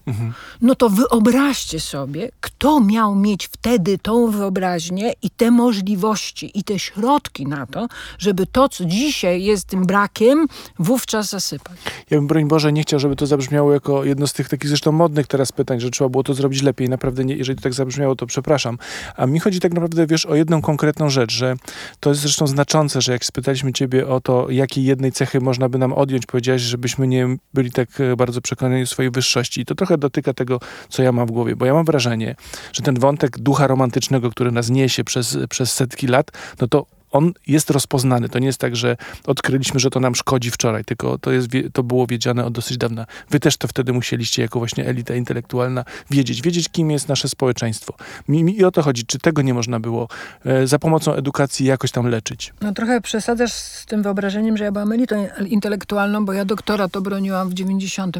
no 0.62 0.76
to 0.76 0.89
wyobraźcie 0.89 1.80
sobie, 1.80 2.32
kto 2.41 2.80
miał 2.80 3.15
mieć 3.15 3.47
wtedy 3.47 3.97
tą 3.97 4.32
wyobraźnię 4.32 5.13
i 5.21 5.30
te 5.30 5.52
możliwości 5.52 6.60
i 6.60 6.63
te 6.63 6.80
środki 6.80 7.47
na 7.47 7.65
to, 7.65 7.88
żeby 8.19 8.47
to, 8.47 8.69
co 8.69 8.86
dzisiaj 8.86 9.43
jest 9.43 9.67
tym 9.67 9.86
brakiem, 9.86 10.47
wówczas 10.80 11.30
zasypać. 11.30 11.78
Ja 12.10 12.17
bym, 12.17 12.28
broń 12.28 12.47
Boże, 12.47 12.73
nie 12.73 12.82
chciał, 12.82 13.00
żeby 13.00 13.15
to 13.15 13.28
zabrzmiało 13.28 13.73
jako 13.73 14.04
jedno 14.04 14.28
z 14.28 14.34
tych 14.34 14.50
takich 14.50 14.69
zresztą 14.69 14.91
modnych 14.91 15.28
teraz 15.28 15.52
pytań, 15.52 15.80
że 15.80 15.89
trzeba 15.89 16.10
było 16.10 16.23
to 16.23 16.34
zrobić 16.34 16.62
lepiej. 16.62 16.89
Naprawdę, 16.89 17.26
nie, 17.26 17.36
jeżeli 17.36 17.58
to 17.58 17.63
tak 17.63 17.73
zabrzmiało, 17.73 18.15
to 18.15 18.26
przepraszam. 18.26 18.77
A 19.18 19.26
mi 19.26 19.40
chodzi 19.40 19.60
tak 19.60 19.74
naprawdę, 19.74 20.08
wiesz, 20.08 20.26
o 20.26 20.36
jedną 20.36 20.62
konkretną 20.62 21.10
rzecz, 21.10 21.32
że 21.32 21.56
to 22.00 22.10
jest 22.10 22.22
zresztą 22.22 22.48
znaczące, 22.48 23.02
że 23.02 23.12
jak 23.12 23.26
spytaliśmy 23.26 23.74
ciebie 23.74 24.08
o 24.08 24.22
to, 24.22 24.50
jakiej 24.50 24.84
jednej 24.84 25.12
cechy 25.12 25.42
można 25.42 25.70
by 25.70 25.78
nam 25.78 25.94
odjąć, 25.94 26.26
powiedziałeś, 26.26 26.62
żebyśmy 26.62 27.08
nie 27.08 27.28
byli 27.54 27.72
tak 27.72 28.00
e, 28.00 28.16
bardzo 28.16 28.42
przekonani 28.42 28.84
o 28.84 28.86
swojej 28.86 29.12
wyższości. 29.12 29.62
I 29.62 29.66
to 29.66 29.76
trochę 29.76 29.98
dotyka 29.98 30.34
tego, 30.34 30.60
co 30.90 31.04
ja 31.04 31.12
mam 31.12 31.28
w 31.28 31.32
głowie, 31.32 31.56
bo 31.56 31.66
ja 31.66 31.74
mam 31.74 31.86
wrażenie, 31.86 32.36
że 32.74 32.84
ten 32.84 33.00
wątek 33.00 33.40
ducha 33.40 33.68
romantycznego, 33.68 34.30
który 34.30 34.52
nas 34.52 34.70
niesie 34.70 35.04
przez, 35.04 35.38
przez 35.50 35.74
setki 35.74 36.08
lat, 36.08 36.32
no 36.62 36.68
to 36.68 36.97
on 37.12 37.34
jest 37.48 37.70
rozpoznany. 37.70 38.30
To 38.30 38.39
nie 38.39 38.48
jest 38.48 38.60
tak, 38.60 38.76
że 38.76 38.98
odkryliśmy, 39.26 39.80
że 39.80 39.89
to 39.89 40.00
nam 40.00 40.15
szkodzi 40.15 40.52
wczoraj, 40.52 40.86
tylko 40.86 41.17
to, 41.17 41.32
jest, 41.32 41.48
to 41.74 41.84
było 41.84 42.08
wiedziane 42.08 42.46
od 42.46 42.54
dosyć 42.54 42.78
dawna. 42.78 43.06
Wy 43.30 43.39
też 43.39 43.58
to 43.58 43.67
wtedy 43.67 43.93
musieliście, 43.93 44.41
jako 44.41 44.60
właśnie 44.60 44.86
elita 44.86 45.15
intelektualna, 45.15 45.86
wiedzieć. 46.10 46.41
Wiedzieć, 46.41 46.70
kim 46.70 46.91
jest 46.91 47.08
nasze 47.08 47.30
społeczeństwo. 47.30 47.93
Mi, 48.28 48.58
I 48.58 48.65
o 48.65 48.72
to 48.72 48.82
chodzi. 48.82 49.06
Czy 49.06 49.20
tego 49.20 49.41
nie 49.41 49.54
można 49.54 49.80
było 49.80 50.08
e, 50.46 50.67
za 50.67 50.80
pomocą 50.80 51.13
edukacji 51.13 51.65
jakoś 51.65 51.91
tam 51.91 52.08
leczyć? 52.08 52.54
No 52.62 52.74
trochę 52.74 53.02
przesadzasz 53.02 53.54
z 53.54 53.86
tym 53.86 54.04
wyobrażeniem, 54.04 54.58
że 54.58 54.63
ja 54.63 54.72
byłam 54.72 54.91
elitą 54.91 55.28
intelektualną, 55.48 56.26
bo 56.26 56.34
ja 56.34 56.46
doktorat 56.46 56.96
obroniłam 56.96 57.50
w 57.50 57.54
90 57.54 58.17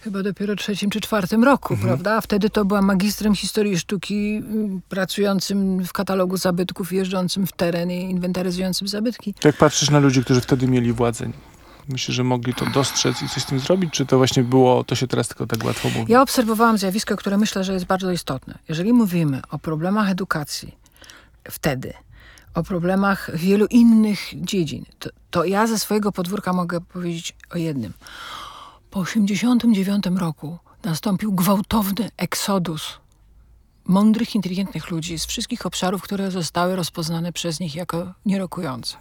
chyba 0.00 0.22
dopiero 0.22 0.56
trzecim 0.56 0.90
czy 0.90 1.00
czwartym 1.00 1.44
roku, 1.44 1.76
prawda? 1.76 2.16
A 2.16 2.20
wtedy 2.20 2.50
to 2.50 2.64
byłam 2.64 2.84
magistrem 2.84 3.34
historii 3.34 3.78
sztuki, 3.78 4.36
mm, 4.36 4.80
pracującym 4.88 5.84
w 5.84 5.92
katalogu 5.92 6.36
zabytków, 6.36 6.92
jeżdżącym 6.92 7.46
w 7.46 7.52
teren 7.52 7.90
i 7.90 8.10
inwentaryzującym 8.10 8.88
zabytki. 8.88 9.34
To 9.34 9.48
jak 9.48 9.56
patrzysz 9.56 9.90
na 9.90 9.98
ludzi, 9.98 10.24
którzy 10.24 10.40
wtedy 10.40 10.68
mieli 10.68 10.92
władzę, 10.92 11.30
myślisz, 11.88 12.16
że 12.16 12.24
mogli 12.24 12.54
to 12.54 12.66
dostrzec 12.66 13.22
i 13.22 13.28
coś 13.28 13.42
z 13.42 13.46
tym 13.46 13.60
zrobić? 13.60 13.92
Czy 13.92 14.06
to 14.06 14.16
właśnie 14.16 14.44
było, 14.44 14.84
to 14.84 14.94
się 14.94 15.06
teraz 15.06 15.28
tylko 15.28 15.46
tak 15.46 15.64
łatwo 15.64 15.88
mówi? 15.88 16.12
Ja 16.12 16.22
obserwowałam 16.22 16.78
zjawisko, 16.78 17.16
które 17.16 17.38
myślę, 17.38 17.64
że 17.64 17.72
jest 17.72 17.84
bardzo 17.84 18.12
istotne. 18.12 18.58
Jeżeli 18.68 18.92
mówimy 18.92 19.40
o 19.50 19.58
problemach 19.58 20.10
edukacji 20.10 20.74
wtedy, 21.50 21.92
o 22.54 22.62
problemach 22.62 23.30
wielu 23.34 23.66
innych 23.66 24.20
dziedzin, 24.34 24.84
to, 24.98 25.10
to 25.30 25.44
ja 25.44 25.66
ze 25.66 25.78
swojego 25.78 26.12
podwórka 26.12 26.52
mogę 26.52 26.80
powiedzieć 26.80 27.36
o 27.50 27.58
jednym. 27.58 27.92
Po 28.90 29.04
1989 29.04 30.20
roku 30.20 30.58
nastąpił 30.84 31.32
gwałtowny 31.32 32.10
eksodus 32.16 32.98
mądrych, 33.84 34.34
inteligentnych 34.34 34.90
ludzi 34.90 35.18
z 35.18 35.26
wszystkich 35.26 35.66
obszarów, 35.66 36.02
które 36.02 36.30
zostały 36.30 36.76
rozpoznane 36.76 37.32
przez 37.32 37.60
nich 37.60 37.74
jako 37.74 38.14
nierokujące. 38.26 38.96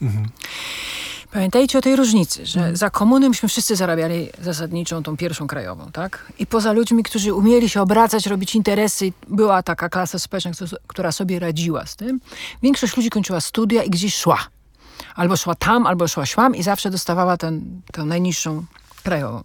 Pamiętajcie 1.32 1.78
o 1.78 1.82
tej 1.82 1.96
różnicy, 1.96 2.46
że 2.46 2.76
za 2.76 2.90
komuny 2.90 3.30
myśmy 3.30 3.50
wszyscy 3.50 3.76
zarabiali 3.76 4.30
zasadniczą 4.42 5.04
tą 5.04 5.18
pierwszą 5.18 5.48
krajową, 5.48 5.92
tak? 5.92 6.32
I 6.40 6.46
poza 6.48 6.72
ludźmi, 6.72 7.04
którzy 7.04 7.34
umieli 7.34 7.70
się 7.70 7.82
obracać, 7.82 8.26
robić 8.26 8.56
interesy, 8.56 9.14
była 9.28 9.64
taka 9.64 9.90
klasa 9.90 10.20
społeczna, 10.20 10.52
która 10.88 11.12
sobie 11.12 11.40
radziła 11.40 11.86
z 11.86 11.96
tym. 11.96 12.20
Większość 12.64 12.98
ludzi 12.98 13.10
kończyła 13.10 13.42
studia 13.42 13.84
i 13.84 13.90
gdzieś 13.90 14.16
szła. 14.16 14.40
Albo 15.16 15.38
szła 15.38 15.56
tam, 15.56 15.88
albo 15.88 16.08
szła 16.08 16.26
śłam 16.26 16.56
i 16.56 16.64
zawsze 16.64 16.90
dostawała 16.90 17.38
ten, 17.38 17.82
tę 17.92 18.06
najniższą 18.06 18.66
krajową. 19.04 19.42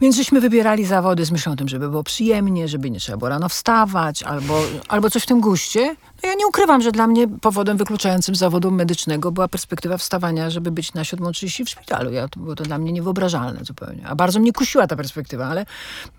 Więc 0.00 0.16
żeśmy 0.16 0.40
wybierali 0.40 0.84
zawody 0.84 1.24
z 1.24 1.30
myślą 1.30 1.52
o 1.52 1.56
tym, 1.56 1.68
żeby 1.68 1.88
było 1.88 2.04
przyjemnie, 2.04 2.68
żeby 2.68 2.90
nie 2.90 3.00
trzeba 3.00 3.18
było 3.18 3.28
rano 3.28 3.48
wstawać, 3.48 4.22
albo, 4.22 4.62
albo 4.88 5.10
coś 5.10 5.22
w 5.22 5.26
tym 5.26 5.40
guście. 5.40 5.96
No 6.22 6.28
ja 6.28 6.34
nie 6.34 6.46
ukrywam, 6.46 6.82
że 6.82 6.92
dla 6.92 7.06
mnie 7.06 7.28
powodem 7.28 7.76
wykluczającym 7.76 8.34
zawodu 8.34 8.70
medycznego 8.70 9.32
była 9.32 9.48
perspektywa 9.48 9.98
wstawania, 9.98 10.50
żeby 10.50 10.70
być 10.70 10.94
na 10.94 11.02
7.30 11.02 11.64
w 11.64 11.68
szpitalu. 11.68 12.12
Ja, 12.12 12.28
to 12.28 12.40
było 12.40 12.54
to 12.54 12.64
dla 12.64 12.78
mnie 12.78 12.92
niewyobrażalne 12.92 13.64
zupełnie. 13.64 14.06
A 14.06 14.14
bardzo 14.14 14.40
mnie 14.40 14.52
kusiła 14.52 14.86
ta 14.86 14.96
perspektywa, 14.96 15.46
ale 15.46 15.66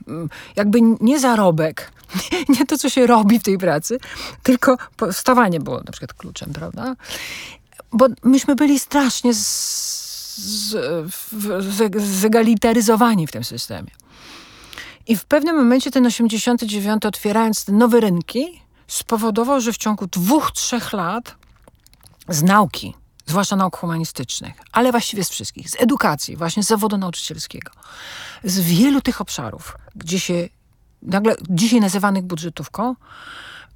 mm, 0.07 0.29
jakby 0.55 0.79
nie 1.01 1.19
zarobek, 1.19 1.91
nie 2.59 2.65
to, 2.65 2.77
co 2.77 2.89
się 2.89 3.07
robi 3.07 3.39
w 3.39 3.43
tej 3.43 3.57
pracy, 3.57 3.97
tylko 4.43 4.77
wstawanie 5.11 5.59
było 5.59 5.77
na 5.77 5.91
przykład 5.91 6.13
kluczem, 6.13 6.53
prawda? 6.53 6.95
Bo 7.91 8.07
myśmy 8.23 8.55
byli 8.55 8.79
strasznie 8.79 9.33
z, 9.33 9.94
zegalitaryzowani 11.97 13.27
w 13.27 13.31
tym 13.31 13.43
systemie. 13.43 13.91
I 15.07 15.17
w 15.17 15.25
pewnym 15.25 15.55
momencie 15.55 15.91
ten 15.91 16.05
89 16.05 17.05
otwierając 17.05 17.65
te 17.65 17.71
nowe 17.71 17.99
rynki 17.99 18.61
spowodował, 18.87 19.61
że 19.61 19.73
w 19.73 19.77
ciągu 19.77 20.07
dwóch, 20.07 20.51
trzech 20.51 20.93
lat 20.93 21.35
z 22.29 22.43
nauki, 22.43 22.93
zwłaszcza 23.25 23.55
nauk 23.55 23.77
humanistycznych, 23.77 24.53
ale 24.71 24.91
właściwie 24.91 25.23
z 25.23 25.29
wszystkich, 25.29 25.69
z 25.69 25.81
edukacji, 25.81 26.37
właśnie 26.37 26.63
z 26.63 26.67
zawodu 26.67 26.97
nauczycielskiego, 26.97 27.71
z 28.43 28.59
wielu 28.59 29.01
tych 29.01 29.21
obszarów, 29.21 29.77
gdzie 29.95 30.19
się 30.19 30.49
nagle 31.01 31.35
dzisiaj 31.49 31.79
nazywanych 31.79 32.23
budżetówką, 32.23 32.95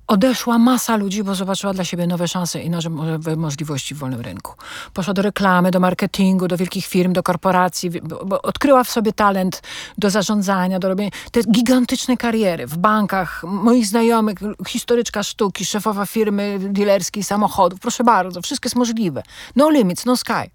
odeszła 0.09 0.57
masa 0.57 0.95
ludzi, 0.95 1.23
bo 1.23 1.35
zobaczyła 1.35 1.73
dla 1.73 1.83
siebie 1.83 2.07
nowe 2.07 2.27
szanse 2.27 2.61
i 2.61 2.69
nowe 2.69 3.35
możliwości 3.35 3.95
w 3.95 3.97
wolnym 3.97 4.21
rynku. 4.21 4.53
Poszła 4.93 5.13
do 5.13 5.21
reklamy, 5.21 5.71
do 5.71 5.79
marketingu, 5.79 6.47
do 6.47 6.57
wielkich 6.57 6.85
firm, 6.85 7.13
do 7.13 7.23
korporacji, 7.23 7.89
bo, 8.25 8.41
odkryła 8.41 8.83
w 8.83 8.89
sobie 8.89 9.13
talent 9.13 9.61
do 9.97 10.09
zarządzania, 10.09 10.79
do 10.79 10.89
robienia 10.89 11.11
te 11.31 11.43
gigantyczne 11.43 12.17
kariery 12.17 12.67
w 12.67 12.77
bankach, 12.77 13.43
moich 13.43 13.85
znajomych, 13.85 14.37
historyczka 14.67 15.23
sztuki, 15.23 15.65
szefowa 15.65 16.05
firmy 16.05 16.59
dealerskiej 16.59 17.23
samochodów. 17.23 17.79
Proszę 17.79 18.03
bardzo, 18.03 18.41
wszystko 18.41 18.67
jest 18.67 18.75
możliwe. 18.75 19.23
No 19.55 19.69
limits, 19.69 20.05
no 20.05 20.17
sky. 20.17 20.49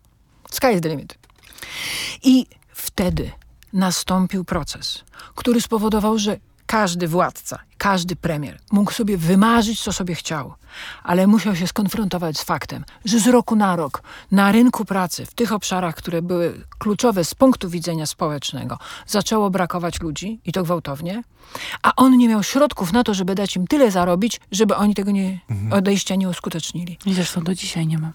Sky 0.51 0.73
is 0.75 0.81
the 0.81 0.89
limit. 0.89 1.19
I 2.23 2.47
wtedy 2.73 3.31
nastąpił 3.73 4.45
proces, 4.45 5.05
który 5.35 5.61
spowodował, 5.61 6.19
że 6.19 6.37
każdy 6.67 7.09
władca, 7.09 7.59
każdy 7.79 8.17
premier 8.17 8.59
mógł 8.73 8.93
sobie 8.93 9.17
wymarzyć, 9.17 9.83
co 9.83 9.93
sobie 9.93 10.15
chciał, 10.15 10.55
ale 11.03 11.27
musiał 11.27 11.57
się 11.57 11.67
skonfrontować 11.67 12.39
z 12.39 12.45
faktem, 12.45 12.85
że 13.05 13.21
z 13.21 13.27
roku 13.27 13.57
na 13.57 13.77
rok 13.77 14.03
na 14.31 14.53
rynku 14.53 14.85
pracy, 14.85 15.27
w 15.27 15.35
tych 15.35 15.53
obszarach, 15.53 15.95
które 15.95 16.23
były 16.23 16.65
kluczowe 16.79 17.25
z 17.25 17.35
punktu 17.35 17.71
widzenia 17.71 18.07
społecznego, 18.07 18.79
zaczęło 19.07 19.51
brakować 19.51 20.01
ludzi 20.01 20.41
i 20.45 20.53
to 20.53 20.63
gwałtownie, 20.63 21.23
a 21.83 21.93
on 21.97 22.19
nie 22.19 22.29
miał 22.29 22.43
środków 22.43 22.93
na 22.93 23.05
to, 23.05 23.15
żeby 23.15 23.35
dać 23.35 23.57
im 23.57 23.67
tyle 23.67 23.91
zarobić, 23.91 24.41
żeby 24.53 24.77
oni 24.77 24.95
tego 24.95 25.11
nie, 25.11 25.39
odejścia 25.71 26.15
nie 26.15 26.29
uskutecznili. 26.29 26.99
I 27.07 27.15
zresztą 27.15 27.41
do 27.45 27.55
dzisiaj 27.55 27.87
nie 27.87 27.99
ma. 27.99 28.13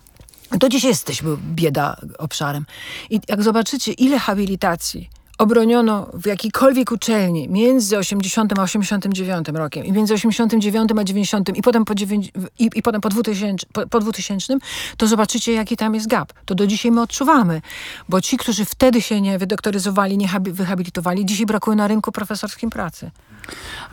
Do 0.52 0.70
dziś 0.70 0.84
jesteśmy 0.84 1.38
bieda 1.38 1.96
obszarem. 2.18 2.66
I 3.10 3.20
jak 3.28 3.44
zobaczycie, 3.44 3.92
ile 3.92 4.20
habilitacji 4.20 5.10
obroniono 5.40 6.08
w 6.14 6.26
jakiejkolwiek 6.26 6.92
uczelni 6.92 7.50
między 7.50 7.98
80 7.98 8.60
a 8.60 8.64
89 8.64 9.48
rokiem 9.54 9.86
i 9.86 9.92
między 9.92 10.14
89 10.14 10.92
a 11.00 11.04
90 11.04 11.58
i 11.58 11.62
potem 11.62 11.86
po, 11.86 11.94
dziewięć- 11.96 12.32
i, 12.60 12.70
i 12.76 12.82
potem 12.82 13.02
po, 13.02 13.10
2000, 13.10 13.66
po, 13.74 13.88
po 13.88 14.00
2000, 14.00 14.58
to 14.98 15.08
zobaczycie, 15.08 15.54
jaki 15.54 15.78
tam 15.78 15.96
jest 15.96 16.08
gap. 16.08 16.34
To 16.46 16.56
do 16.56 16.68
dzisiaj 16.68 16.92
my 16.92 17.02
odczuwamy, 17.02 17.62
bo 18.10 18.22
ci, 18.22 18.38
którzy 18.38 18.66
wtedy 18.66 19.02
się 19.02 19.22
nie 19.22 19.38
wydoktoryzowali, 19.40 20.18
nie 20.18 20.28
habi- 20.28 20.52
wyhabilitowali, 20.52 21.26
dzisiaj 21.26 21.46
brakuje 21.46 21.76
na 21.78 21.88
rynku 21.88 22.12
profesorskim 22.12 22.70
pracy. 22.70 23.12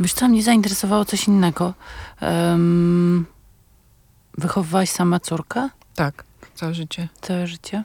Wiesz 0.00 0.12
co, 0.12 0.28
mnie 0.28 0.42
zainteresowało 0.42 1.04
coś 1.04 1.28
innego. 1.28 1.74
Um, 2.22 3.26
wychowywałaś 4.38 4.90
sama 4.90 5.20
córkę 5.20 5.68
Tak, 5.94 6.24
całe 6.54 6.74
życie. 6.74 7.08
całe 7.20 7.46
życie? 7.46 7.84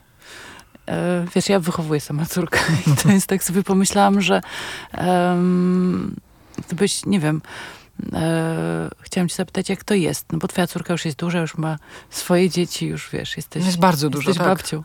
E, 0.88 1.26
wiesz, 1.36 1.50
ja 1.50 1.60
wychowuję 1.60 2.02
sama 2.02 2.26
córkę 2.26 2.60
i 2.88 2.96
to 3.04 3.10
jest 3.10 3.28
tak 3.28 3.44
sobie 3.44 3.64
pomyślałam, 3.64 4.22
że 4.22 4.42
um, 4.98 6.16
gdybyś, 6.68 7.06
nie 7.06 7.20
wiem, 7.20 7.42
e, 8.14 8.90
chciałam 9.02 9.28
cię 9.30 9.36
zapytać, 9.36 9.70
jak 9.70 9.84
to 9.84 9.94
jest, 9.94 10.32
no 10.32 10.40
bo 10.40 10.48
twoja 10.48 10.68
córka 10.68 10.94
już 10.94 11.06
jest 11.06 11.18
duża, 11.18 11.40
już 11.40 11.58
ma 11.58 11.78
swoje 12.10 12.50
dzieci, 12.50 12.88
już 12.88 13.10
wiesz, 13.10 13.38
jesteś, 13.38 13.66
Jest 13.66 13.80
bardzo 13.80 14.10
dużo, 14.10 14.30
jesteś 14.30 14.46
tak. 14.46 14.58
babcią. 14.58 14.84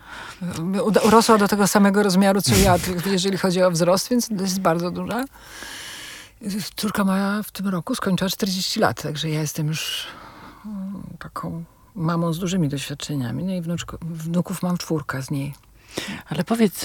Uda- 0.85 1.01
Urosła 1.07 1.39
do 1.39 1.49
tego 1.49 1.67
samego 1.67 2.03
rozmiaru, 2.03 2.43
co 2.43 2.57
ja, 2.57 2.77
jeżeli 3.13 3.39
chodzi 3.39 3.63
o 3.63 3.71
wzrost, 3.71 4.09
więc 4.11 4.29
jest 4.41 4.61
bardzo 4.61 4.91
duża. 4.91 5.25
Córka 6.77 7.05
moja 7.05 7.43
w 7.43 7.51
tym 7.51 7.69
roku 7.69 7.95
skończyła 7.95 8.31
40 8.31 8.81
lat, 8.81 9.03
także 9.03 9.31
ja 9.31 9.41
jestem 9.41 9.67
już 9.67 10.07
mm, 10.67 11.03
taką 11.19 11.65
mamą 11.95 12.33
z 12.33 12.39
dużymi 12.39 12.69
doświadczeniami. 12.69 13.45
No 13.45 13.53
i 13.53 13.61
wnuczko, 13.61 13.99
wnuków 14.03 14.63
mam 14.63 14.79
czwórka 14.79 15.23
z 15.23 15.31
niej. 15.31 15.55
Ale 16.29 16.45
powiedz, 16.45 16.85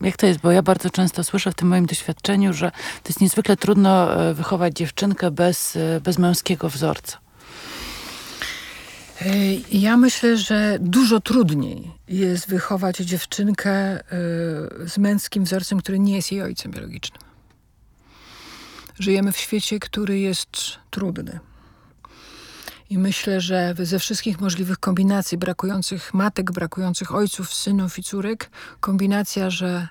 jak 0.00 0.16
to 0.16 0.26
jest, 0.26 0.40
bo 0.40 0.50
ja 0.50 0.62
bardzo 0.62 0.90
często 0.90 1.24
słyszę 1.24 1.50
w 1.50 1.54
tym 1.54 1.68
moim 1.68 1.86
doświadczeniu, 1.86 2.52
że 2.52 2.70
to 2.70 3.08
jest 3.08 3.20
niezwykle 3.20 3.56
trudno 3.56 4.14
e, 4.14 4.34
wychować 4.34 4.74
dziewczynkę 4.74 5.30
bez, 5.30 5.76
e, 5.76 6.00
bez 6.00 6.18
męskiego 6.18 6.68
wzorca. 6.68 7.18
Ej, 9.20 9.64
Ja 9.70 9.96
myślę, 9.96 10.36
że 10.36 10.78
dużo 10.80 11.20
trudniej 11.20 11.90
jest 12.08 12.48
wychować 12.48 12.96
dziewczynkę 12.96 14.00
z 14.86 14.98
męskim 14.98 15.44
wzorcem, 15.44 15.78
który 15.78 15.98
nie 15.98 16.16
jest 16.16 16.32
jej 16.32 16.42
ojcem 16.42 16.72
biologicznym. 16.72 17.22
Żyjemy 18.98 19.32
w 19.32 19.36
świecie, 19.36 19.78
który 19.78 20.18
jest 20.18 20.56
trudny. 20.90 21.40
I 22.92 22.98
myślę, 22.98 23.40
że 23.40 23.74
ze 23.78 23.98
wszystkich 23.98 24.40
możliwych 24.40 24.78
kombinacji 24.78 25.38
brakujących 25.38 26.14
matek, 26.14 26.52
brakujących 26.52 27.14
ojców, 27.14 27.54
synów 27.54 27.98
i 27.98 28.02
córek, 28.02 28.50
kombinacja, 28.80 29.50
że 29.50 29.88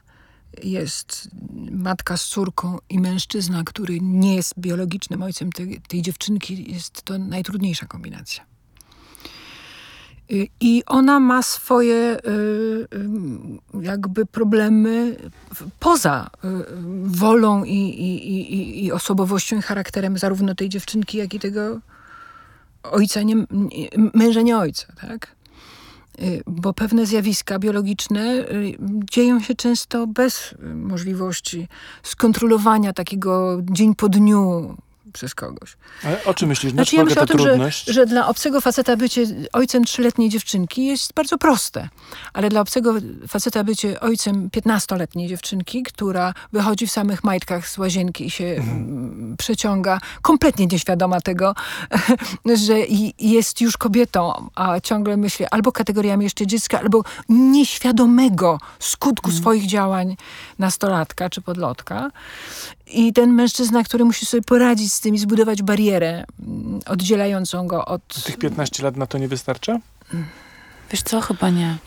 jest 0.64 1.30
matka 1.72 2.18
z 2.18 2.26
córką 2.26 2.78
i 2.90 3.00
mężczyzna, 3.00 3.64
który 3.66 4.00
nie 4.02 4.36
jest 4.36 4.54
biologicznym 4.60 5.22
ojcem 5.24 5.52
tej, 5.52 5.82
tej 5.88 6.02
dziewczynki, 6.02 6.74
jest 6.74 7.02
to 7.04 7.18
najtrudniejsza 7.18 7.86
kombinacja. 7.86 8.44
Y, 10.32 10.48
I 10.60 10.84
ona 10.86 11.20
ma 11.20 11.42
swoje 11.44 12.18
y, 12.18 12.30
y, 12.30 13.82
jakby 13.82 14.26
problemy 14.26 15.16
poza 15.80 16.30
wolą 17.04 17.64
i, 17.64 17.74
i- 17.74 18.34
i, 18.34 18.86
i 18.86 18.92
osobowością 18.92 19.58
i 19.58 19.62
charakterem 19.62 20.18
zarówno 20.18 20.56
tej 20.56 20.70
dziewczynki, 20.70 21.18
jak 21.18 21.34
i 21.34 21.40
tego 21.40 21.80
ojca, 22.84 23.22
nie, 23.24 23.36
męża, 24.14 24.42
nie 24.42 24.58
ojca, 24.58 24.94
tak? 25.02 25.36
Y, 26.20 26.44
Bo 26.48 26.74
pewne 26.74 27.06
zjawiska 27.06 27.60
biologiczne 27.60 28.34
y, 28.52 28.78
dzieją 29.12 29.40
się 29.40 29.56
często 29.56 30.08
bez 30.08 30.56
możliwości 30.76 31.68
skontrolowania 32.04 32.94
takiego 32.94 33.60
dzień 33.72 33.96
po 33.96 34.10
dniu 34.10 34.76
przez 35.14 35.36
kogoś. 35.36 35.78
Ale 36.04 36.24
o 36.24 36.34
czym 36.34 36.50
myślisz? 36.50 36.74
Na 36.74 36.76
Znaczy, 36.76 36.96
ja 36.96 37.04
myślę 37.04 37.22
o 37.22 37.26
tym, 37.26 37.40
że, 37.40 37.46
trudność? 37.46 37.86
że 37.86 38.06
dla 38.06 38.28
obcego 38.28 38.62
faceta 38.62 38.98
bycie 38.98 39.26
ojcem 39.54 39.86
trzyletniej 39.86 40.30
dziewczynki 40.30 40.86
jest 40.86 41.14
bardzo 41.14 41.38
proste. 41.38 41.90
Ale 42.34 42.50
dla 42.50 42.62
obcego 42.62 42.94
faceta 43.28 43.64
bycie 43.64 44.00
ojcem 44.00 44.50
15-letniej 44.50 45.28
dziewczynki, 45.28 45.84
która 45.84 46.34
wychodzi 46.54 46.88
w 46.88 46.92
samych 46.92 47.24
majtkach 47.24 47.68
z 47.68 47.78
łazienki 47.78 48.26
i 48.26 48.32
się 48.32 48.46
mm, 48.46 49.36
przeciąga, 49.38 50.00
kompletnie 50.22 50.68
nieświadoma 50.68 51.22
tego, 51.22 51.56
że 52.66 52.74
jest 53.20 53.62
już 53.62 53.78
kobietą, 53.78 54.50
a 54.56 54.80
ciągle 54.80 55.18
myśli 55.18 55.46
albo 55.52 55.72
kategoriami 55.72 56.24
jeszcze 56.24 56.48
dziecka, 56.48 56.80
albo 56.80 57.04
nieświadomego 57.30 58.60
skutku 58.80 59.32
swoich 59.32 59.66
działań 59.68 60.18
nastolatka 60.60 61.30
czy 61.30 61.42
podlotka. 61.42 62.12
I 62.94 63.14
ten 63.14 63.34
mężczyzna, 63.34 63.84
który 63.84 64.06
musi 64.06 64.26
sobie 64.26 64.44
poradzić 64.44 64.94
z 64.94 65.00
tym 65.00 65.16
i 65.16 65.20
zbudować 65.20 65.64
barierę 65.64 66.24
mm, 66.40 66.80
oddzielającą 66.86 67.68
go 67.68 67.86
od... 67.86 68.24
Tych 68.24 68.38
15 68.38 68.84
lat 68.84 68.98
na 68.98 69.08
to 69.08 69.18
nie 69.18 69.28
wystarcza? 69.28 69.80
Wiesz 70.92 71.02
co, 71.02 71.22
chyba 71.22 71.50
nie. 71.50 71.78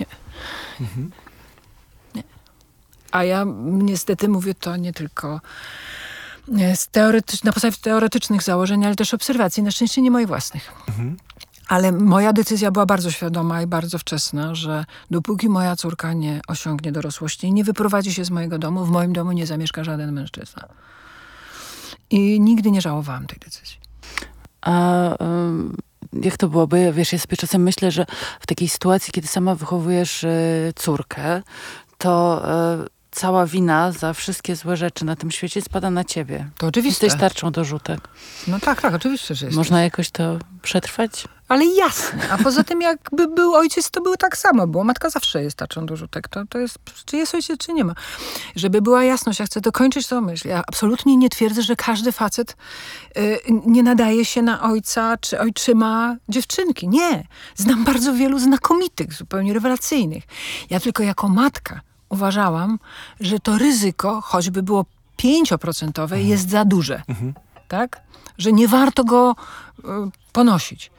A 3.12 3.24
ja 3.24 3.44
niestety 3.64 4.28
mówię 4.28 4.55
to 4.55 4.76
nie 4.76 4.92
tylko 4.92 5.40
e, 6.59 6.76
z 6.76 6.88
teoretycz- 6.88 7.44
na 7.44 7.52
podstawie 7.52 7.76
teoretycznych 7.82 8.42
założeń, 8.42 8.84
ale 8.84 8.94
też 8.96 9.14
obserwacji, 9.14 9.62
na 9.62 9.70
szczęście 9.70 10.02
nie 10.02 10.11
moich 10.11 10.26
własnych. 10.26 10.72
Ale 11.69 11.93
moja 11.93 12.33
decyzja 12.33 12.71
była 12.71 12.87
bardzo 12.87 13.11
świadoma 13.11 13.62
i 13.62 13.67
bardzo 13.67 13.99
wczesna, 13.99 14.55
że 14.55 14.85
dopóki 15.11 15.49
moja 15.49 15.77
córka 15.77 16.12
nie 16.12 16.41
osiągnie 16.49 16.93
dorosłości, 16.93 17.53
nie 17.53 17.65
wyprowadzi 17.65 18.15
się 18.15 18.25
z 18.25 18.31
mojego 18.31 18.59
domu, 18.59 18.85
w 18.85 18.91
moim 18.91 19.12
domu 19.12 19.33
nie 19.33 19.47
zamieszka 19.47 19.85
żaden 19.85 20.12
mężczyzna. 20.12 20.69
I 22.11 22.41
nigdy 22.41 22.71
nie 22.71 22.81
żałowałam 22.81 23.27
tej 23.27 23.39
decyzji. 23.39 23.77
A 24.61 25.09
jak 26.23 26.37
to 26.37 26.49
było? 26.49 26.67
Bo 26.67 26.77
ja, 26.77 26.93
wiesz, 26.93 27.12
ja 27.12 27.19
sobie 27.19 27.37
czasem 27.37 27.62
myślę, 27.62 27.91
że 27.91 28.07
w 28.41 28.47
takiej 28.47 28.69
sytuacji, 28.69 29.12
kiedy 29.12 29.29
sama 29.29 29.55
wychowujesz 29.55 30.25
e, 30.25 30.29
córkę, 30.77 31.43
to 31.99 32.43
e, 32.51 32.85
cała 33.15 33.47
wina 33.47 33.93
za 33.93 34.12
wszystkie 34.12 34.57
złe 34.57 34.77
rzeczy 34.77 35.05
na 35.05 35.17
tym 35.17 35.31
świecie 35.31 35.62
spada 35.62 35.91
na 35.91 36.05
ciebie. 36.05 36.51
To 36.59 36.67
oczywiste. 36.67 37.07
Jesteś 37.07 37.21
tarczą 37.21 37.51
do 37.51 37.65
rzutek. 37.65 38.09
No 38.49 38.61
tak, 38.61 38.81
tak, 38.81 38.95
oczywiście, 38.95 39.35
że 39.35 39.47
jest. 39.47 39.57
Można 39.57 39.83
jakoś 39.83 40.11
to 40.11 40.39
przetrwać? 40.62 41.25
Ale 41.49 41.65
jasne. 41.65 42.31
A 42.31 42.39
poza 42.39 42.65
tym, 42.65 42.81
jakby 42.81 43.29
był 43.29 43.55
ojciec, 43.55 43.91
to 43.91 44.01
było 44.01 44.17
tak 44.17 44.37
samo, 44.37 44.67
bo 44.67 44.85
matka 44.85 45.11
zawsze 45.11 45.43
jest 45.43 45.57
taczą 45.57 45.87
do 45.87 45.97
rzutek. 45.97 46.29
To, 46.29 46.47
to 46.49 46.59
jest, 46.59 46.79
czy 47.05 47.17
jest 47.17 47.35
ojciec, 47.35 47.59
czy 47.59 47.73
nie 47.73 47.85
ma. 47.85 47.95
Żeby 48.57 48.83
była 48.83 49.05
jasność, 49.05 49.41
ja 49.41 49.47
chcę 49.47 49.61
dokończyć 49.61 50.07
tą 50.07 50.21
myśl. 50.21 50.49
Ja 50.49 50.62
absolutnie 50.69 51.17
nie 51.17 51.29
twierdzę, 51.29 51.62
że 51.62 51.77
każdy 51.77 52.12
facet 52.12 52.57
y, 53.19 53.39
nie 53.67 53.83
nadaje 53.83 54.25
się 54.25 54.43
na 54.43 54.62
ojca 54.62 55.17
czy 55.17 55.41
ojczyma 55.41 56.17
dziewczynki. 56.29 56.89
Nie. 56.89 57.27
Znam 57.57 57.85
bardzo 57.85 58.15
wielu 58.15 58.39
znakomitych, 58.39 59.12
zupełnie 59.12 59.55
rewelacyjnych. 59.55 60.25
Ja 60.71 60.81
tylko 60.81 61.03
jako 61.03 61.29
matka 61.29 61.81
uważałam, 62.15 62.79
że 63.21 63.39
to 63.39 63.59
ryzyko, 63.59 64.21
choćby 64.21 64.62
było 64.62 64.85
5% 65.19 66.17
jest 66.17 66.51
za 66.51 66.65
duże. 66.65 67.03
Tak? 67.69 68.01
Że 68.39 68.53
nie 68.53 68.69
warto 68.69 69.05
go 69.05 69.37
y, 69.79 69.83
ponosić. 70.33 70.91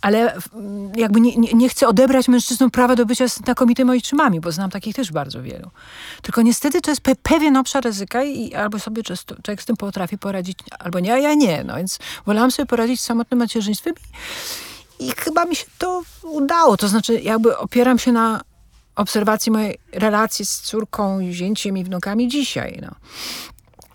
Ale 0.00 0.36
jakby 0.96 1.20
nie, 1.20 1.36
nie, 1.36 1.52
nie 1.52 1.68
chcę 1.68 1.88
odebrać 1.88 2.28
mężczyznom 2.28 2.70
prawa 2.70 2.96
do 2.96 3.06
bycia 3.06 3.28
znakomitymi 3.28 3.90
ojczymami, 3.90 4.40
bo 4.40 4.52
znam 4.52 4.70
takich 4.70 4.96
też 4.96 5.12
bardzo 5.12 5.42
wielu. 5.42 5.70
Tylko 6.22 6.42
niestety 6.42 6.80
to 6.80 6.90
jest 6.90 7.00
pe 7.00 7.16
pewien 7.22 7.56
obszar 7.56 7.84
ryzyka 7.84 8.22
i 8.24 8.54
albo 8.54 8.78
sobie 8.78 9.02
często, 9.02 9.34
człowiek 9.42 9.62
z 9.62 9.64
tym 9.64 9.76
potrafi 9.76 10.18
poradzić, 10.18 10.58
albo 10.78 11.00
nie, 11.00 11.14
a 11.14 11.18
ja 11.18 11.34
nie. 11.34 11.64
No 11.64 11.76
więc 11.76 11.98
wolałam 12.26 12.50
sobie 12.50 12.66
poradzić 12.66 13.00
z 13.00 13.04
samotnym 13.04 13.40
macierzyństwem 13.40 13.94
i, 14.98 15.06
i 15.06 15.12
chyba 15.16 15.44
mi 15.44 15.56
się 15.56 15.66
to 15.78 16.02
udało. 16.22 16.76
To 16.76 16.88
znaczy 16.88 17.20
jakby 17.20 17.58
opieram 17.58 17.98
się 17.98 18.12
na 18.12 18.40
obserwacji 19.02 19.52
mojej 19.52 19.78
relacji 19.92 20.46
z 20.46 20.60
córką, 20.60 21.18
zięciem 21.30 21.78
i 21.78 21.84
wnukami 21.84 22.28
dzisiaj. 22.28 22.78
No. 22.82 22.90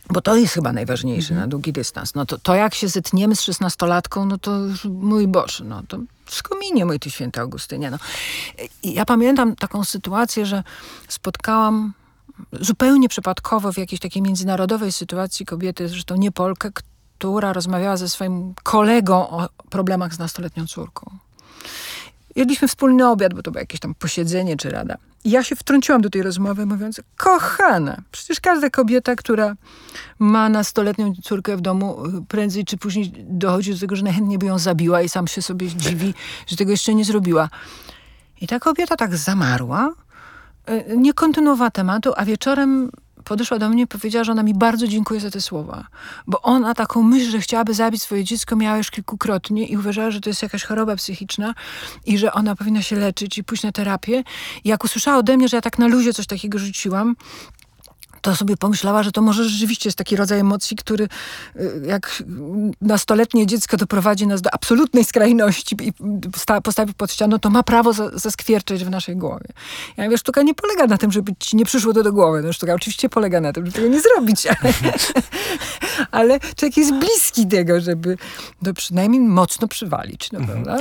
Bo 0.10 0.22
to 0.22 0.36
jest 0.36 0.54
chyba 0.54 0.74
najważniejsze 0.74 1.34
na 1.34 1.48
długi 1.48 1.74
dystans. 1.74 2.16
No 2.16 2.26
to, 2.26 2.38
to 2.38 2.56
jak 2.56 2.76
się 2.76 2.88
zetniemy 2.88 3.36
z 3.36 3.42
szesnastolatką, 3.42 4.26
no 4.26 4.38
to 4.38 4.52
mój 4.90 5.28
Boże, 5.28 5.64
no 5.64 5.84
to 5.88 5.98
wszystko 6.26 6.56
minie, 6.60 6.86
mój 6.86 7.00
ty 7.00 7.12
święty 7.12 7.40
Augustynie. 7.40 7.92
No. 7.92 7.98
I 8.84 8.94
ja 8.94 9.06
pamiętam 9.06 9.56
taką 9.56 9.84
sytuację, 9.84 10.46
że 10.46 10.64
spotkałam 11.08 11.94
zupełnie 12.52 13.10
przypadkowo 13.10 13.74
w 13.74 13.78
jakiejś 13.78 14.00
takiej 14.00 14.22
międzynarodowej 14.22 14.92
sytuacji 14.92 15.46
kobiety, 15.46 15.88
zresztą 15.88 16.16
nie 16.16 16.32
Polkę, 16.32 16.70
która 16.74 17.54
rozmawiała 17.54 17.98
ze 17.98 18.10
swoim 18.10 18.54
kolegą 18.64 19.30
o 19.30 19.50
problemach 19.70 20.14
z 20.14 20.20
nastoletnią 20.20 20.68
córką. 20.68 21.27
Jedliśmy 22.38 22.68
wspólny 22.68 23.10
obiad, 23.10 23.34
bo 23.34 23.44
to 23.44 23.52
było 23.52 23.60
jakieś 23.60 23.80
tam 23.80 23.96
posiedzenie 23.96 24.58
czy 24.58 24.70
rada. 24.70 24.98
I 25.24 25.32
ja 25.32 25.44
się 25.44 25.56
wtrąciłam 25.56 26.02
do 26.02 26.10
tej 26.10 26.24
rozmowy, 26.24 26.66
mówiąc: 26.66 27.02
Kochana, 27.16 28.02
przecież 28.12 28.40
każda 28.40 28.70
kobieta, 28.70 29.16
która 29.16 29.56
ma 30.20 30.50
nastoletnią 30.50 31.14
córkę 31.24 31.58
w 31.58 31.62
domu, 31.62 32.06
y, 32.06 32.26
prędzej 32.28 32.66
czy 32.66 32.78
później 32.78 33.14
dochodzi 33.18 33.74
do 33.74 33.80
tego, 33.80 33.96
że 33.96 34.04
najchętniej 34.04 34.38
by 34.38 34.46
ją 34.46 34.60
zabiła 34.60 35.02
i 35.02 35.10
sam 35.10 35.28
się 35.28 35.42
sobie 35.42 35.68
dziwi, 35.68 36.14
że 36.48 36.56
tego 36.56 36.72
jeszcze 36.72 36.96
nie 36.96 37.06
zrobiła. 37.06 37.50
I 38.42 38.48
ta 38.48 38.60
kobieta 38.60 38.96
tak 38.96 39.16
zamarła, 39.16 39.94
y, 40.70 40.98
nie 40.98 41.14
kontynuowała 41.14 41.72
tematu, 41.72 42.14
a 42.16 42.26
wieczorem 42.26 42.92
podeszła 43.28 43.60
do 43.60 43.70
mnie 43.70 43.84
i 43.84 43.88
powiedziała, 43.88 44.24
że 44.24 44.32
ona 44.32 44.44
mi 44.44 44.54
bardzo 44.54 44.88
dziękuję 44.88 45.20
za 45.20 45.32
te 45.32 45.42
słowa. 45.42 45.88
Bo 46.28 46.42
ona 46.42 46.74
taką 46.74 47.04
myśl, 47.04 47.32
że 47.32 47.40
chciałaby 47.40 47.74
zabić 47.74 48.02
swoje 48.02 48.24
dziecko, 48.24 48.56
miała 48.56 48.78
już 48.78 48.92
kilkukrotnie 48.92 49.68
i 49.68 49.78
uważała, 49.78 50.12
że 50.12 50.22
to 50.22 50.30
jest 50.30 50.44
jakaś 50.44 50.64
choroba 50.64 50.96
psychiczna 50.96 51.54
i 52.06 52.18
że 52.18 52.34
ona 52.34 52.56
powinna 52.56 52.82
się 52.82 52.96
leczyć 52.96 53.38
i 53.38 53.44
pójść 53.44 53.64
na 53.64 53.72
terapię. 53.72 54.24
I 54.64 54.70
jak 54.70 54.84
usłyszała 54.84 55.18
ode 55.18 55.38
mnie, 55.38 55.48
że 55.48 55.58
ja 55.58 55.62
tak 55.62 55.80
na 55.80 55.88
luzie 55.88 56.14
coś 56.14 56.28
takiego 56.28 56.60
rzuciłam, 56.60 57.16
to 58.22 58.36
sobie 58.36 58.58
pomyślała, 58.58 59.04
że 59.04 59.12
to 59.12 59.22
może 59.22 59.50
rzeczywiście 59.50 59.88
jest 59.90 59.98
taki 59.98 60.16
rodzaj 60.16 60.40
emocji, 60.40 60.78
który 60.78 61.08
y, 61.56 61.82
jak 61.88 62.24
nastoletnie 62.82 63.46
dziecko 63.48 63.78
doprowadzi 63.78 64.28
nas 64.28 64.42
do 64.42 64.54
absolutnej 64.54 65.06
skrajności 65.06 65.76
i 65.82 65.94
sta- 66.38 66.62
postawi 66.62 66.94
pod 66.94 67.12
ścianą, 67.12 67.40
to 67.40 67.50
ma 67.50 67.64
prawo 67.64 67.94
za- 67.94 68.10
zaskwierczeć 68.18 68.84
w 68.86 68.90
naszej 68.90 69.16
głowie. 69.18 69.46
Ja 69.98 70.04
mówię, 70.04 70.18
sztuka 70.18 70.42
nie 70.42 70.54
polega 70.54 70.86
na 70.88 70.98
tym, 70.98 71.12
żeby 71.12 71.32
ci 71.40 71.56
nie 71.58 71.66
przyszło 71.66 71.94
to 71.94 72.04
do 72.04 72.14
głowy. 72.14 72.42
No, 72.44 72.54
sztuka 72.54 72.74
oczywiście 72.74 73.10
polega 73.10 73.42
na 73.42 73.54
tym, 73.54 73.66
żeby 73.66 73.76
tego 73.78 73.88
nie 73.88 74.02
zrobić, 74.02 74.46
ale, 74.48 74.74
ale 76.12 76.40
człowiek 76.56 76.78
jest 76.78 76.94
bliski 76.94 77.48
tego, 77.48 77.82
żeby 77.82 78.18
to 78.66 78.74
przynajmniej 78.74 79.22
mocno 79.22 79.68
przywalić. 79.68 80.32
No, 80.32 80.40
prawda? 80.46 80.78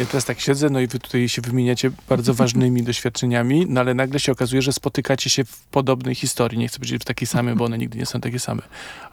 Ja 0.00 0.06
teraz 0.06 0.24
tak 0.24 0.40
siedzę, 0.40 0.70
no 0.70 0.80
i 0.80 0.86
wy 0.86 0.98
tutaj 0.98 1.28
się 1.28 1.42
wymieniacie 1.42 1.90
bardzo 2.08 2.34
ważnymi 2.34 2.82
doświadczeniami, 2.82 3.66
no 3.68 3.80
ale 3.80 3.94
nagle 3.94 4.20
się 4.20 4.32
okazuje, 4.32 4.62
że 4.62 4.72
spotykacie 4.72 5.30
się 5.30 5.44
w 5.44 5.60
podobnej 5.60 6.14
historii. 6.14 6.58
Nie 6.64 6.68
chcę 6.68 6.78
powiedzieć 6.78 7.02
w 7.02 7.04
takiej 7.04 7.28
samej, 7.28 7.54
bo 7.54 7.64
one 7.64 7.78
nigdy 7.78 7.98
nie 7.98 8.06
są 8.06 8.20
takie 8.20 8.38
same. 8.38 8.62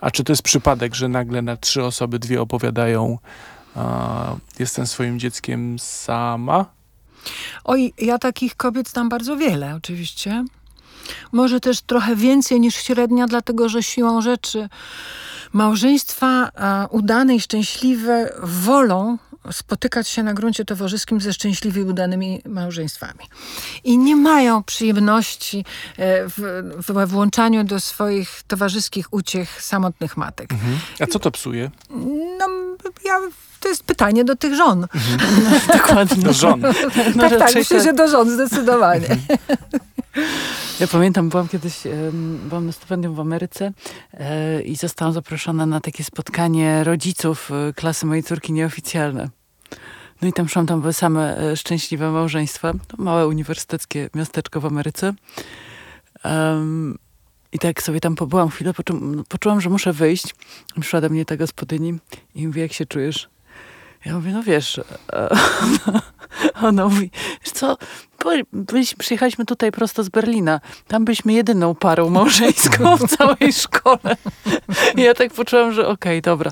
A 0.02 0.12
czy 0.12 0.24
to 0.24 0.32
jest 0.32 0.42
przypadek, 0.42 0.96
że 0.96 1.08
nagle 1.08 1.42
na 1.42 1.58
trzy 1.58 1.84
osoby 1.84 2.20
dwie 2.20 2.42
opowiadają 2.42 3.18
jestem 4.60 4.88
swoim 4.88 5.20
dzieckiem 5.20 5.80
sama? 5.80 6.66
Oj, 7.64 7.94
ja 7.98 8.18
takich 8.18 8.56
kobiet 8.56 8.90
znam 8.90 9.10
bardzo 9.10 9.38
wiele, 9.38 9.76
oczywiście. 9.76 10.46
Może 11.32 11.60
też 11.60 11.82
trochę 11.82 12.16
więcej 12.16 12.60
niż 12.60 12.76
średnia, 12.76 13.28
dlatego 13.28 13.70
że 13.70 13.84
siłą 13.84 14.22
rzeczy 14.22 14.70
małżeństwa 15.54 16.50
udane 16.90 17.36
i 17.36 17.42
szczęśliwe 17.42 18.34
wolą 18.44 19.18
spotykać 19.52 20.08
się 20.08 20.24
na 20.24 20.34
gruncie 20.34 20.66
towarzyskim 20.66 21.22
ze 21.22 21.34
szczęśliwie 21.34 21.84
udanymi 21.84 22.42
małżeństwami. 22.46 23.20
I 23.84 23.98
nie 23.98 24.16
mają 24.16 24.64
przyjemności 24.64 25.66
e, 25.98 26.30
w, 26.30 26.64
w 26.88 27.08
włączaniu 27.08 27.64
do 27.64 27.80
swoich 27.80 28.44
towarzyskich 28.48 29.14
uciech 29.14 29.62
samotnych 29.62 30.18
matek. 30.18 30.50
A 31.00 31.08
co 31.08 31.20
to 31.20 31.32
psuje? 31.32 31.72
No, 32.40 32.48
ja, 33.06 33.20
to 33.60 33.70
jest 33.70 33.84
pytanie 33.84 34.24
do 34.24 34.36
tych 34.36 34.56
żon. 34.56 34.88
Dokładnie. 35.78 36.24
Do 36.24 36.34
żon. 36.34 36.62
No 37.16 37.30
tak, 37.30 37.40
tak, 37.40 37.56
myślę, 37.56 37.78
tak. 37.78 37.86
że 37.86 37.94
do 37.94 38.08
żon 38.08 38.30
zdecydowanie. 38.30 39.08
Ja 40.80 40.88
pamiętam, 40.88 41.30
byłam 41.30 41.48
kiedyś, 41.48 41.76
byłam 42.50 42.66
na 42.66 42.72
stypendium 42.72 43.16
w 43.16 43.20
Ameryce 43.20 43.72
e, 44.14 44.62
i 44.62 44.76
zostałam 44.76 45.14
zaproszona 45.14 45.66
na 45.66 45.82
takie 45.82 46.04
spotkanie 46.04 46.84
rodziców 46.84 47.52
e, 47.52 47.74
klasy 47.74 48.06
mojej 48.06 48.24
córki 48.24 48.54
nieoficjalne. 48.54 49.30
No 50.22 50.28
i 50.28 50.34
tam 50.34 50.50
szłam, 50.50 50.66
tam 50.66 50.82
były 50.82 50.94
same 50.94 51.38
e, 51.38 51.58
szczęśliwe 51.58 52.12
małżeństwa. 52.12 52.74
Małe 52.98 53.28
uniwersyteckie 53.28 54.10
miasteczko 54.16 54.62
w 54.62 54.66
Ameryce. 54.66 55.14
Em, 56.24 56.98
I 57.52 57.60
tak 57.60 57.84
sobie 57.84 58.00
tam 58.00 58.16
pobyłam 58.16 58.50
chwilę, 58.50 58.74
poczu- 58.74 59.24
poczułam, 59.30 59.62
że 59.62 59.70
muszę 59.70 59.94
wyjść. 59.94 60.36
Przyszła 60.82 61.02
do 61.02 61.10
mnie 61.10 61.26
ta 61.26 61.38
gospodyni 61.38 62.00
i 62.36 62.48
mówi, 62.48 62.62
jak 62.62 62.74
się 62.74 62.86
czujesz? 62.86 63.30
Ja 64.06 64.14
mówię, 64.14 64.32
no 64.32 64.44
wiesz, 64.44 64.82
e, 65.14 65.30
ona 66.68 66.86
mówi, 66.86 67.12
wiesz 67.46 67.54
co, 67.54 67.78
byliśmy, 68.54 68.98
przyjechaliśmy 68.98 69.46
tutaj 69.46 69.72
prosto 69.72 70.04
z 70.04 70.10
Berlina. 70.10 70.60
Tam 70.88 71.06
byliśmy 71.06 71.34
jedyną 71.34 71.76
parą 71.76 72.10
małżeńską 72.10 72.98
w 72.98 73.08
całej 73.18 73.54
szkole. 73.54 74.18
I 74.96 75.02
ja 75.02 75.14
tak 75.14 75.34
poczułam, 75.34 75.74
że 75.74 75.88
okej, 75.88 76.22
dobra, 76.22 76.52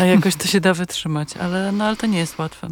a 0.00 0.04
jakoś 0.04 0.36
to 0.36 0.46
się 0.46 0.60
da 0.60 0.74
wytrzymać, 0.74 1.36
ale, 1.36 1.72
no, 1.72 1.84
ale 1.84 1.96
to 1.96 2.06
nie 2.06 2.18
jest 2.18 2.38
łatwe. 2.38 2.68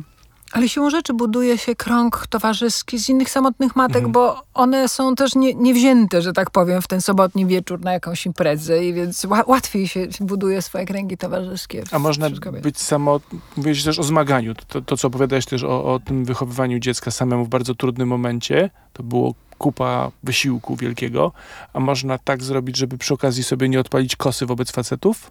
Ale 0.54 0.68
siłą 0.68 0.90
rzeczy 0.90 1.14
buduje 1.14 1.58
się 1.58 1.74
krąg 1.76 2.26
towarzyski 2.26 2.98
z 2.98 3.08
innych 3.08 3.30
samotnych 3.30 3.76
matek, 3.76 4.08
bo 4.08 4.42
one 4.54 4.88
są 4.88 5.14
też 5.14 5.34
nie, 5.34 5.54
niewzięte, 5.54 6.22
że 6.22 6.32
tak 6.32 6.50
powiem, 6.50 6.82
w 6.82 6.88
ten 6.88 7.00
sobotni 7.00 7.46
wieczór 7.46 7.80
na 7.80 7.92
jakąś 7.92 8.26
imprezę 8.26 8.84
i 8.84 8.92
więc 8.92 9.24
ła- 9.24 9.48
łatwiej 9.48 9.88
się 9.88 10.06
buduje 10.20 10.62
swoje 10.62 10.86
kręgi 10.86 11.16
towarzyskie. 11.16 11.82
A 11.90 11.98
można 11.98 12.30
być 12.62 12.80
samo... 12.80 13.20
Mówiłeś 13.56 13.84
też 13.84 13.98
o 13.98 14.02
zmaganiu. 14.02 14.54
To, 14.54 14.80
to 14.80 14.96
co 14.96 15.08
opowiadałeś 15.08 15.46
też 15.46 15.64
o, 15.64 15.94
o 15.94 16.00
tym 16.00 16.24
wychowywaniu 16.24 16.78
dziecka 16.78 17.10
samemu 17.10 17.44
w 17.44 17.48
bardzo 17.48 17.74
trudnym 17.74 18.08
momencie. 18.08 18.70
To 18.92 19.02
było 19.02 19.34
kupa 19.58 20.10
wysiłku 20.22 20.76
wielkiego. 20.76 21.32
A 21.72 21.80
można 21.80 22.18
tak 22.18 22.42
zrobić, 22.42 22.76
żeby 22.76 22.98
przy 22.98 23.14
okazji 23.14 23.44
sobie 23.44 23.68
nie 23.68 23.80
odpalić 23.80 24.16
kosy 24.16 24.46
wobec 24.46 24.70
facetów? 24.70 25.30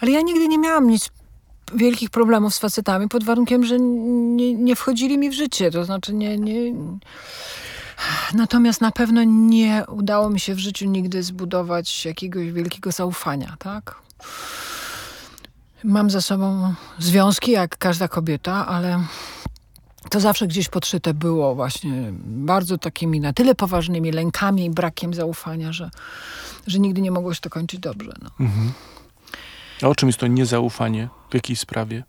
Ale 0.00 0.10
ja 0.10 0.20
nigdy 0.20 0.48
nie 0.48 0.58
miałam 0.58 0.86
nic 0.86 1.10
wielkich 1.74 2.10
problemów 2.10 2.54
z 2.54 2.58
facetami 2.58 3.08
pod 3.08 3.24
warunkiem, 3.24 3.64
że 3.64 3.80
nie, 3.80 4.54
nie 4.54 4.76
wchodzili 4.76 5.18
mi 5.18 5.30
w 5.30 5.32
życie. 5.32 5.70
To 5.70 5.84
znaczy 5.84 6.14
nie, 6.14 6.38
nie... 6.38 6.74
Natomiast 8.34 8.80
na 8.80 8.90
pewno 8.90 9.24
nie 9.24 9.84
udało 9.88 10.30
mi 10.30 10.40
się 10.40 10.54
w 10.54 10.58
życiu 10.58 10.86
nigdy 10.86 11.22
zbudować 11.22 12.04
jakiegoś 12.04 12.52
wielkiego 12.52 12.92
zaufania, 12.92 13.56
tak? 13.58 13.94
Mam 15.84 16.10
za 16.10 16.20
sobą 16.20 16.74
związki, 16.98 17.50
jak 17.50 17.78
każda 17.78 18.08
kobieta, 18.08 18.66
ale 18.66 19.00
to 20.10 20.20
zawsze 20.20 20.46
gdzieś 20.46 20.68
podszyte 20.68 21.14
było 21.14 21.54
właśnie 21.54 22.12
bardzo 22.24 22.78
takimi 22.78 23.20
na 23.20 23.32
tyle 23.32 23.54
poważnymi 23.54 24.12
lękami 24.12 24.64
i 24.64 24.70
brakiem 24.70 25.14
zaufania, 25.14 25.72
że, 25.72 25.90
że 26.66 26.78
nigdy 26.78 27.00
nie 27.00 27.10
mogło 27.10 27.34
się 27.34 27.40
to 27.40 27.50
kończyć 27.50 27.80
dobrze. 27.80 28.12
No. 28.22 28.46
A 29.82 29.86
o 29.86 29.94
czym 29.94 30.08
jest 30.08 30.18
to 30.18 30.26
niezaufanie? 30.26 31.08
W 31.30 31.34
jakiej 31.34 31.56
sprawie? 31.56 32.04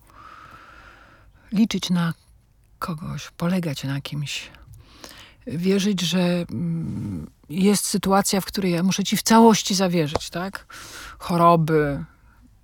liczyć 1.52 1.90
na 1.90 2.14
kogoś, 2.78 3.30
polegać 3.36 3.84
na 3.84 4.00
kimś. 4.00 4.50
Wierzyć, 5.46 6.00
że 6.00 6.46
mm, 6.50 7.30
jest 7.48 7.84
sytuacja, 7.84 8.40
w 8.40 8.44
której 8.44 8.72
ja 8.72 8.82
muszę 8.82 9.04
ci 9.04 9.16
w 9.16 9.22
całości 9.22 9.74
zawierzyć, 9.74 10.30
tak? 10.30 10.66
Choroby, 11.18 12.04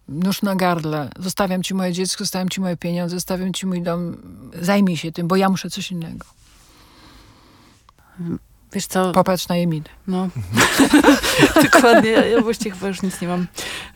nóż 0.08 0.42
na 0.42 0.56
gardle, 0.56 1.10
zostawiam 1.18 1.62
ci 1.62 1.74
moje 1.74 1.92
dziecko, 1.92 2.24
zostawiam 2.24 2.48
ci 2.48 2.60
moje 2.60 2.76
pieniądze, 2.76 3.16
zostawiam 3.16 3.52
ci 3.52 3.66
mój 3.66 3.82
dom, 3.82 4.16
zajmij 4.62 4.96
się 4.96 5.12
tym, 5.12 5.28
bo 5.28 5.36
ja 5.36 5.48
muszę 5.48 5.70
coś 5.70 5.90
innego. 5.90 6.26
Wiesz 8.76 8.86
co, 8.86 9.12
Popatrz 9.12 9.48
na 9.48 9.56
Emidę. 9.56 9.90
no, 10.06 10.28
dokładnie, 11.72 12.10
ja, 12.10 12.40
właściwie 12.40 12.70
chyba 12.70 12.88
już 12.88 13.02
nic 13.02 13.20
nie 13.20 13.28
mam 13.28 13.46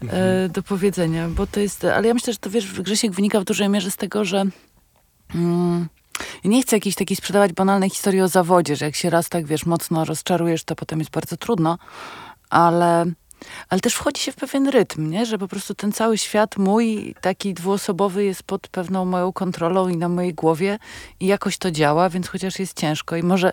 e, 0.08 0.48
do 0.48 0.62
powiedzenia, 0.62 1.28
bo 1.28 1.46
to 1.46 1.60
jest, 1.60 1.84
ale 1.84 2.08
ja 2.08 2.14
myślę, 2.14 2.32
że 2.32 2.38
to 2.38 2.50
wiesz, 2.50 2.80
Grzesiek 2.80 3.12
wynika 3.12 3.40
w 3.40 3.44
dużej 3.44 3.68
mierze 3.68 3.90
z 3.90 3.96
tego, 3.96 4.24
że 4.24 4.44
mm, 5.34 5.88
nie 6.44 6.62
chcę 6.62 6.76
jakiejś 6.76 6.94
takiej 6.94 7.16
sprzedawać 7.16 7.52
banalnej 7.52 7.90
historii 7.90 8.20
o 8.20 8.28
zawodzie, 8.28 8.76
że 8.76 8.84
jak 8.84 8.94
się 8.94 9.10
raz 9.10 9.28
tak, 9.28 9.46
wiesz, 9.46 9.66
mocno 9.66 10.04
rozczarujesz, 10.04 10.64
to 10.64 10.74
potem 10.74 10.98
jest 10.98 11.10
bardzo 11.10 11.36
trudno, 11.36 11.78
ale, 12.50 13.04
ale 13.68 13.80
też 13.80 13.94
wchodzi 13.94 14.20
się 14.22 14.32
w 14.32 14.36
pewien 14.36 14.68
rytm, 14.68 15.10
nie? 15.10 15.26
że 15.26 15.38
po 15.38 15.48
prostu 15.48 15.74
ten 15.74 15.92
cały 15.92 16.18
świat 16.18 16.56
mój, 16.56 17.14
taki 17.20 17.54
dwuosobowy 17.54 18.24
jest 18.24 18.42
pod 18.42 18.68
pewną 18.68 19.04
moją 19.04 19.32
kontrolą 19.32 19.88
i 19.88 19.96
na 19.96 20.08
mojej 20.08 20.34
głowie 20.34 20.78
i 21.20 21.26
jakoś 21.26 21.58
to 21.58 21.70
działa, 21.70 22.10
więc 22.10 22.28
chociaż 22.28 22.58
jest 22.58 22.80
ciężko 22.80 23.16
i 23.16 23.22
może 23.22 23.52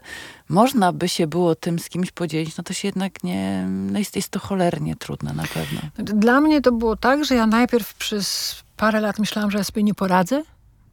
można 0.50 0.94
by 0.94 1.10
się 1.10 1.28
było 1.28 1.56
tym 1.56 1.80
z 1.80 1.90
kimś 1.90 2.12
podzielić, 2.12 2.58
no 2.58 2.64
to 2.64 2.74
się 2.74 2.88
jednak 2.88 3.24
nie, 3.24 3.68
no 3.70 4.00
jest, 4.00 4.16
jest 4.16 4.30
to 4.30 4.40
cholernie 4.40 4.96
trudne 4.96 5.34
na 5.34 5.44
pewno. 5.44 5.80
Dla 5.98 6.42
mnie 6.42 6.62
to 6.62 6.72
było 6.72 6.96
tak, 6.96 7.26
że 7.26 7.36
ja 7.36 7.48
najpierw 7.48 7.94
przez 7.94 8.56
parę 8.78 9.02
lat 9.02 9.20
myślałam, 9.20 9.52
że 9.52 9.58
ja 9.58 9.64
sobie 9.64 9.84
nie 9.84 9.94
poradzę. 9.94 10.44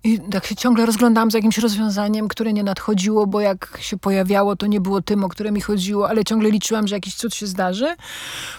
I 0.04 0.20
tak 0.20 0.46
się 0.46 0.56
ciągle 0.56 0.86
rozglądałam 0.86 1.30
za 1.30 1.38
jakimś 1.38 1.58
rozwiązaniem, 1.58 2.28
które 2.28 2.52
nie 2.52 2.64
nadchodziło, 2.64 3.26
bo 3.26 3.40
jak 3.40 3.78
się 3.80 3.98
pojawiało, 3.98 4.56
to 4.56 4.66
nie 4.66 4.80
było 4.80 5.02
tym, 5.02 5.24
o 5.24 5.28
które 5.28 5.52
mi 5.52 5.60
chodziło, 5.60 6.08
ale 6.08 6.24
ciągle 6.24 6.50
liczyłam, 6.50 6.88
że 6.88 6.94
jakiś 6.94 7.14
cud 7.14 7.34
się 7.34 7.46
zdarzy. 7.46 7.96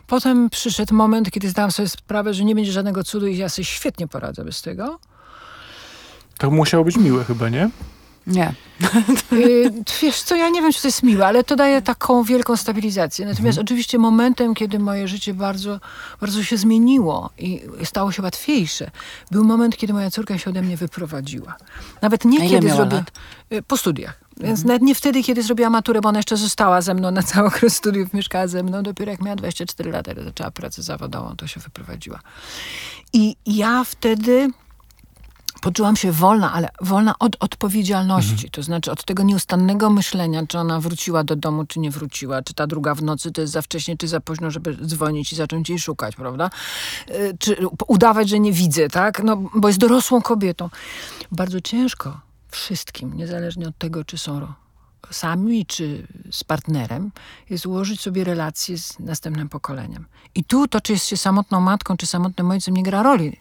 Potem 0.07 0.49
przyszedł 0.49 0.95
moment, 0.95 1.31
kiedy 1.31 1.49
zdałam 1.49 1.71
sobie 1.71 1.89
sprawę, 1.89 2.33
że 2.33 2.43
nie 2.43 2.55
będzie 2.55 2.71
żadnego 2.71 3.03
cudu 3.03 3.27
i 3.27 3.37
ja 3.37 3.49
sobie 3.49 3.65
świetnie 3.65 4.07
poradzę 4.07 4.45
bez 4.45 4.61
tego. 4.61 4.99
To 6.37 6.51
musiało 6.51 6.83
być 6.83 6.97
miłe 6.97 7.23
chyba, 7.23 7.49
nie? 7.49 7.69
Nie. 8.27 8.53
Y, 9.33 9.71
Wiesz 10.01 10.21
co, 10.23 10.35
ja 10.35 10.49
nie 10.49 10.61
wiem, 10.61 10.73
czy 10.73 10.81
to 10.81 10.87
jest 10.87 11.03
miłe, 11.03 11.27
ale 11.27 11.43
to 11.43 11.55
daje 11.55 11.81
taką 11.81 12.23
wielką 12.23 12.55
stabilizację. 12.57 13.25
Natomiast 13.25 13.57
oczywiście 13.59 13.97
momentem, 13.97 14.53
kiedy 14.53 14.79
moje 14.79 15.07
życie 15.07 15.33
bardzo, 15.33 15.79
bardzo 16.21 16.43
się 16.43 16.57
zmieniło 16.57 17.29
i 17.37 17.61
stało 17.83 18.11
się 18.11 18.21
łatwiejsze, 18.21 18.91
był 19.31 19.43
moment, 19.43 19.77
kiedy 19.77 19.93
moja 19.93 20.11
córka 20.11 20.37
się 20.37 20.49
ode 20.49 20.61
mnie 20.61 20.77
wyprowadziła. 20.77 21.55
Nawet 22.01 22.25
nie 22.25 22.49
kiedy 22.49 22.69
zrobiła... 22.69 23.03
y, 23.53 23.61
Po 23.61 23.77
studiach. 23.77 24.19
Więc 24.39 24.63
nawet 24.65 24.81
nie 24.81 24.95
wtedy, 24.95 25.23
kiedy 25.23 25.43
zrobiła 25.43 25.69
maturę, 25.69 26.01
bo 26.01 26.09
ona 26.09 26.19
jeszcze 26.19 26.37
została 26.37 26.81
ze 26.81 26.93
mną 26.93 27.11
na 27.11 27.23
cały 27.23 27.47
okres 27.47 27.75
studiów, 27.75 28.13
mieszkała 28.13 28.47
ze 28.47 28.63
mną. 28.63 28.83
Dopiero 28.83 29.11
jak 29.11 29.21
miała 29.21 29.35
24 29.35 29.91
lata, 29.91 30.11
jak 30.11 30.23
zaczęła 30.23 30.51
pracę 30.51 30.81
zawodową, 30.83 31.35
to 31.35 31.47
się 31.47 31.59
wyprowadziła. 31.59 32.19
I 33.13 33.35
ja 33.45 33.83
wtedy 33.83 34.49
poczułam 35.65 35.95
się 35.95 36.11
wolna, 36.11 36.53
ale 36.53 36.69
wolna 36.81 37.19
od 37.19 37.35
odpowiedzialności. 37.39 38.49
To 38.51 38.63
znaczy 38.63 38.91
od 38.91 39.05
tego 39.05 39.23
nieustannego 39.23 39.89
myślenia, 39.89 40.47
czy 40.47 40.59
ona 40.59 40.79
wróciła 40.79 41.23
do 41.23 41.35
domu, 41.35 41.65
czy 41.65 41.79
nie 41.79 41.91
wróciła, 41.91 42.41
czy 42.41 42.53
ta 42.53 42.67
druga 42.67 42.95
w 42.95 43.03
nocy 43.03 43.31
to 43.31 43.41
jest 43.41 43.53
za 43.53 43.61
wcześnie, 43.61 43.97
czy 43.97 44.07
za 44.07 44.19
późno, 44.19 44.51
żeby 44.51 44.77
dzwonić 44.85 45.33
i 45.33 45.35
zacząć 45.35 45.69
jej 45.69 45.79
szukać, 45.79 46.15
prawda? 46.15 46.49
Y, 47.09 47.37
Czy 47.39 47.57
udawać, 47.87 48.29
że 48.29 48.39
nie 48.39 48.53
widzę, 48.53 48.89
tak? 48.89 49.23
No, 49.23 49.37
bo 49.55 49.67
jest 49.67 49.79
dorosłą 49.79 50.21
kobietą. 50.21 50.69
Bardzo 51.31 51.61
ciężko 51.61 52.19
wszystkim, 52.49 53.13
niezależnie 53.13 53.67
od 53.67 53.77
tego, 53.77 54.03
czy 54.03 54.17
są 54.17 54.47
sami, 55.11 55.65
czy 55.65 56.07
z 56.31 56.43
partnerem, 56.43 57.11
jest 57.49 57.65
ułożyć 57.65 58.01
sobie 58.01 58.23
relacje 58.23 58.77
z 58.77 58.99
następnym 58.99 59.49
pokoleniem. 59.49 60.05
I 60.35 60.43
tu 60.43 60.67
to, 60.67 60.81
czy 60.81 60.93
jest 60.93 61.05
się 61.07 61.17
samotną 61.17 61.61
matką, 61.61 61.97
czy 61.97 62.05
samotnym 62.05 62.51
ojcem, 62.51 62.73
nie 62.73 62.83
gra 62.83 63.03
roli. 63.03 63.39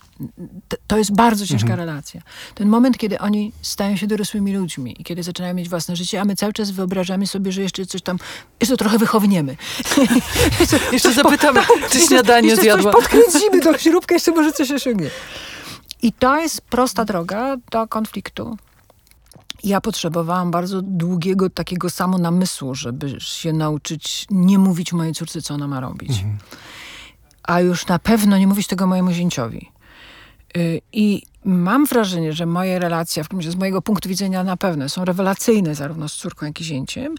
To 0.87 0.99
jest 0.99 1.13
bardzo 1.15 1.47
ciężka 1.47 1.77
relacja. 1.77 2.21
Ten 2.55 2.69
moment, 2.69 2.99
kiedy 2.99 3.19
oni 3.19 3.53
stają 3.63 3.97
się 3.97 4.07
dorosłymi 4.07 4.57
ludźmi 4.57 5.01
i 5.01 5.05
kiedy 5.05 5.23
zaczynają 5.23 5.55
mieć 5.55 5.69
własne 5.69 5.97
życie, 5.97 6.21
a 6.21 6.25
my 6.25 6.37
cały 6.37 6.53
czas 6.53 6.71
wyobrażamy 6.71 7.27
sobie, 7.27 7.53
że 7.53 7.63
jeszcze 7.63 7.87
coś 7.87 8.03
tam, 8.03 8.19
jeszcze 8.61 8.77
trochę 8.77 8.99
wychowniemy. 8.99 9.57
Jeszcze 10.93 11.09
Coś 11.09 11.15
po- 11.17 11.23
zapytam, 11.23 11.55
czy 11.91 11.99
jeszcze- 11.99 12.01
śniadanie 12.01 12.49
jeszcze 12.49 12.63
zjadła. 12.63 12.93
Coś 12.93 13.03
podkręcimy 13.03 13.61
do 13.61 13.79
śrubka, 13.85 14.15
jeszcze 14.15 14.33
może 14.33 14.53
coś 14.53 14.71
osiągnie. 14.71 15.11
I 16.03 16.13
to 16.13 16.41
jest 16.41 16.61
prosta 16.61 17.05
droga 17.05 17.57
do 17.71 17.89
konfliktu. 17.89 18.57
Ja 19.65 19.81
potrzebowałam 19.81 20.51
bardzo 20.51 20.83
długiego 20.83 21.51
takiego 21.51 21.91
samonamysłu, 21.91 22.75
żeby 22.75 23.21
się 23.21 23.53
nauczyć 23.53 24.27
nie 24.31 24.59
mówić 24.59 24.93
mojej 24.93 25.15
córce, 25.15 25.43
co 25.43 25.55
ona 25.55 25.69
ma 25.69 25.81
robić. 25.81 26.25
A 27.43 27.61
już 27.61 27.87
na 27.87 27.99
pewno 27.99 28.39
nie 28.39 28.47
mówić 28.47 28.67
tego 28.67 28.87
mojemu 28.87 29.13
zięciowi. 29.13 29.71
Y, 30.57 30.81
I 30.93 31.23
mam 31.45 31.87
wrażenie, 31.87 32.33
że 32.33 32.47
moje 32.47 32.79
relacje, 32.79 33.25
w 33.25 33.27
którymś 33.27 33.47
z 33.47 33.57
mojego 33.57 33.83
punktu 33.83 34.09
widzenia 34.09 34.45
na 34.45 34.57
pewno 34.57 34.89
są 34.89 35.05
rewelacyjne 35.05 35.75
zarówno 35.75 36.09
z 36.09 36.15
córką, 36.15 36.47
jak 36.47 36.61
i 36.61 36.65
zięciem, 36.65 37.15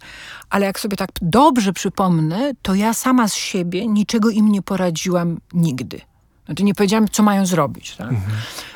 ale 0.49 0.65
jak 0.65 0.79
sobie 0.79 0.97
tak 0.97 1.09
dobrze 1.21 1.73
przypomnę, 1.73 2.51
to 2.61 2.75
ja 2.75 2.93
sama 2.93 3.27
z 3.27 3.33
siebie 3.33 3.87
niczego 3.87 4.29
im 4.29 4.51
nie 4.51 4.61
poradziłam 4.61 5.37
nigdy. 5.53 6.01
Znaczy 6.45 6.63
nie 6.63 6.73
powiedziałam, 6.75 7.07
co 7.09 7.23
mają 7.23 7.45
zrobić. 7.45 7.95
Tak? 7.95 8.09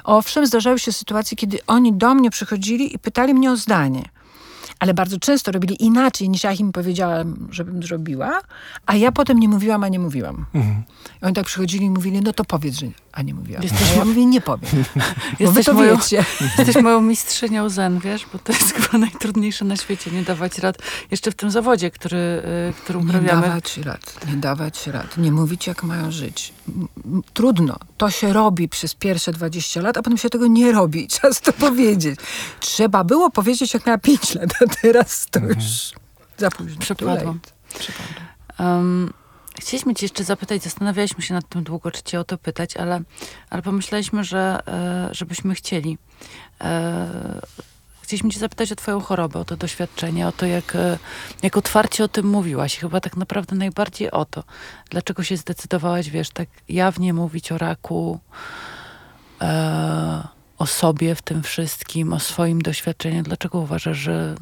Owszem, 0.04 0.48
zdarzały 0.48 0.80
się 0.80 0.94
sytuacje, 0.94 1.38
kiedy 1.38 1.58
oni 1.68 1.94
do 1.94 2.16
mnie 2.16 2.30
przychodzili 2.30 2.96
i 2.96 3.00
pytali 3.00 3.34
mnie 3.34 3.52
o 3.52 3.58
zdanie. 3.58 4.04
Ale 4.80 4.94
bardzo 4.94 5.20
często 5.20 5.52
robili 5.52 5.84
inaczej, 5.84 6.30
niż 6.30 6.44
ja 6.44 6.54
im 6.54 6.72
powiedziałam, 6.72 7.48
żebym 7.52 7.84
zrobiła, 7.84 8.42
a 8.86 8.96
ja 8.96 9.12
potem 9.12 9.40
nie 9.40 9.50
mówiłam, 9.50 9.84
a 9.84 9.88
nie 9.88 10.00
mówiłam. 10.00 10.46
I 11.22 11.26
oni 11.26 11.34
tak 11.34 11.46
przychodzili 11.46 11.86
i 11.86 11.90
mówili, 11.90 12.22
no 12.22 12.34
to 12.34 12.46
powiedz, 12.46 12.76
że 12.76 12.86
nie, 12.86 12.94
a 13.12 13.22
nie 13.22 13.34
mówiłam. 13.34 13.64
Jesteś 13.64 13.92
a 13.94 13.96
ja 13.96 14.06
mówię, 14.06 14.26
nie 14.26 14.42
powiem. 14.42 14.70
Bo 15.40 15.46
Jesteś 15.46 15.66
to 15.66 15.74
moją- 15.74 15.96
wiecie. 15.98 16.26
Jesteś 16.58 16.84
moją 16.84 17.02
mistrzynią 17.02 17.70
zen, 17.70 18.00
wiesz, 18.00 18.26
bo 18.34 18.40
to 18.40 18.54
jest 18.54 18.74
chyba 18.78 18.98
najtrudniejsze 18.98 19.66
na 19.66 19.76
świecie, 19.76 20.12
nie 20.12 20.24
dawać 20.24 20.58
rad. 20.60 20.78
Jeszcze 21.12 21.32
w 21.32 21.36
tym 21.36 21.52
zawodzie, 21.52 21.92
który, 21.92 22.18
y, 22.18 22.74
którym 22.84 23.02
Nie 23.02 23.08
uprawiamy. 23.08 23.42
dawać 23.42 23.78
rad, 23.78 24.26
nie 24.28 24.36
dawać 24.38 24.88
rad, 24.88 25.18
nie 25.18 25.32
mówić 25.32 25.68
jak 25.68 25.84
mają 25.84 26.12
żyć. 26.12 26.54
Trudno. 27.34 27.76
To 27.98 28.10
się 28.10 28.34
robi 28.34 28.70
przez 28.70 28.96
pierwsze 28.96 29.32
20 29.32 29.82
lat, 29.82 29.98
a 29.98 30.02
potem 30.02 30.18
się 30.18 30.30
tego 30.30 30.48
nie 30.48 30.72
robi. 30.72 31.08
Czas 31.08 31.42
to 31.42 31.54
powiedzieć. 31.54 32.20
Trzeba 32.60 33.04
było 33.04 33.30
powiedzieć 33.30 33.74
jak 33.74 33.86
miała 33.86 33.98
5 33.98 34.36
lat, 34.36 34.50
a 34.62 34.66
teraz 34.82 35.28
to 35.32 35.40
już 35.40 35.92
za 36.38 36.52
późno. 36.52 36.80
Przepadłam. 36.80 37.40
Um, 38.60 39.14
chcieliśmy 39.58 39.96
cię 39.96 40.06
jeszcze 40.06 40.24
zapytać, 40.24 40.64
zastanawialiśmy 40.64 41.24
się 41.24 41.34
nad 41.34 41.50
tym 41.50 41.64
długo, 41.64 41.92
czy 41.92 42.04
cię 42.04 42.20
o 42.20 42.24
to 42.24 42.38
pytać, 42.38 42.78
ale, 42.78 43.02
ale 43.50 43.62
pomyśleliśmy, 43.62 44.24
że 44.24 44.60
e, 44.68 45.10
żebyśmy 45.12 45.56
chcieli. 45.56 45.98
E, 46.62 47.42
chcieliśmy 48.02 48.30
cię 48.30 48.40
zapytać 48.40 48.72
o 48.72 48.76
twoją 48.76 49.02
chorobę, 49.02 49.40
o 49.40 49.46
to 49.46 49.58
doświadczenie, 49.58 50.28
o 50.28 50.32
to, 50.32 50.46
jak, 50.46 50.76
e, 50.76 50.98
jak 51.44 51.58
otwarcie 51.58 52.04
o 52.04 52.08
tym 52.08 52.28
mówiłaś. 52.28 52.78
Chyba 52.78 53.02
tak 53.02 53.18
naprawdę 53.18 53.56
najbardziej 53.56 54.12
o 54.12 54.26
to. 54.26 54.44
Dlaczego 54.90 55.24
się 55.24 55.38
zdecydowałaś, 55.38 56.10
wiesz, 56.10 56.30
tak 56.30 56.50
jawnie 56.70 57.14
mówić 57.14 57.52
o 57.52 57.58
raku, 57.58 58.20
o 60.58 60.66
sobie 60.66 61.16
w 61.16 61.22
tym 61.22 61.44
wszystkim, 61.44 62.14
o 62.14 62.20
swoim 62.20 62.62
doświadczeniu. 62.62 63.24
Dlaczego 63.24 63.60
uważasz, 63.60 63.98
że 63.98 64.36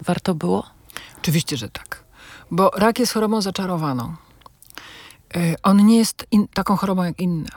warto 0.00 0.34
było? 0.34 0.66
Oczywiście, 1.18 1.56
że 1.56 1.68
tak. 1.68 2.04
Bo 2.50 2.70
rak 2.70 2.98
jest 2.98 3.12
chorobą 3.12 3.40
zaczarowaną. 3.40 4.14
E, 5.36 5.54
On 5.62 5.86
nie 5.86 5.98
jest 5.98 6.26
in, 6.30 6.48
taką 6.48 6.76
chorobą 6.76 7.02
jak 7.02 7.20
inne. 7.20 7.48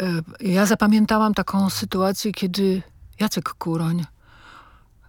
E, 0.00 0.06
Ja 0.40 0.66
zapamiętałam 0.66 1.34
taką 1.34 1.70
sytuację, 1.70 2.32
kiedy 2.32 2.82
Jacek 3.20 3.48
Kuroń 3.48 4.04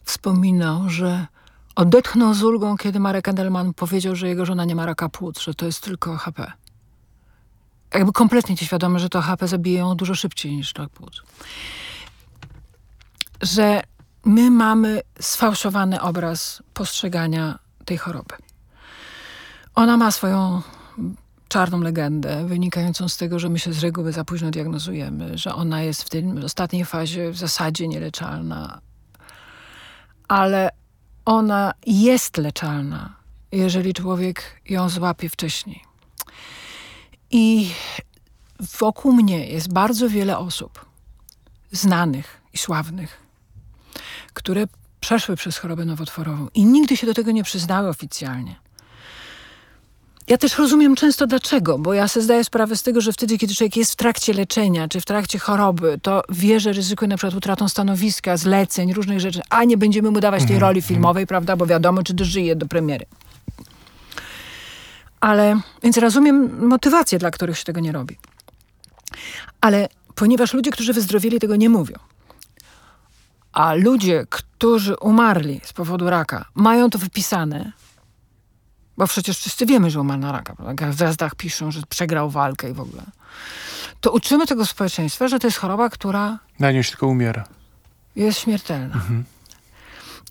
wspominał, 0.03 0.89
że 0.89 1.27
odetchnął 1.75 2.33
z 2.33 2.43
ulgą, 2.43 2.77
kiedy 2.77 2.99
Marek 2.99 3.27
Edelman 3.27 3.73
powiedział, 3.73 4.15
że 4.15 4.27
jego 4.27 4.45
żona 4.45 4.65
nie 4.65 4.75
ma 4.75 4.85
raka 4.85 5.09
płuc, 5.09 5.39
że 5.39 5.53
to 5.53 5.65
jest 5.65 5.83
tylko 5.83 6.17
HP. 6.17 6.51
Jakby 7.93 8.11
kompletnie 8.11 8.57
ci 8.57 8.65
świadomy, 8.65 8.99
że 8.99 9.09
to 9.09 9.21
HP 9.21 9.47
zabije 9.47 9.79
ją 9.79 9.95
dużo 9.95 10.15
szybciej 10.15 10.55
niż 10.55 10.73
rak 10.73 10.89
płuc. 10.89 11.21
Że 13.41 13.81
my 14.25 14.51
mamy 14.51 15.01
sfałszowany 15.19 16.01
obraz 16.01 16.63
postrzegania 16.73 17.59
tej 17.85 17.97
choroby. 17.97 18.35
Ona 19.75 19.97
ma 19.97 20.11
swoją 20.11 20.61
czarną 21.55 21.81
legendę, 21.81 22.47
wynikającą 22.47 23.09
z 23.09 23.17
tego, 23.17 23.39
że 23.39 23.49
my 23.49 23.59
się 23.59 23.73
z 23.73 23.79
reguły 23.79 24.11
za 24.11 24.25
późno 24.25 24.51
diagnozujemy, 24.51 25.37
że 25.37 25.55
ona 25.55 25.81
jest 25.81 26.03
w 26.03 26.09
tej 26.09 26.43
ostatniej 26.43 26.85
fazie 26.85 27.31
w 27.31 27.37
zasadzie 27.37 27.87
nieleczalna. 27.87 28.81
Ale 30.27 30.69
ona 31.25 31.73
jest 31.85 32.37
leczalna, 32.37 33.15
jeżeli 33.51 33.93
człowiek 33.93 34.61
ją 34.69 34.89
złapie 34.89 35.29
wcześniej. 35.29 35.83
I 37.31 37.71
wokół 38.79 39.13
mnie 39.13 39.47
jest 39.47 39.73
bardzo 39.73 40.09
wiele 40.09 40.37
osób, 40.37 40.85
znanych 41.71 42.41
i 42.53 42.57
sławnych, 42.57 43.23
które 44.33 44.67
przeszły 44.99 45.35
przez 45.35 45.57
chorobę 45.57 45.85
nowotworową 45.85 46.47
i 46.53 46.65
nigdy 46.65 46.97
się 46.97 47.07
do 47.07 47.13
tego 47.13 47.31
nie 47.31 47.43
przyznały 47.43 47.89
oficjalnie. 47.89 48.65
Ja 50.27 50.37
też 50.37 50.57
rozumiem 50.57 50.95
często 50.95 51.27
dlaczego, 51.27 51.79
bo 51.79 51.93
ja 51.93 52.07
sobie 52.07 52.23
zdaję 52.23 52.43
sprawę 52.43 52.75
z 52.75 52.83
tego, 52.83 53.01
że 53.01 53.13
wtedy, 53.13 53.37
kiedy 53.37 53.55
człowiek 53.55 53.77
jest 53.77 53.91
w 53.91 53.95
trakcie 53.95 54.33
leczenia 54.33 54.87
czy 54.87 55.01
w 55.01 55.05
trakcie 55.05 55.39
choroby, 55.39 55.99
to 56.01 56.21
wie, 56.29 56.59
że 56.59 56.73
ryzykuje 56.73 57.09
na 57.09 57.17
przykład 57.17 57.35
utratą 57.35 57.69
stanowiska, 57.69 58.37
zleceń, 58.37 58.93
różnych 58.93 59.19
rzeczy, 59.19 59.41
a 59.49 59.63
nie 59.63 59.77
będziemy 59.77 60.11
mu 60.11 60.19
dawać 60.19 60.45
tej 60.45 60.59
roli 60.59 60.81
filmowej, 60.81 61.27
prawda, 61.27 61.55
bo 61.55 61.65
wiadomo, 61.65 62.03
czy 62.03 62.13
dożyje 62.13 62.55
do 62.55 62.65
premiery. 62.65 63.05
Ale, 65.19 65.59
więc 65.83 65.97
rozumiem 65.97 66.67
motywacje, 66.67 67.19
dla 67.19 67.31
których 67.31 67.57
się 67.57 67.63
tego 67.63 67.79
nie 67.79 67.91
robi. 67.91 68.17
Ale 69.61 69.87
ponieważ 70.15 70.53
ludzie, 70.53 70.71
którzy 70.71 70.93
wyzdrowieli, 70.93 71.39
tego 71.39 71.55
nie 71.55 71.69
mówią, 71.69 71.95
a 73.53 73.73
ludzie, 73.73 74.25
którzy 74.29 74.95
umarli 74.95 75.61
z 75.63 75.73
powodu 75.73 76.09
raka, 76.09 76.45
mają 76.55 76.89
to 76.89 76.97
wypisane, 76.97 77.71
bo 78.97 79.07
przecież 79.07 79.37
wszyscy 79.37 79.65
wiemy, 79.65 79.89
że 79.91 80.01
umarł 80.01 80.19
na 80.21 80.31
raka. 80.31 80.55
prawda? 80.55 80.91
W 80.91 80.95
gwiazdach 80.95 81.35
piszą, 81.35 81.71
że 81.71 81.81
przegrał 81.89 82.29
walkę 82.29 82.69
i 82.69 82.73
w 82.73 82.79
ogóle. 82.79 83.03
To 84.01 84.11
uczymy 84.11 84.47
tego 84.47 84.65
społeczeństwa, 84.65 85.27
że 85.27 85.39
to 85.39 85.47
jest 85.47 85.57
choroba, 85.57 85.89
która 85.89 86.39
Na 86.59 86.71
nią 86.71 86.81
się 86.81 86.89
tylko 86.89 87.07
umiera. 87.07 87.43
jest 88.15 88.39
śmiertelna. 88.39 89.01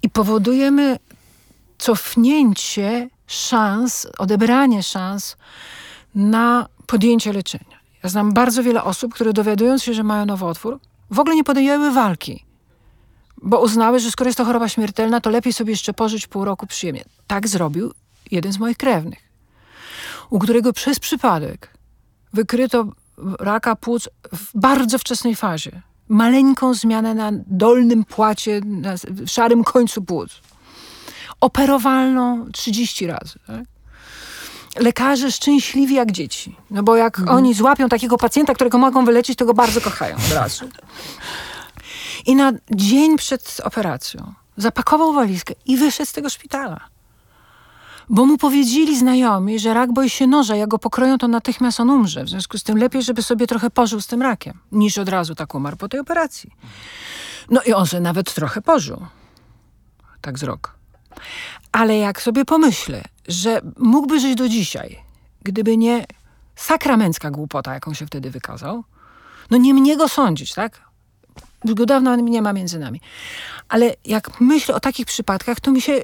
I 0.03 0.11
powodujemy 0.11 0.99
cofnięcie 1.79 3.09
szans, 3.27 4.07
odebranie 4.19 4.83
szans 4.83 5.37
na 6.15 6.67
podjęcie 6.87 7.33
leczenia. 7.33 7.79
Ja 8.03 8.09
znam 8.11 8.33
bardzo 8.33 8.63
wiele 8.63 8.85
osób, 8.85 9.15
które 9.15 9.33
dowiadując 9.33 9.83
się, 9.83 9.95
że 9.95 10.03
mają 10.03 10.27
nowotwór, 10.27 10.79
w 11.11 11.19
ogóle 11.19 11.37
nie 11.37 11.45
podjęły 11.45 11.91
walki. 11.91 12.45
Bo 13.43 13.61
uznały, 13.61 14.01
że 14.01 14.11
skoro 14.11 14.29
jest 14.29 14.39
to 14.39 14.45
choroba 14.45 14.69
śmiertelna, 14.69 15.21
to 15.21 15.31
lepiej 15.31 15.53
sobie 15.53 15.71
jeszcze 15.71 15.95
pożyć 15.95 16.27
pół 16.27 16.45
roku 16.45 16.67
przyjemnie. 16.67 17.05
Tak 17.27 17.49
zrobił 17.49 17.93
jeden 18.35 18.53
z 18.53 18.59
moich 18.59 18.77
krewnych, 18.77 19.19
u 20.31 20.39
którego 20.39 20.73
przez 20.73 20.99
przypadek 20.99 21.71
wykryto 22.33 22.87
raka 23.41 23.77
płuc 23.77 24.09
w 24.33 24.51
bardzo 24.55 24.99
wczesnej 24.99 25.37
fazie. 25.37 25.83
maleńką 26.09 26.75
zmianę 26.75 27.15
na 27.15 27.31
dolnym 27.47 28.05
płacie, 28.05 28.61
na 28.65 28.95
szarym 29.27 29.65
końcu 29.65 30.03
płuc. 30.03 30.41
Operowalną 31.41 32.53
30 32.53 33.07
razy. 33.07 33.39
Tak? 33.47 33.65
Lekarze 34.81 35.33
szczęśliwi 35.33 35.95
jak 35.95 36.13
dzieci. 36.13 36.57
No 36.71 36.83
bo 36.83 36.97
jak 36.97 37.21
oni 37.29 37.55
złapią 37.55 37.89
takiego 37.89 38.17
pacjenta, 38.17 38.55
którego 38.55 38.79
mogą 38.79 39.05
wyleczyć, 39.05 39.39
to 39.39 39.45
go 39.45 39.55
bardzo 39.55 39.81
kochają 39.81 40.17
od 40.17 40.33
razu. 40.33 40.69
I 42.27 42.37
na 42.37 42.53
dzień 42.71 43.17
przed 43.17 43.61
operacją 43.65 44.33
zapakował 44.57 45.13
walizkę 45.13 45.55
i 45.67 45.77
wyszedł 45.77 46.11
z 46.11 46.13
tego 46.13 46.31
szpitala. 46.31 46.81
Bo 48.09 48.27
mu 48.27 48.39
powiedzieli 48.39 48.99
znajomi, 48.99 49.59
że 49.59 49.75
rak 49.75 49.93
boi 49.93 50.11
się 50.11 50.27
noża, 50.27 50.57
jak 50.57 50.69
go 50.69 50.79
pokroją, 50.79 51.19
to 51.19 51.29
natychmiast 51.29 51.81
on 51.81 51.91
umrze. 51.91 52.25
W 52.25 52.29
związku 52.29 52.59
z 52.59 52.63
tym 52.63 52.79
lepiej, 52.79 53.03
żeby 53.03 53.23
sobie 53.23 53.47
trochę 53.47 53.71
pożył 53.71 54.01
z 54.01 54.07
tym 54.07 54.23
rakiem, 54.23 54.59
niż 54.73 54.99
od 54.99 55.09
razu 55.09 55.35
tak 55.35 55.55
umarł 55.55 55.77
po 55.77 55.89
tej 55.89 56.01
operacji. 56.01 56.51
No 57.51 57.63
i 57.63 57.73
on 57.73 57.87
sobie 57.87 58.01
nawet 58.01 58.35
trochę 58.35 58.63
pożył. 58.63 59.07
Tak 60.21 60.39
z 60.39 60.43
rok. 60.43 60.75
Ale 61.73 61.97
jak 61.97 62.23
sobie 62.23 62.45
pomyślę, 62.45 63.05
że 63.29 63.61
mógłby 63.79 64.21
żyć 64.21 64.35
do 64.35 64.49
dzisiaj, 64.49 64.99
gdyby 65.43 65.77
nie 65.77 66.07
sakramencka 66.57 67.31
głupota, 67.31 67.75
jaką 67.75 67.95
się 67.95 68.07
wtedy 68.07 68.31
wykazał, 68.31 68.85
no 69.51 69.57
nie 69.57 69.75
mnie 69.75 69.97
go 69.97 70.09
sądzić, 70.09 70.55
tak? 70.55 70.83
Już 71.65 71.75
go 71.75 71.87
dawno 71.87 72.17
nie 72.17 72.43
ma 72.43 72.53
między 72.53 72.79
nami. 72.79 73.01
Ale 73.69 73.95
jak 74.05 74.41
myślę 74.41 74.75
o 74.75 74.81
takich 74.81 75.07
przypadkach, 75.07 75.61
to 75.61 75.71
mi 75.71 75.81
się, 75.81 76.03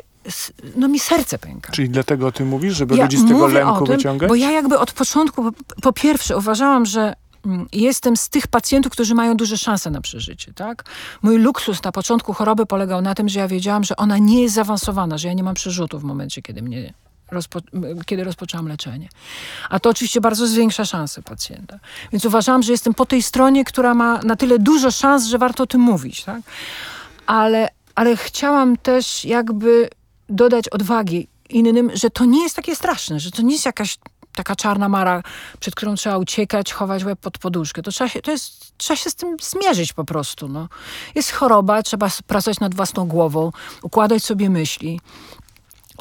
no 0.76 0.88
mi 0.88 1.00
serce 1.00 1.38
pęka. 1.38 1.72
Czyli 1.72 1.90
dlatego 1.90 2.26
o 2.26 2.32
tym 2.32 2.48
mówisz, 2.48 2.76
żeby 2.76 2.96
Ja 2.96 3.02
ludzi 3.04 3.18
z 3.18 3.28
tego 3.28 3.46
lęku 3.46 3.86
tym, 3.86 3.96
wyciągać? 3.96 4.28
Bo 4.28 4.34
ja 4.34 4.50
jakby 4.50 4.78
od 4.78 4.92
początku, 4.92 5.42
po, 5.42 5.52
po 5.82 5.92
pierwsze, 5.92 6.36
uważałam, 6.36 6.86
że 6.86 7.14
mm, 7.46 7.66
jestem 7.72 8.16
z 8.16 8.28
tych 8.28 8.46
pacjentów, 8.46 8.92
którzy 8.92 9.14
mają 9.14 9.36
duże 9.36 9.58
szanse 9.58 9.90
na 9.90 10.00
przeżycie, 10.00 10.52
tak? 10.52 10.84
Mój 11.22 11.38
luksus 11.38 11.82
na 11.82 11.92
początku 11.92 12.32
choroby 12.32 12.66
polegał 12.66 13.02
na 13.02 13.14
tym, 13.14 13.28
że 13.28 13.40
ja 13.40 13.48
wiedziałam, 13.48 13.84
że 13.84 13.96
ona 13.96 14.18
nie 14.18 14.42
jest 14.42 14.54
zaawansowana, 14.54 15.18
że 15.18 15.28
ja 15.28 15.34
nie 15.34 15.42
mam 15.42 15.54
przerzutu 15.54 15.98
w 15.98 16.04
momencie, 16.04 16.42
kiedy 16.42 16.62
mnie 16.62 16.94
rozpo, 17.30 17.60
kiedy 18.06 18.24
rozpoczęłam 18.24 18.68
leczenie. 18.68 19.08
A 19.70 19.80
to 19.80 19.90
oczywiście 19.90 20.20
bardzo 20.20 20.46
zwiększa 20.46 20.84
szanse 20.84 21.22
pacjenta. 21.22 21.78
Więc 22.12 22.24
uważałam, 22.24 22.62
że 22.62 22.72
jestem 22.72 22.94
po 22.94 23.06
tej 23.06 23.22
stronie, 23.22 23.64
która 23.64 23.94
ma 23.94 24.20
na 24.22 24.36
tyle 24.36 24.58
dużo 24.58 24.90
szans, 24.90 25.26
że 25.26 25.38
warto 25.38 25.62
o 25.62 25.66
tym 25.66 25.80
mówić, 25.80 26.24
tak? 26.24 26.40
Ale, 27.26 27.68
ale 27.94 28.16
chciałam 28.16 28.76
też 28.76 29.24
jakby 29.24 29.90
dodać 30.30 30.68
odwagi 30.68 31.28
innym, 31.48 31.90
że 31.94 32.10
to 32.10 32.24
nie 32.24 32.42
jest 32.42 32.56
takie 32.56 32.76
straszne, 32.76 33.20
że 33.20 33.30
to 33.30 33.42
nie 33.42 33.52
jest 33.52 33.66
jakaś 33.66 33.98
taka 34.34 34.56
czarna 34.56 34.88
mara, 34.88 35.22
przed 35.60 35.74
którą 35.74 35.94
trzeba 35.94 36.18
uciekać, 36.18 36.72
chować 36.72 37.04
łeb 37.04 37.20
pod 37.20 37.38
poduszkę. 37.38 37.82
To 37.82 37.90
trzeba 37.90 38.08
się, 38.08 38.22
to 38.22 38.30
jest, 38.30 38.72
trzeba 38.76 38.96
się 38.96 39.10
z 39.10 39.14
tym 39.14 39.36
zmierzyć 39.42 39.92
po 39.92 40.04
prostu. 40.04 40.48
No. 40.48 40.68
Jest 41.14 41.30
choroba, 41.32 41.82
trzeba 41.82 42.08
pracować 42.26 42.60
nad 42.60 42.74
własną 42.74 43.08
głową, 43.08 43.52
układać 43.82 44.24
sobie 44.24 44.50
myśli. 44.50 45.00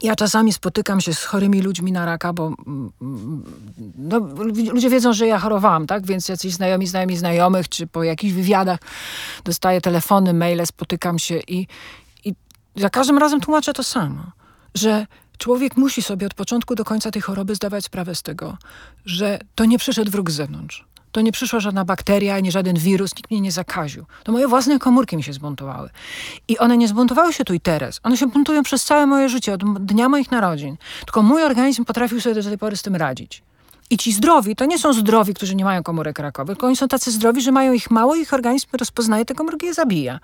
Ja 0.03 0.15
czasami 0.15 0.53
spotykam 0.53 1.01
się 1.01 1.13
z 1.13 1.23
chorymi 1.23 1.61
ludźmi 1.61 1.91
na 1.91 2.05
raka, 2.05 2.33
bo 2.33 2.45
mm, 2.47 2.91
mm, 3.01 3.43
no, 3.97 4.19
ludzie 4.73 4.89
wiedzą, 4.89 5.13
że 5.13 5.27
ja 5.27 5.39
chorowałam, 5.39 5.87
tak? 5.87 6.05
Więc 6.05 6.29
jacyś 6.29 6.53
znajomi, 6.53 6.87
znajomi 6.87 7.17
znajomych, 7.17 7.69
czy 7.69 7.87
po 7.87 8.03
jakichś 8.03 8.33
wywiadach 8.33 8.79
dostaję 9.43 9.81
telefony, 9.81 10.33
maile, 10.33 10.65
spotykam 10.65 11.19
się 11.19 11.39
i 11.47 11.67
za 12.75 12.89
każdym 12.89 13.17
razem 13.17 13.39
tłumaczę 13.39 13.73
to 13.73 13.83
samo, 13.83 14.23
że 14.75 15.05
człowiek 15.37 15.77
musi 15.77 16.01
sobie 16.01 16.27
od 16.27 16.33
początku 16.33 16.75
do 16.75 16.85
końca 16.85 17.11
tej 17.11 17.21
choroby 17.21 17.55
zdawać 17.55 17.85
sprawę 17.85 18.15
z 18.15 18.23
tego, 18.23 18.57
że 19.05 19.39
to 19.55 19.65
nie 19.65 19.77
przyszedł 19.77 20.11
wróg 20.11 20.31
z 20.31 20.35
zewnątrz. 20.35 20.85
To 21.11 21.21
nie 21.21 21.31
przyszła 21.31 21.59
żadna 21.59 21.85
bakteria, 21.85 22.35
ani 22.35 22.51
żaden 22.51 22.75
wirus, 22.79 23.15
nikt 23.15 23.31
mnie 23.31 23.41
nie 23.41 23.51
zakaził. 23.51 24.05
To 24.23 24.31
moje 24.31 24.47
własne 24.47 24.79
komórki 24.79 25.17
mi 25.17 25.23
się 25.23 25.33
zbuntowały. 25.33 25.89
I 26.47 26.57
one 26.57 26.77
nie 26.77 26.87
zbuntowały 26.87 27.33
się 27.33 27.43
tu 27.43 27.53
i 27.53 27.59
teraz. 27.59 27.99
One 28.03 28.17
się 28.17 28.27
buntują 28.27 28.63
przez 28.63 28.85
całe 28.85 29.05
moje 29.05 29.29
życie, 29.29 29.53
od 29.53 29.85
dnia 29.85 30.09
moich 30.09 30.31
narodzin. 30.31 30.77
Tylko 31.05 31.23
mój 31.23 31.43
organizm 31.43 31.85
potrafił 31.85 32.21
sobie 32.21 32.35
do 32.35 32.43
tej 32.43 32.57
pory 32.57 32.77
z 32.77 32.81
tym 32.81 32.95
radzić. 32.95 33.43
I 33.89 33.97
ci 33.97 34.13
zdrowi, 34.13 34.55
to 34.55 34.65
nie 34.65 34.79
są 34.79 34.93
zdrowi, 34.93 35.33
którzy 35.33 35.55
nie 35.55 35.65
mają 35.65 35.83
komórek 35.83 36.19
rakowych, 36.19 36.57
tylko 36.57 36.67
oni 36.67 36.75
są 36.75 36.87
tacy 36.87 37.11
zdrowi, 37.11 37.41
że 37.41 37.51
mają 37.51 37.73
ich 37.73 37.91
mało 37.91 38.15
i 38.15 38.21
ich 38.21 38.33
organizm 38.33 38.67
rozpoznaje 38.79 39.25
te 39.25 39.35
komórki 39.35 39.65
i 39.65 39.67
je 39.67 39.73
zabija. 39.73 40.19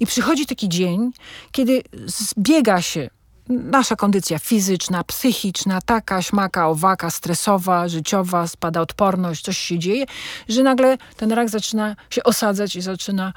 I 0.00 0.06
przychodzi 0.06 0.46
taki 0.46 0.68
dzień, 0.68 1.10
kiedy 1.52 1.82
zbiega 2.06 2.82
się 2.82 3.10
nasza 3.48 3.96
kondycja 3.96 4.38
fizyczna, 4.38 5.04
psychiczna, 5.04 5.80
taka, 5.80 6.22
śmaka, 6.22 6.68
owaka, 6.68 7.10
stresowa, 7.10 7.88
życiowa, 7.88 8.46
spada 8.46 8.80
odporność, 8.80 9.44
coś 9.44 9.58
się 9.58 9.78
dzieje, 9.78 10.04
że 10.48 10.62
nagle 10.62 10.98
ten 11.16 11.32
rak 11.32 11.48
zaczyna 11.48 11.96
się 12.10 12.22
osadzać 12.22 12.76
i 12.76 12.80
zaczyna 12.80 13.32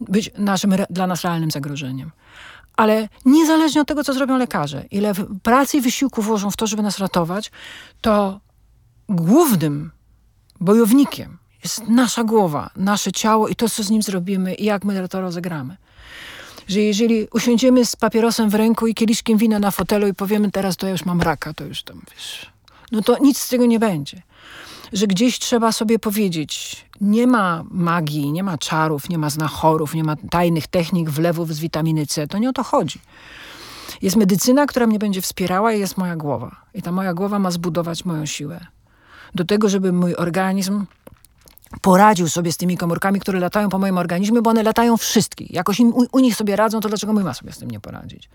być 0.00 0.30
naszym, 0.38 0.74
dla 0.90 1.06
nas 1.06 1.22
realnym 1.24 1.50
zagrożeniem. 1.50 2.10
Ale 2.76 3.08
niezależnie 3.24 3.80
od 3.80 3.88
tego, 3.88 4.04
co 4.04 4.12
zrobią 4.12 4.38
lekarze, 4.38 4.84
ile 4.90 5.12
pracy 5.42 5.76
i 5.76 5.80
wysiłku 5.80 6.22
włożą 6.22 6.50
w 6.50 6.56
to, 6.56 6.66
żeby 6.66 6.82
nas 6.82 6.98
ratować, 6.98 7.50
to 8.00 8.40
głównym 9.08 9.90
bojownikiem 10.60 11.38
jest 11.64 11.88
nasza 11.88 12.24
głowa, 12.24 12.70
nasze 12.76 13.12
ciało 13.12 13.48
i 13.48 13.54
to, 13.54 13.68
co 13.68 13.82
z 13.82 13.90
nim 13.90 14.02
zrobimy 14.02 14.54
i 14.54 14.64
jak 14.64 14.84
my 14.84 15.08
to 15.08 15.20
rozegramy. 15.20 15.76
Że 16.68 16.80
jeżeli 16.80 17.28
usiądziemy 17.32 17.84
z 17.84 17.96
papierosem 17.96 18.50
w 18.50 18.54
ręku 18.54 18.86
i 18.86 18.94
kieliszkiem 18.94 19.38
wina 19.38 19.58
na 19.58 19.70
fotelu 19.70 20.06
i 20.08 20.14
powiemy 20.14 20.50
teraz, 20.50 20.76
to 20.76 20.86
ja 20.86 20.92
już 20.92 21.04
mam 21.04 21.20
raka, 21.20 21.54
to 21.54 21.64
już 21.64 21.82
tam, 21.82 22.02
wiesz, 22.14 22.52
no 22.92 23.02
to 23.02 23.18
nic 23.18 23.38
z 23.38 23.48
tego 23.48 23.66
nie 23.66 23.78
będzie. 23.78 24.22
Że 24.92 25.06
gdzieś 25.06 25.38
trzeba 25.38 25.72
sobie 25.72 25.98
powiedzieć, 25.98 26.84
nie 27.00 27.26
ma 27.26 27.64
magii, 27.70 28.32
nie 28.32 28.42
ma 28.42 28.58
czarów, 28.58 29.08
nie 29.08 29.18
ma 29.18 29.30
znachorów, 29.30 29.94
nie 29.94 30.04
ma 30.04 30.16
tajnych 30.16 30.66
technik 30.66 31.10
wlewów 31.10 31.54
z 31.54 31.60
witaminy 31.60 32.06
C. 32.06 32.26
To 32.26 32.38
nie 32.38 32.48
o 32.48 32.52
to 32.52 32.62
chodzi. 32.62 33.00
Jest 34.02 34.16
medycyna, 34.16 34.66
która 34.66 34.86
mnie 34.86 34.98
będzie 34.98 35.20
wspierała 35.20 35.72
i 35.72 35.80
jest 35.80 35.98
moja 35.98 36.16
głowa. 36.16 36.56
I 36.74 36.82
ta 36.82 36.92
moja 36.92 37.14
głowa 37.14 37.38
ma 37.38 37.50
zbudować 37.50 38.04
moją 38.04 38.26
siłę. 38.26 38.66
Do 39.34 39.44
tego, 39.44 39.68
żeby 39.68 39.92
mój 39.92 40.14
organizm 40.14 40.86
poradził 41.82 42.28
sobie 42.28 42.52
z 42.52 42.56
tymi 42.56 42.76
komórkami, 42.76 43.20
które 43.20 43.40
latają 43.40 43.68
po 43.68 43.78
moim 43.78 43.98
organizmie, 43.98 44.42
bo 44.42 44.50
one 44.50 44.62
latają 44.62 44.96
wszystkie. 44.96 45.44
Jakoś 45.50 45.80
im, 45.80 45.94
u, 45.94 46.06
u 46.12 46.20
nich 46.20 46.36
sobie 46.36 46.56
radzą, 46.56 46.80
to 46.80 46.88
dlaczego 46.88 47.12
my 47.12 47.24
ma 47.24 47.34
sobie 47.34 47.52
z 47.52 47.58
tym 47.58 47.70
nie 47.70 47.80
poradzić? 47.80 48.28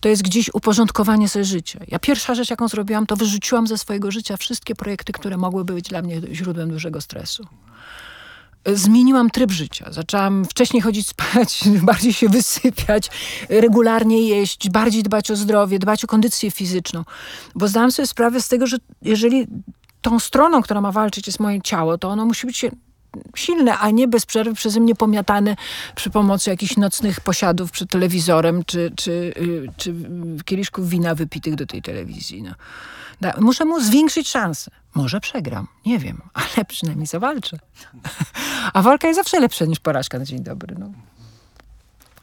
To 0.00 0.08
jest 0.08 0.22
gdzieś 0.22 0.50
uporządkowanie 0.54 1.28
sobie 1.28 1.44
życia. 1.44 1.80
Ja 1.88 1.98
pierwsza 1.98 2.34
rzecz, 2.34 2.50
jaką 2.50 2.68
zrobiłam, 2.68 3.06
to 3.06 3.16
wyrzuciłam 3.16 3.66
ze 3.66 3.78
swojego 3.78 4.10
życia 4.10 4.36
wszystkie 4.36 4.74
projekty, 4.74 5.12
które 5.12 5.36
mogłyby 5.36 5.74
być 5.74 5.88
dla 5.88 6.02
mnie 6.02 6.20
źródłem 6.32 6.70
dużego 6.70 7.00
stresu. 7.00 7.46
Zmieniłam 8.66 9.30
tryb 9.30 9.50
życia. 9.50 9.92
Zaczęłam 9.92 10.44
wcześniej 10.44 10.82
chodzić 10.82 11.08
spać, 11.08 11.64
bardziej 11.82 12.12
się 12.12 12.28
wysypiać, 12.28 13.10
regularnie 13.48 14.28
jeść, 14.28 14.70
bardziej 14.70 15.02
dbać 15.02 15.30
o 15.30 15.36
zdrowie, 15.36 15.78
dbać 15.78 16.04
o 16.04 16.06
kondycję 16.06 16.50
fizyczną. 16.50 17.04
Bo 17.54 17.68
zdałam 17.68 17.92
sobie 17.92 18.06
sprawę 18.06 18.42
z 18.42 18.48
tego, 18.48 18.66
że 18.66 18.76
jeżeli 19.02 19.46
tą 20.02 20.18
stroną, 20.18 20.62
która 20.62 20.80
ma 20.80 20.92
walczyć, 20.92 21.26
jest 21.26 21.40
moje 21.40 21.62
ciało, 21.62 21.98
to 21.98 22.08
ono 22.08 22.26
musi 22.26 22.46
być 22.46 22.64
silne, 23.36 23.78
a 23.78 23.90
nie 23.90 24.08
bez 24.08 24.26
przerwy 24.26 24.54
przeze 24.54 24.80
mnie 24.80 24.94
pomiatane 24.94 25.56
przy 25.94 26.10
pomocy 26.10 26.50
jakichś 26.50 26.76
nocnych 26.76 27.20
posiadów 27.20 27.70
przed 27.70 27.90
telewizorem, 27.90 28.64
czy, 28.64 28.92
czy, 28.96 29.10
y, 29.36 29.68
czy 29.76 29.94
kieliszków 30.44 30.88
wina 30.88 31.14
wypitych 31.14 31.54
do 31.54 31.66
tej 31.66 31.82
telewizji. 31.82 32.42
No. 32.42 32.54
Da, 33.20 33.34
muszę 33.40 33.64
mu 33.64 33.80
zwiększyć 33.80 34.28
szanse. 34.28 34.70
Może 34.94 35.20
przegram, 35.20 35.66
nie 35.86 35.98
wiem, 35.98 36.20
ale 36.56 36.64
przynajmniej 36.64 37.06
zawalczę. 37.06 37.58
A 38.72 38.82
walka 38.82 39.08
jest 39.08 39.20
zawsze 39.20 39.40
lepsza 39.40 39.64
niż 39.64 39.80
porażka 39.80 40.18
na 40.18 40.24
dzień 40.24 40.40
dobry. 40.40 40.76
No. 40.78 40.90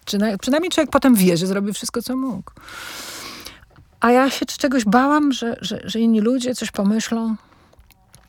Przyna- 0.05 0.37
przynajmniej 0.37 0.71
człowiek 0.71 0.91
potem 0.91 1.15
wie, 1.15 1.37
że 1.37 1.47
zrobi 1.47 1.73
wszystko, 1.73 2.01
co 2.01 2.17
mógł. 2.17 2.51
A 3.99 4.11
ja 4.11 4.29
się 4.29 4.45
czegoś 4.45 4.85
bałam, 4.85 5.31
że, 5.31 5.57
że, 5.61 5.81
że 5.83 5.99
inni 5.99 6.21
ludzie 6.21 6.55
coś 6.55 6.71
pomyślą. 6.71 7.35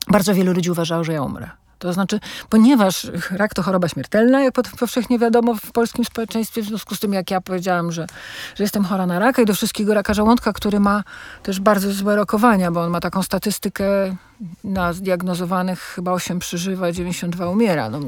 Bardzo 0.07 0.33
wielu 0.33 0.53
ludzi 0.53 0.71
uważało, 0.71 1.03
że 1.03 1.13
ja 1.13 1.21
umrę. 1.21 1.49
To 1.79 1.93
znaczy, 1.93 2.19
ponieważ 2.49 3.07
rak 3.31 3.53
to 3.53 3.63
choroba 3.63 3.87
śmiertelna, 3.87 4.41
jak 4.41 4.53
powszechnie 4.79 5.19
wiadomo 5.19 5.55
w 5.55 5.71
polskim 5.71 6.05
społeczeństwie, 6.05 6.61
w 6.61 6.65
związku 6.65 6.95
z 6.95 6.99
tym, 6.99 7.13
jak 7.13 7.31
ja 7.31 7.41
powiedziałam, 7.41 7.91
że, 7.91 8.07
że 8.55 8.63
jestem 8.63 8.85
chora 8.85 9.05
na 9.05 9.19
raka 9.19 9.41
i 9.41 9.45
do 9.45 9.53
wszystkiego 9.53 9.93
raka 9.93 10.13
żołądka, 10.13 10.53
który 10.53 10.79
ma 10.79 11.03
też 11.43 11.59
bardzo 11.59 11.93
złe 11.93 12.15
rokowania, 12.15 12.71
bo 12.71 12.83
on 12.83 12.89
ma 12.89 12.99
taką 12.99 13.23
statystykę 13.23 14.15
na 14.63 14.93
zdiagnozowanych 14.93 15.79
chyba 15.79 16.11
8 16.11 16.39
przeżywa, 16.39 16.91
92 16.91 17.49
umiera. 17.49 17.89
No, 17.89 17.99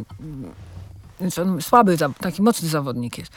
więc 1.21 1.39
on 1.39 1.61
słaby, 1.61 1.97
taki 2.21 2.41
mocny 2.41 2.69
zawodnik 2.69 3.17
jest. 3.17 3.31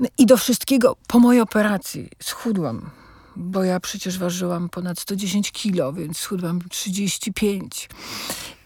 No 0.00 0.08
I 0.18 0.26
do 0.26 0.36
wszystkiego, 0.36 0.96
po 1.06 1.18
mojej 1.18 1.40
operacji 1.40 2.10
schudłam, 2.22 2.90
bo 3.36 3.64
ja 3.64 3.80
przecież 3.80 4.18
ważyłam 4.18 4.68
ponad 4.68 5.00
110 5.00 5.52
kilo, 5.52 5.92
więc 5.92 6.18
schudłam 6.18 6.60
35. 6.68 7.88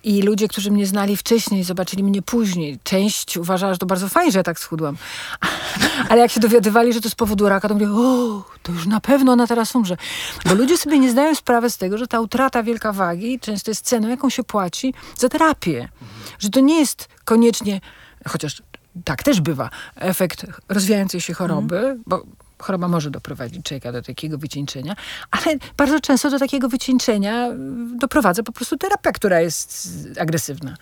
I 0.05 0.23
ludzie, 0.23 0.49
którzy 0.49 0.71
mnie 0.71 0.87
znali 0.87 1.17
wcześniej, 1.17 1.65
zobaczyli 1.65 2.05
mnie 2.05 2.23
później. 2.23 2.79
Część 2.83 3.37
uważała, 3.37 3.73
że 3.73 3.79
to 3.79 3.87
bardzo 3.87 4.09
fajnie, 4.09 4.33
że 4.33 4.39
ja 4.39 4.43
tak 4.43 4.59
schudłam. 4.59 4.97
Ale 6.09 6.21
jak 6.21 6.31
się 6.31 6.41
dowiadywali, 6.41 6.93
że 6.93 7.01
to 7.01 7.11
z 7.11 7.15
powodu 7.15 7.49
raka, 7.49 7.69
to 7.69 7.75
mówię, 7.75 7.91
o, 7.91 8.45
to 8.63 8.73
już 8.73 8.87
na 8.87 9.01
pewno 9.01 9.33
ona 9.33 9.47
teraz 9.47 9.75
umrze. 9.75 9.97
Bo 10.47 10.55
ludzie 10.55 10.77
sobie 10.77 10.99
nie 10.99 11.11
zdają 11.11 11.35
sprawy 11.35 11.71
z 11.71 11.77
tego, 11.77 11.99
że 11.99 12.07
ta 12.07 12.21
utrata 12.21 12.63
wielka 12.63 12.93
wagi 12.93 13.41
często 13.41 13.71
jest 13.71 13.85
ceną, 13.85 14.09
jaką 14.09 14.31
się 14.31 14.45
płaci 14.45 14.95
za 15.17 15.29
terapię. 15.29 15.89
Że 16.39 16.51
to 16.51 16.61
nie 16.61 16.79
jest 16.79 17.09
koniecznie 17.25 17.81
chociaż 18.29 18.63
tak 19.05 19.23
też 19.23 19.41
bywa, 19.41 19.71
efekt 19.97 20.47
rozwijającej 20.69 21.21
się 21.21 21.35
choroby, 21.35 21.99
bo 22.07 22.23
choroba 22.63 22.89
może 22.89 23.11
doprowadzić 23.11 23.65
człowieka 23.65 23.93
do 23.93 24.03
takiego 24.03 24.39
wycieńczenia, 24.39 24.97
ale 25.31 25.57
bardzo 25.77 26.01
często 26.01 26.31
do 26.31 26.39
takiego 26.39 26.69
wycieńczenia 26.69 27.47
mm, 27.47 27.99
doprowadza 27.99 28.43
po 28.43 28.53
prostu 28.53 28.77
terapia, 28.77 29.13
która 29.13 29.41
jest 29.41 29.89
agresywna. 30.21 30.77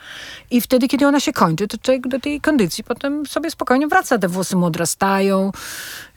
I 0.51 0.61
wtedy, 0.61 0.89
kiedy 0.89 1.07
ona 1.07 1.21
się 1.21 1.33
kończy, 1.33 1.69
to 1.69 1.79
człowiek 1.79 2.09
do 2.09 2.21
tej 2.21 2.41
kondycji 2.41 2.85
potem 2.85 3.27
sobie 3.27 3.51
spokojnie 3.51 3.89
wraca. 3.89 4.19
Te 4.19 4.29
włosy 4.29 4.57
mu 4.57 4.67
odrastają. 4.67 5.53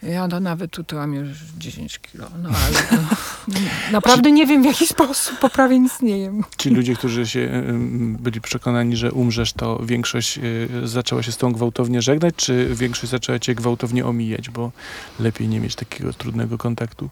Ja 0.04 0.28
to 0.28 0.40
nawet 0.40 0.72
tu 0.72 0.96
mam 0.96 1.14
już 1.14 1.38
10 1.58 2.00
kilo, 2.00 2.28
no 2.44 2.50
ale 2.50 2.78
to, 2.78 3.16
naprawdę 3.92 4.32
nie 4.32 4.46
wiem, 4.46 4.62
w 4.62 4.66
jaki 4.66 4.88
sposób 4.88 5.40
poprawię 5.40 5.76
istnieję. 5.76 6.42
Ci 6.58 6.70
ludzie, 6.70 6.96
którzy 6.96 7.28
się 7.28 7.64
byli 8.20 8.42
przekonani, 8.42 8.96
że 8.96 9.12
umrzesz, 9.12 9.54
to 9.54 9.80
większość 9.84 10.38
y, 10.38 10.88
zaczęła 10.88 11.24
się 11.24 11.32
z 11.32 11.38
tą 11.38 11.52
gwałtownie 11.52 12.02
żegnać, 12.02 12.36
czy 12.36 12.70
większość 12.76 13.12
zaczęła 13.12 13.40
cię 13.40 13.56
gwałtownie 13.56 14.06
omijać, 14.06 14.50
bo 14.50 14.72
lepiej 15.20 15.48
nie 15.48 15.60
mieć 15.60 15.76
takiego 15.76 16.14
trudnego 16.14 16.58
kontaktu? 16.58 17.10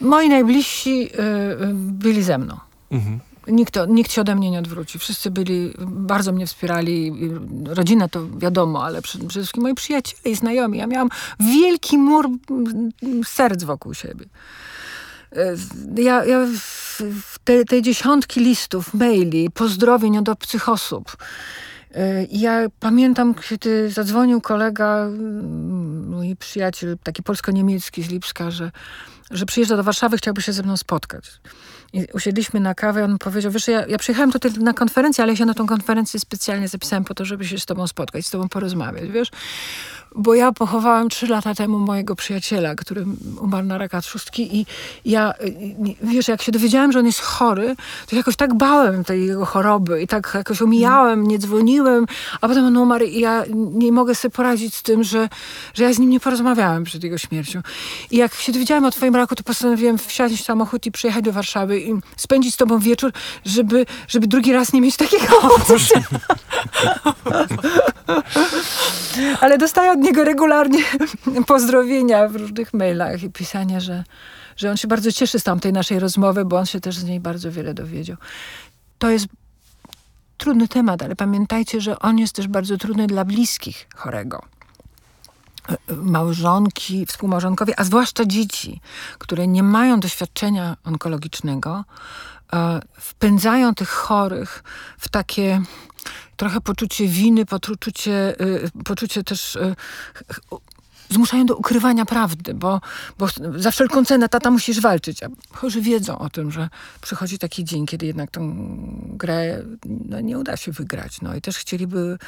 Moi 0.00 0.28
najbliżsi 0.28 0.90
y, 0.90 1.20
y, 1.20 1.74
byli 1.74 2.22
ze 2.22 2.38
mną. 2.38 2.56
Mhm. 2.90 3.20
Nikt, 3.48 3.78
nikt 3.88 4.12
się 4.12 4.20
ode 4.20 4.34
mnie 4.34 4.50
nie 4.50 4.58
odwróci. 4.58 4.98
Wszyscy 4.98 5.30
byli, 5.30 5.72
bardzo 5.86 6.32
mnie 6.32 6.46
wspierali. 6.46 7.12
Rodzina 7.64 8.08
to 8.08 8.26
wiadomo, 8.38 8.84
ale 8.84 9.02
przede 9.02 9.28
wszystkim 9.28 9.62
moi 9.62 9.74
przyjaciele 9.74 10.22
i 10.24 10.34
znajomi. 10.34 10.78
Ja 10.78 10.86
miałam 10.86 11.08
wielki 11.40 11.98
mur 11.98 12.28
serc 13.24 13.64
wokół 13.64 13.94
siebie. 13.94 14.26
Ja, 15.96 16.24
ja 16.24 16.46
te, 17.44 17.64
te 17.64 17.82
dziesiątki 17.82 18.40
listów, 18.40 18.94
maili, 18.94 19.50
pozdrowień 19.50 20.18
od 20.18 20.28
obcych 20.28 20.68
osób. 20.68 21.16
E, 21.94 22.26
Ja 22.30 22.66
pamiętam, 22.80 23.34
kiedy 23.34 23.90
zadzwonił 23.90 24.40
kolega, 24.40 25.04
mm, 25.06 26.08
mój 26.10 26.36
przyjaciel, 26.36 26.96
taki 27.02 27.22
polsko-niemiecki 27.22 28.02
z 28.02 28.08
Lipska, 28.08 28.50
że, 28.50 28.70
że 29.30 29.46
przyjeżdża 29.46 29.76
do 29.76 29.82
Warszawy, 29.84 30.16
chciałby 30.16 30.42
się 30.42 30.52
ze 30.52 30.62
mną 30.62 30.76
spotkać. 30.76 31.24
I 31.92 32.06
usiedliśmy 32.14 32.60
na 32.60 32.74
kawę, 32.74 33.04
on 33.04 33.18
powiedział, 33.18 33.52
wiesz, 33.52 33.68
ja, 33.68 33.86
ja 33.86 33.98
przyjechałem 33.98 34.32
tutaj 34.32 34.52
na 34.52 34.72
konferencję, 34.74 35.22
ale 35.24 35.32
ja 35.32 35.36
się 35.36 35.46
na 35.46 35.54
tą 35.54 35.66
konferencję 35.66 36.20
specjalnie 36.20 36.68
zapisałem 36.68 37.04
po 37.04 37.14
to, 37.14 37.24
żeby 37.24 37.44
się 37.46 37.58
z 37.58 37.66
tobą 37.66 37.86
spotkać, 37.86 38.26
z 38.26 38.30
tobą 38.30 38.48
porozmawiać, 38.48 39.10
wiesz? 39.10 39.28
Bo 40.14 40.34
ja 40.34 40.52
pochowałam 40.52 41.08
trzy 41.08 41.26
lata 41.26 41.54
temu 41.54 41.78
mojego 41.78 42.16
przyjaciela, 42.16 42.74
który 42.74 43.04
umarł 43.40 43.66
na 43.66 43.78
raka 43.78 44.00
trzustki 44.00 44.56
i 44.56 44.66
ja, 45.04 45.32
wiesz, 46.02 46.28
jak 46.28 46.42
się 46.42 46.52
dowiedziałam, 46.52 46.92
że 46.92 46.98
on 46.98 47.06
jest 47.06 47.20
chory, 47.20 47.76
to 48.06 48.16
jakoś 48.16 48.36
tak 48.36 48.54
bałem 48.54 49.04
tej 49.04 49.26
jego 49.26 49.44
choroby 49.44 50.02
i 50.02 50.06
tak 50.06 50.32
jakoś 50.34 50.62
omijałem, 50.62 51.26
nie 51.26 51.38
dzwoniłem, 51.38 52.06
a 52.40 52.48
potem 52.48 52.64
on 52.64 52.76
umarł 52.76 53.04
i 53.04 53.20
ja 53.20 53.44
nie 53.52 53.92
mogę 53.92 54.14
sobie 54.14 54.32
poradzić 54.32 54.74
z 54.74 54.82
tym, 54.82 55.04
że, 55.04 55.28
że 55.74 55.84
ja 55.84 55.92
z 55.92 55.98
nim 55.98 56.10
nie 56.10 56.20
porozmawiałem 56.20 56.84
przed 56.84 57.04
jego 57.04 57.18
śmiercią. 57.18 57.60
I 58.10 58.16
jak 58.16 58.34
się 58.34 58.52
dowiedziałam 58.52 58.84
o 58.84 58.90
twoim 58.90 59.16
raku, 59.16 59.34
to 59.34 59.42
postanowiłem 59.42 59.98
wsiąść 59.98 60.42
w 60.42 60.44
samochód 60.44 60.86
i 60.86 60.92
przyjechać 60.92 61.24
do 61.24 61.32
Warszawy 61.32 61.80
i 61.80 61.94
spędzić 62.16 62.54
z 62.54 62.56
tobą 62.56 62.78
wieczór, 62.78 63.12
żeby, 63.44 63.86
żeby 64.08 64.26
drugi 64.26 64.52
raz 64.52 64.72
nie 64.72 64.80
mieć 64.80 64.96
takiego 64.96 65.34
uczucia. 65.56 66.00
Ale 69.40 69.58
dostaję 69.58 69.92
od 69.92 70.00
niego 70.06 70.24
regularnie 70.24 70.82
pozdrowienia 71.46 72.28
w 72.28 72.36
różnych 72.36 72.74
mailach 72.74 73.22
i 73.22 73.30
pisania, 73.30 73.80
że, 73.80 74.04
że 74.56 74.70
on 74.70 74.76
się 74.76 74.88
bardzo 74.88 75.12
cieszy 75.12 75.38
z 75.38 75.42
tamtej 75.42 75.72
naszej 75.72 75.98
rozmowy, 75.98 76.44
bo 76.44 76.58
on 76.58 76.66
się 76.66 76.80
też 76.80 76.98
z 76.98 77.04
niej 77.04 77.20
bardzo 77.20 77.52
wiele 77.52 77.74
dowiedział. 77.74 78.16
To 78.98 79.10
jest 79.10 79.26
trudny 80.38 80.68
temat, 80.68 81.02
ale 81.02 81.16
pamiętajcie, 81.16 81.80
że 81.80 81.98
on 81.98 82.18
jest 82.18 82.34
też 82.34 82.48
bardzo 82.48 82.76
trudny 82.76 83.06
dla 83.06 83.24
bliskich 83.24 83.86
chorego. 83.94 84.42
Małżonki, 85.96 87.06
współmałżonkowie, 87.06 87.80
a 87.80 87.84
zwłaszcza 87.84 88.24
dzieci, 88.24 88.80
które 89.18 89.46
nie 89.46 89.62
mają 89.62 90.00
doświadczenia 90.00 90.76
onkologicznego, 90.84 91.84
e, 92.52 92.80
wpędzają 93.00 93.74
tych 93.74 93.88
chorych 93.88 94.64
w 94.98 95.08
takie 95.08 95.62
trochę 96.36 96.60
poczucie 96.60 97.06
winy, 97.06 97.46
poczucie, 97.46 98.40
y, 98.40 98.70
poczucie 98.84 99.24
też 99.24 99.56
y, 99.56 99.74
zmuszają 101.08 101.46
do 101.46 101.56
ukrywania 101.56 102.04
prawdy, 102.04 102.54
bo, 102.54 102.80
bo 103.18 103.28
za 103.56 103.70
wszelką 103.70 104.04
cenę 104.04 104.28
tata 104.28 104.50
musisz 104.50 104.80
walczyć. 104.80 105.22
A 105.22 105.28
chorzy 105.52 105.80
wiedzą 105.80 106.18
o 106.18 106.30
tym, 106.30 106.50
że 106.50 106.68
przychodzi 107.00 107.38
taki 107.38 107.64
dzień, 107.64 107.86
kiedy 107.86 108.06
jednak 108.06 108.30
tą 108.30 108.56
grę 109.08 109.62
no, 109.84 110.20
nie 110.20 110.38
uda 110.38 110.56
się 110.56 110.72
wygrać. 110.72 111.20
No 111.22 111.34
i 111.34 111.40
też 111.40 111.58
chcieliby 111.58 112.18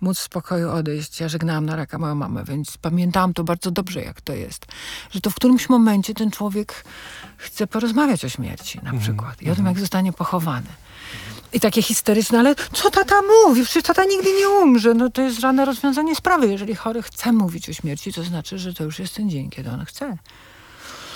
móc 0.00 0.18
w 0.18 0.22
spokoju 0.22 0.70
odejść. 0.70 1.20
Ja 1.20 1.28
żegnałam 1.28 1.66
na 1.66 1.76
raka 1.76 1.98
moją 1.98 2.14
mamę, 2.14 2.44
więc 2.44 2.78
pamiętałam 2.78 3.34
to 3.34 3.44
bardzo 3.44 3.70
dobrze, 3.70 4.02
jak 4.02 4.20
to 4.20 4.32
jest. 4.32 4.66
Że 5.10 5.20
to 5.20 5.30
w 5.30 5.34
którymś 5.34 5.68
momencie 5.68 6.14
ten 6.14 6.30
człowiek 6.30 6.84
chce 7.36 7.66
porozmawiać 7.66 8.24
o 8.24 8.28
śmierci 8.28 8.80
na 8.82 8.98
przykład 9.00 9.42
i 9.42 9.50
o 9.50 9.54
tym, 9.54 9.66
jak 9.66 9.78
zostanie 9.78 10.12
pochowany. 10.12 10.66
I 11.52 11.60
takie 11.60 11.82
histeryczne, 11.82 12.38
ale 12.38 12.54
co 12.72 12.90
tata 12.90 13.14
mówi? 13.46 13.64
Przecież 13.64 13.82
tata 13.82 14.04
nigdy 14.04 14.28
nie 14.38 14.48
umrze. 14.48 14.94
No 14.94 15.10
to 15.10 15.22
jest 15.22 15.40
żadne 15.40 15.64
rozwiązanie 15.64 16.16
sprawy. 16.16 16.48
Jeżeli 16.48 16.74
chory 16.74 17.02
chce 17.02 17.32
mówić 17.32 17.68
o 17.68 17.72
śmierci, 17.72 18.12
to 18.12 18.22
znaczy, 18.22 18.58
że 18.58 18.74
to 18.74 18.84
już 18.84 18.98
jest 18.98 19.14
ten 19.14 19.30
dzień, 19.30 19.50
kiedy 19.50 19.70
on 19.70 19.84
chce. 19.84 20.16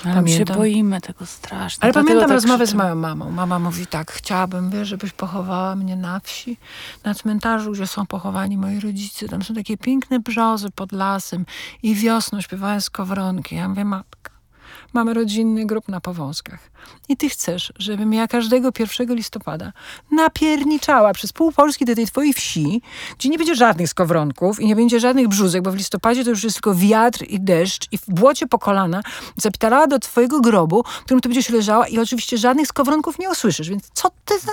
Ale 0.05 0.21
my 0.21 0.29
się 0.29 0.33
Pamiętam. 0.33 0.57
boimy 0.57 1.01
tego 1.01 1.25
strasznie. 1.25 1.83
Ale 1.83 1.93
pamiętam 1.93 2.19
tak 2.19 2.29
rozmowę 2.29 2.67
z 2.67 2.73
moją 2.73 2.95
mamą. 2.95 3.31
Mama 3.31 3.59
mówi 3.59 3.87
tak, 3.87 4.11
chciałabym, 4.11 4.69
wiesz, 4.69 4.87
żebyś 4.87 5.11
pochowała 5.11 5.75
mnie 5.75 5.95
na 5.95 6.19
wsi, 6.19 6.57
na 7.03 7.13
cmentarzu, 7.13 7.71
gdzie 7.71 7.87
są 7.87 8.05
pochowani 8.05 8.57
moi 8.57 8.79
rodzice. 8.79 9.27
Tam 9.27 9.43
są 9.43 9.53
takie 9.53 9.77
piękne 9.77 10.19
brzozy 10.19 10.71
pod 10.71 10.91
lasem 10.91 11.45
i 11.83 11.95
wiosną 11.95 12.41
śpiewają 12.41 12.81
skowronki. 12.81 13.55
Ja 13.55 13.69
mówię, 13.69 13.85
matka, 13.85 14.30
mamy 14.93 15.13
rodzinny 15.13 15.65
grób 15.65 15.87
na 15.87 16.01
Powązkach. 16.01 16.71
I 17.09 17.17
ty 17.17 17.29
chcesz, 17.29 17.73
żebym 17.79 18.13
ja 18.13 18.27
każdego 18.27 18.69
1 18.79 19.15
listopada 19.15 19.73
napierniczała 20.11 21.13
przez 21.13 21.33
pół 21.33 21.51
Polski 21.51 21.85
do 21.85 21.95
tej 21.95 22.07
twojej 22.07 22.33
wsi, 22.33 22.81
gdzie 23.17 23.29
nie 23.29 23.37
będzie 23.37 23.55
żadnych 23.55 23.89
skowronków 23.89 24.59
i 24.59 24.67
nie 24.67 24.75
będzie 24.75 24.99
żadnych 24.99 25.27
brzuzek, 25.27 25.63
bo 25.63 25.71
w 25.71 25.75
listopadzie 25.75 26.23
to 26.23 26.29
już 26.29 26.43
jest 26.43 26.55
tylko 26.55 26.75
wiatr 26.75 27.23
i 27.23 27.39
deszcz 27.39 27.87
i 27.91 27.97
w 27.97 28.05
błocie 28.07 28.47
po 28.47 28.59
kolana 28.59 29.01
zapitalała 29.37 29.87
do 29.87 29.99
twojego 29.99 30.41
grobu, 30.41 30.83
w 30.83 31.03
którym 31.03 31.21
ty 31.21 31.29
będziesz 31.29 31.49
leżała 31.49 31.87
i 31.87 31.99
oczywiście 31.99 32.37
żadnych 32.37 32.67
skowronków 32.67 33.19
nie 33.19 33.29
usłyszysz. 33.29 33.69
Więc 33.69 33.89
co 33.93 34.09
ty 34.25 34.39
za 34.39 34.51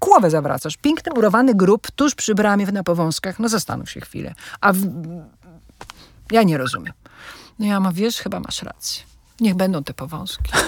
głowę 0.00 0.30
zawracasz? 0.30 0.76
Piękny, 0.76 1.12
murowany 1.14 1.54
grób 1.54 1.90
tuż 1.90 2.14
przy 2.14 2.34
bramie 2.34 2.66
na 2.66 2.82
Powązkach. 2.82 3.38
No 3.38 3.48
zastanów 3.48 3.90
się 3.90 4.00
chwilę. 4.00 4.34
A 4.60 4.72
w... 4.72 4.78
ja 6.30 6.42
nie 6.42 6.58
rozumiem. 6.58 6.92
No 7.58 7.66
ja 7.66 7.80
mam, 7.80 7.94
wiesz, 7.94 8.16
chyba 8.16 8.40
masz 8.40 8.62
rację. 8.62 9.09
Niech 9.40 9.54
będą 9.54 9.84
te 9.84 9.94
powązki. 9.94 10.52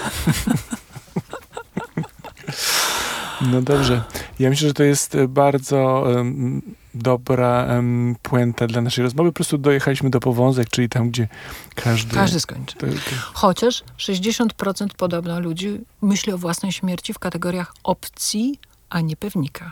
No 3.51 3.61
dobrze. 3.61 4.03
Ja 4.39 4.49
myślę, 4.49 4.67
że 4.67 4.73
to 4.73 4.83
jest 4.83 5.15
e, 5.15 5.27
bardzo 5.27 6.05
em, 6.19 6.61
dobra 6.93 7.65
em, 7.65 8.15
puenta 8.21 8.67
dla 8.67 8.81
naszej 8.81 9.03
rozmowy. 9.03 9.29
Po 9.29 9.33
prostu 9.33 9.57
dojechaliśmy 9.57 10.09
do 10.09 10.19
powązek, 10.19 10.69
czyli 10.69 10.89
tam, 10.89 11.09
gdzie 11.09 11.27
każdy... 11.75 12.15
Każdy 12.15 12.39
skończy. 12.39 12.77
To, 12.77 12.87
to, 12.87 12.93
Chociaż 13.33 13.83
60% 13.97 14.87
podobno 14.97 15.39
ludzi 15.39 15.81
myśli 16.01 16.33
o 16.33 16.37
własnej 16.37 16.71
śmierci 16.71 17.13
w 17.13 17.19
kategoriach 17.19 17.73
opcji, 17.83 18.59
a 18.89 19.01
nie 19.01 19.15
pewnika. 19.15 19.71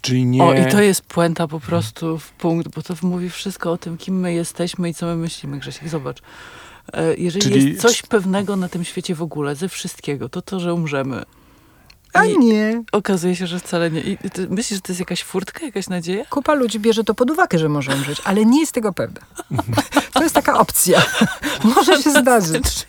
czyli 0.00 0.26
nie... 0.26 0.44
O, 0.44 0.54
i 0.54 0.66
to 0.72 0.82
jest 0.82 1.02
puenta 1.02 1.48
po 1.48 1.60
prostu 1.60 2.18
w 2.18 2.30
punkt, 2.32 2.74
bo 2.74 2.82
to 2.82 2.94
mówi 3.02 3.30
wszystko 3.30 3.72
o 3.72 3.78
tym, 3.78 3.98
kim 3.98 4.20
my 4.20 4.34
jesteśmy 4.34 4.88
i 4.90 4.94
co 4.94 5.06
my 5.06 5.16
myślimy, 5.16 5.58
Grzesiek. 5.58 5.88
Zobacz. 5.88 6.22
E, 6.92 7.14
Jeżeli 7.14 7.42
Czyli- 7.52 7.68
jest 7.68 7.80
coś 7.82 8.02
pewnego 8.02 8.56
na 8.56 8.68
tym 8.68 8.84
świecie 8.84 9.14
w 9.14 9.22
ogóle, 9.22 9.56
ze 9.56 9.68
wszystkiego, 9.68 10.28
to 10.28 10.42
to, 10.42 10.60
że 10.60 10.74
umrzemy. 10.74 11.22
A 12.12 12.24
I 12.24 12.38
nie. 12.38 12.82
okazuje 12.92 13.36
się, 13.36 13.46
że 13.46 13.58
wcale 13.60 13.90
nie. 13.90 14.00
I 14.00 14.16
ty 14.32 14.48
myślisz, 14.50 14.76
że 14.78 14.80
to 14.80 14.92
jest 14.92 15.00
jakaś 15.00 15.22
furtka, 15.22 15.66
jakaś 15.66 15.88
nadzieja? 15.88 16.24
Kupa 16.24 16.54
ludzi 16.54 16.80
bierze 16.80 17.04
to 17.04 17.14
pod 17.14 17.30
uwagę, 17.30 17.58
że 17.58 17.68
może 17.68 17.94
umrzeć, 17.94 18.20
ale 18.24 18.44
nie 18.44 18.60
jest 18.60 18.72
tego 18.72 18.92
pewna. 18.92 19.20
To 20.12 20.22
jest 20.22 20.34
taka 20.34 20.58
opcja. 20.58 21.02
Może 21.76 22.02
się 22.02 22.10
zdarzyć. 22.10 22.64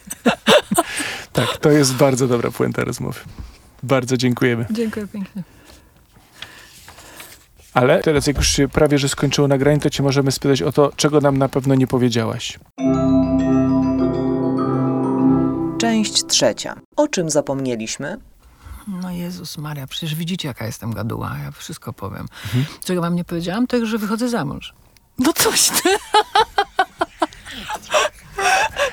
Tak, 1.34 1.58
to 1.58 1.70
jest 1.72 1.94
bardzo 1.96 2.28
dobra 2.28 2.52
puenta 2.52 2.84
rozmowy. 2.84 3.20
Bardzo 3.84 4.18
dziękujemy. 4.18 4.66
Dziękuję 4.72 5.08
pięknie. 5.08 5.44
Ale 7.74 8.02
teraz, 8.02 8.28
jak 8.28 8.38
już 8.38 8.48
się 8.50 8.68
prawie, 8.68 8.98
że 8.98 9.10
skończyło 9.10 9.48
nagranie, 9.48 9.80
to 9.80 9.90
cię 9.90 10.04
możemy 10.04 10.32
spytać 10.32 10.62
o 10.62 10.72
to, 10.72 10.92
czego 10.96 11.22
nam 11.22 11.38
na 11.38 11.50
pewno 11.50 11.76
nie 11.76 11.88
powiedziałaś. 11.88 12.60
Część 15.90 16.26
trzecia. 16.26 16.76
O 16.96 17.08
czym 17.08 17.30
zapomnieliśmy? 17.30 18.18
No 18.88 19.12
Jezus 19.12 19.58
Maria, 19.58 19.88
przecież 19.88 20.16
widzicie, 20.16 20.48
jaka 20.48 20.66
jestem 20.66 20.94
gaduła. 20.94 21.36
Ja 21.44 21.52
wszystko 21.52 21.94
powiem. 21.94 22.28
Czego 22.86 23.02
wam 23.02 23.16
nie 23.16 23.26
powiedziałam, 23.26 23.68
to 23.68 23.86
że 23.86 23.98
wychodzę 23.98 24.30
za 24.30 24.46
mąż. 24.46 24.74
No 25.20 25.34
coś 25.34 25.70
ty. 25.70 25.90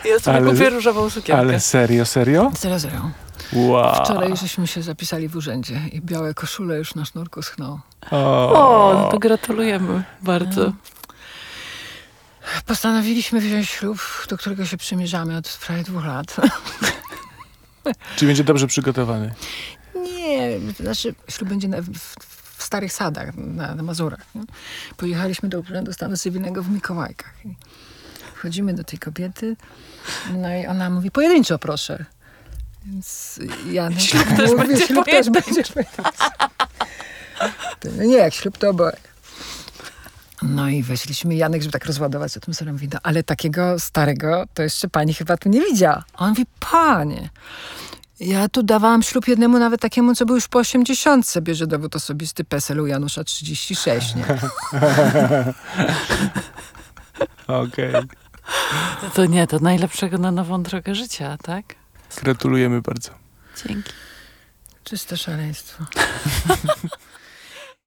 Ja 0.04 0.18
sobie 0.20 0.36
Ale- 0.36 0.50
kupię 0.52 0.70
różową 0.70 1.10
sukienkę. 1.10 1.40
Ale 1.40 1.60
serio, 1.60 2.06
serio? 2.06 2.52
Serio, 2.54 2.80
serio. 2.80 3.10
Wow. 3.52 4.04
Wczoraj 4.04 4.36
żeśmy 4.36 4.66
się 4.66 4.82
zapisali 4.82 5.28
w 5.28 5.36
urzędzie 5.36 5.80
i 5.92 6.00
białe 6.00 6.34
koszule 6.34 6.78
już 6.78 6.94
na 6.94 7.04
sznurku 7.04 7.42
schną. 7.42 7.78
O, 8.10 8.92
no 8.94 9.08
to 9.10 9.18
gratulujemy 9.18 10.04
bardzo. 10.22 10.72
Postanowiliśmy 12.66 13.40
wziąć 13.40 13.68
ślub, 13.70 14.26
do 14.28 14.38
którego 14.38 14.66
się 14.66 14.76
przymierzamy 14.76 15.36
od 15.36 15.48
prawie 15.66 15.82
dwóch 15.82 16.04
lat. 16.04 16.36
Czy 18.16 18.26
będzie 18.26 18.44
dobrze 18.44 18.66
przygotowany? 18.66 19.34
Nie, 19.94 20.58
to 20.76 20.82
znaczy 20.82 21.14
ślub 21.28 21.48
będzie 21.48 21.68
na, 21.68 21.82
w, 21.82 21.88
w 22.56 22.62
starych 22.62 22.92
sadach, 22.92 23.36
na, 23.36 23.74
na 23.74 23.82
Mazurach. 23.82 24.34
Nie? 24.34 24.42
Pojechaliśmy 24.96 25.48
do 25.48 25.60
Urzędu 25.60 25.92
Stanu 25.92 26.16
Cywilnego 26.16 26.62
w 26.62 26.70
Mikołajkach. 26.70 27.34
I 27.44 27.56
wchodzimy 28.36 28.74
do 28.74 28.84
tej 28.84 28.98
kobiety, 28.98 29.56
no 30.32 30.56
i 30.56 30.66
ona 30.66 30.90
mówi, 30.90 31.10
pojedynczo 31.10 31.58
proszę. 31.58 32.04
Więc 32.84 33.40
ja 33.70 33.90
no, 33.90 34.00
Ślub 34.00 34.28
też 34.36 34.50
mówię, 34.50 34.66
będzie 34.66 34.86
ślub 34.86 35.06
też 35.06 35.30
będzie 35.30 35.62
pojedynczo. 35.62 36.02
Nie, 38.06 38.16
jak 38.16 38.34
ślub 38.34 38.58
to 38.58 38.70
oboje. 38.70 38.96
No 40.48 40.68
i 40.68 40.82
weszliśmy, 40.82 41.34
Janek, 41.34 41.62
żeby 41.62 41.72
tak 41.72 41.86
rozładować 41.86 42.36
atmosferę, 42.36 42.72
mówi, 42.72 42.88
no 42.92 42.98
ale 43.02 43.22
takiego 43.22 43.78
starego 43.80 44.44
to 44.54 44.62
jeszcze 44.62 44.88
pani 44.88 45.14
chyba 45.14 45.36
tu 45.36 45.48
nie 45.48 45.60
widziała. 45.60 46.04
A 46.14 46.18
on 46.18 46.28
mówi, 46.28 46.46
panie, 46.70 47.28
ja 48.20 48.48
tu 48.48 48.62
dawałam 48.62 49.02
ślub 49.02 49.28
jednemu 49.28 49.58
nawet 49.58 49.80
takiemu, 49.80 50.14
co 50.14 50.26
był 50.26 50.34
już 50.34 50.48
po 50.48 50.58
80, 50.58 51.40
bierze 51.40 51.66
dowód 51.66 51.96
osobisty 51.96 52.44
PESEL 52.44 52.80
u 52.80 52.86
Janusza 52.86 53.24
36, 53.24 54.14
nie? 54.14 54.24
Okej. 57.46 57.92
No 59.02 59.10
To 59.14 59.26
nie, 59.26 59.46
to 59.46 59.58
najlepszego 59.58 60.18
na 60.18 60.30
nową 60.30 60.62
drogę 60.62 60.94
życia, 60.94 61.36
tak? 61.42 61.64
Gratulujemy 62.22 62.82
bardzo. 62.82 63.10
Dzięki. 63.66 63.92
Czyste 64.84 65.16
szaleństwo. 65.16 65.84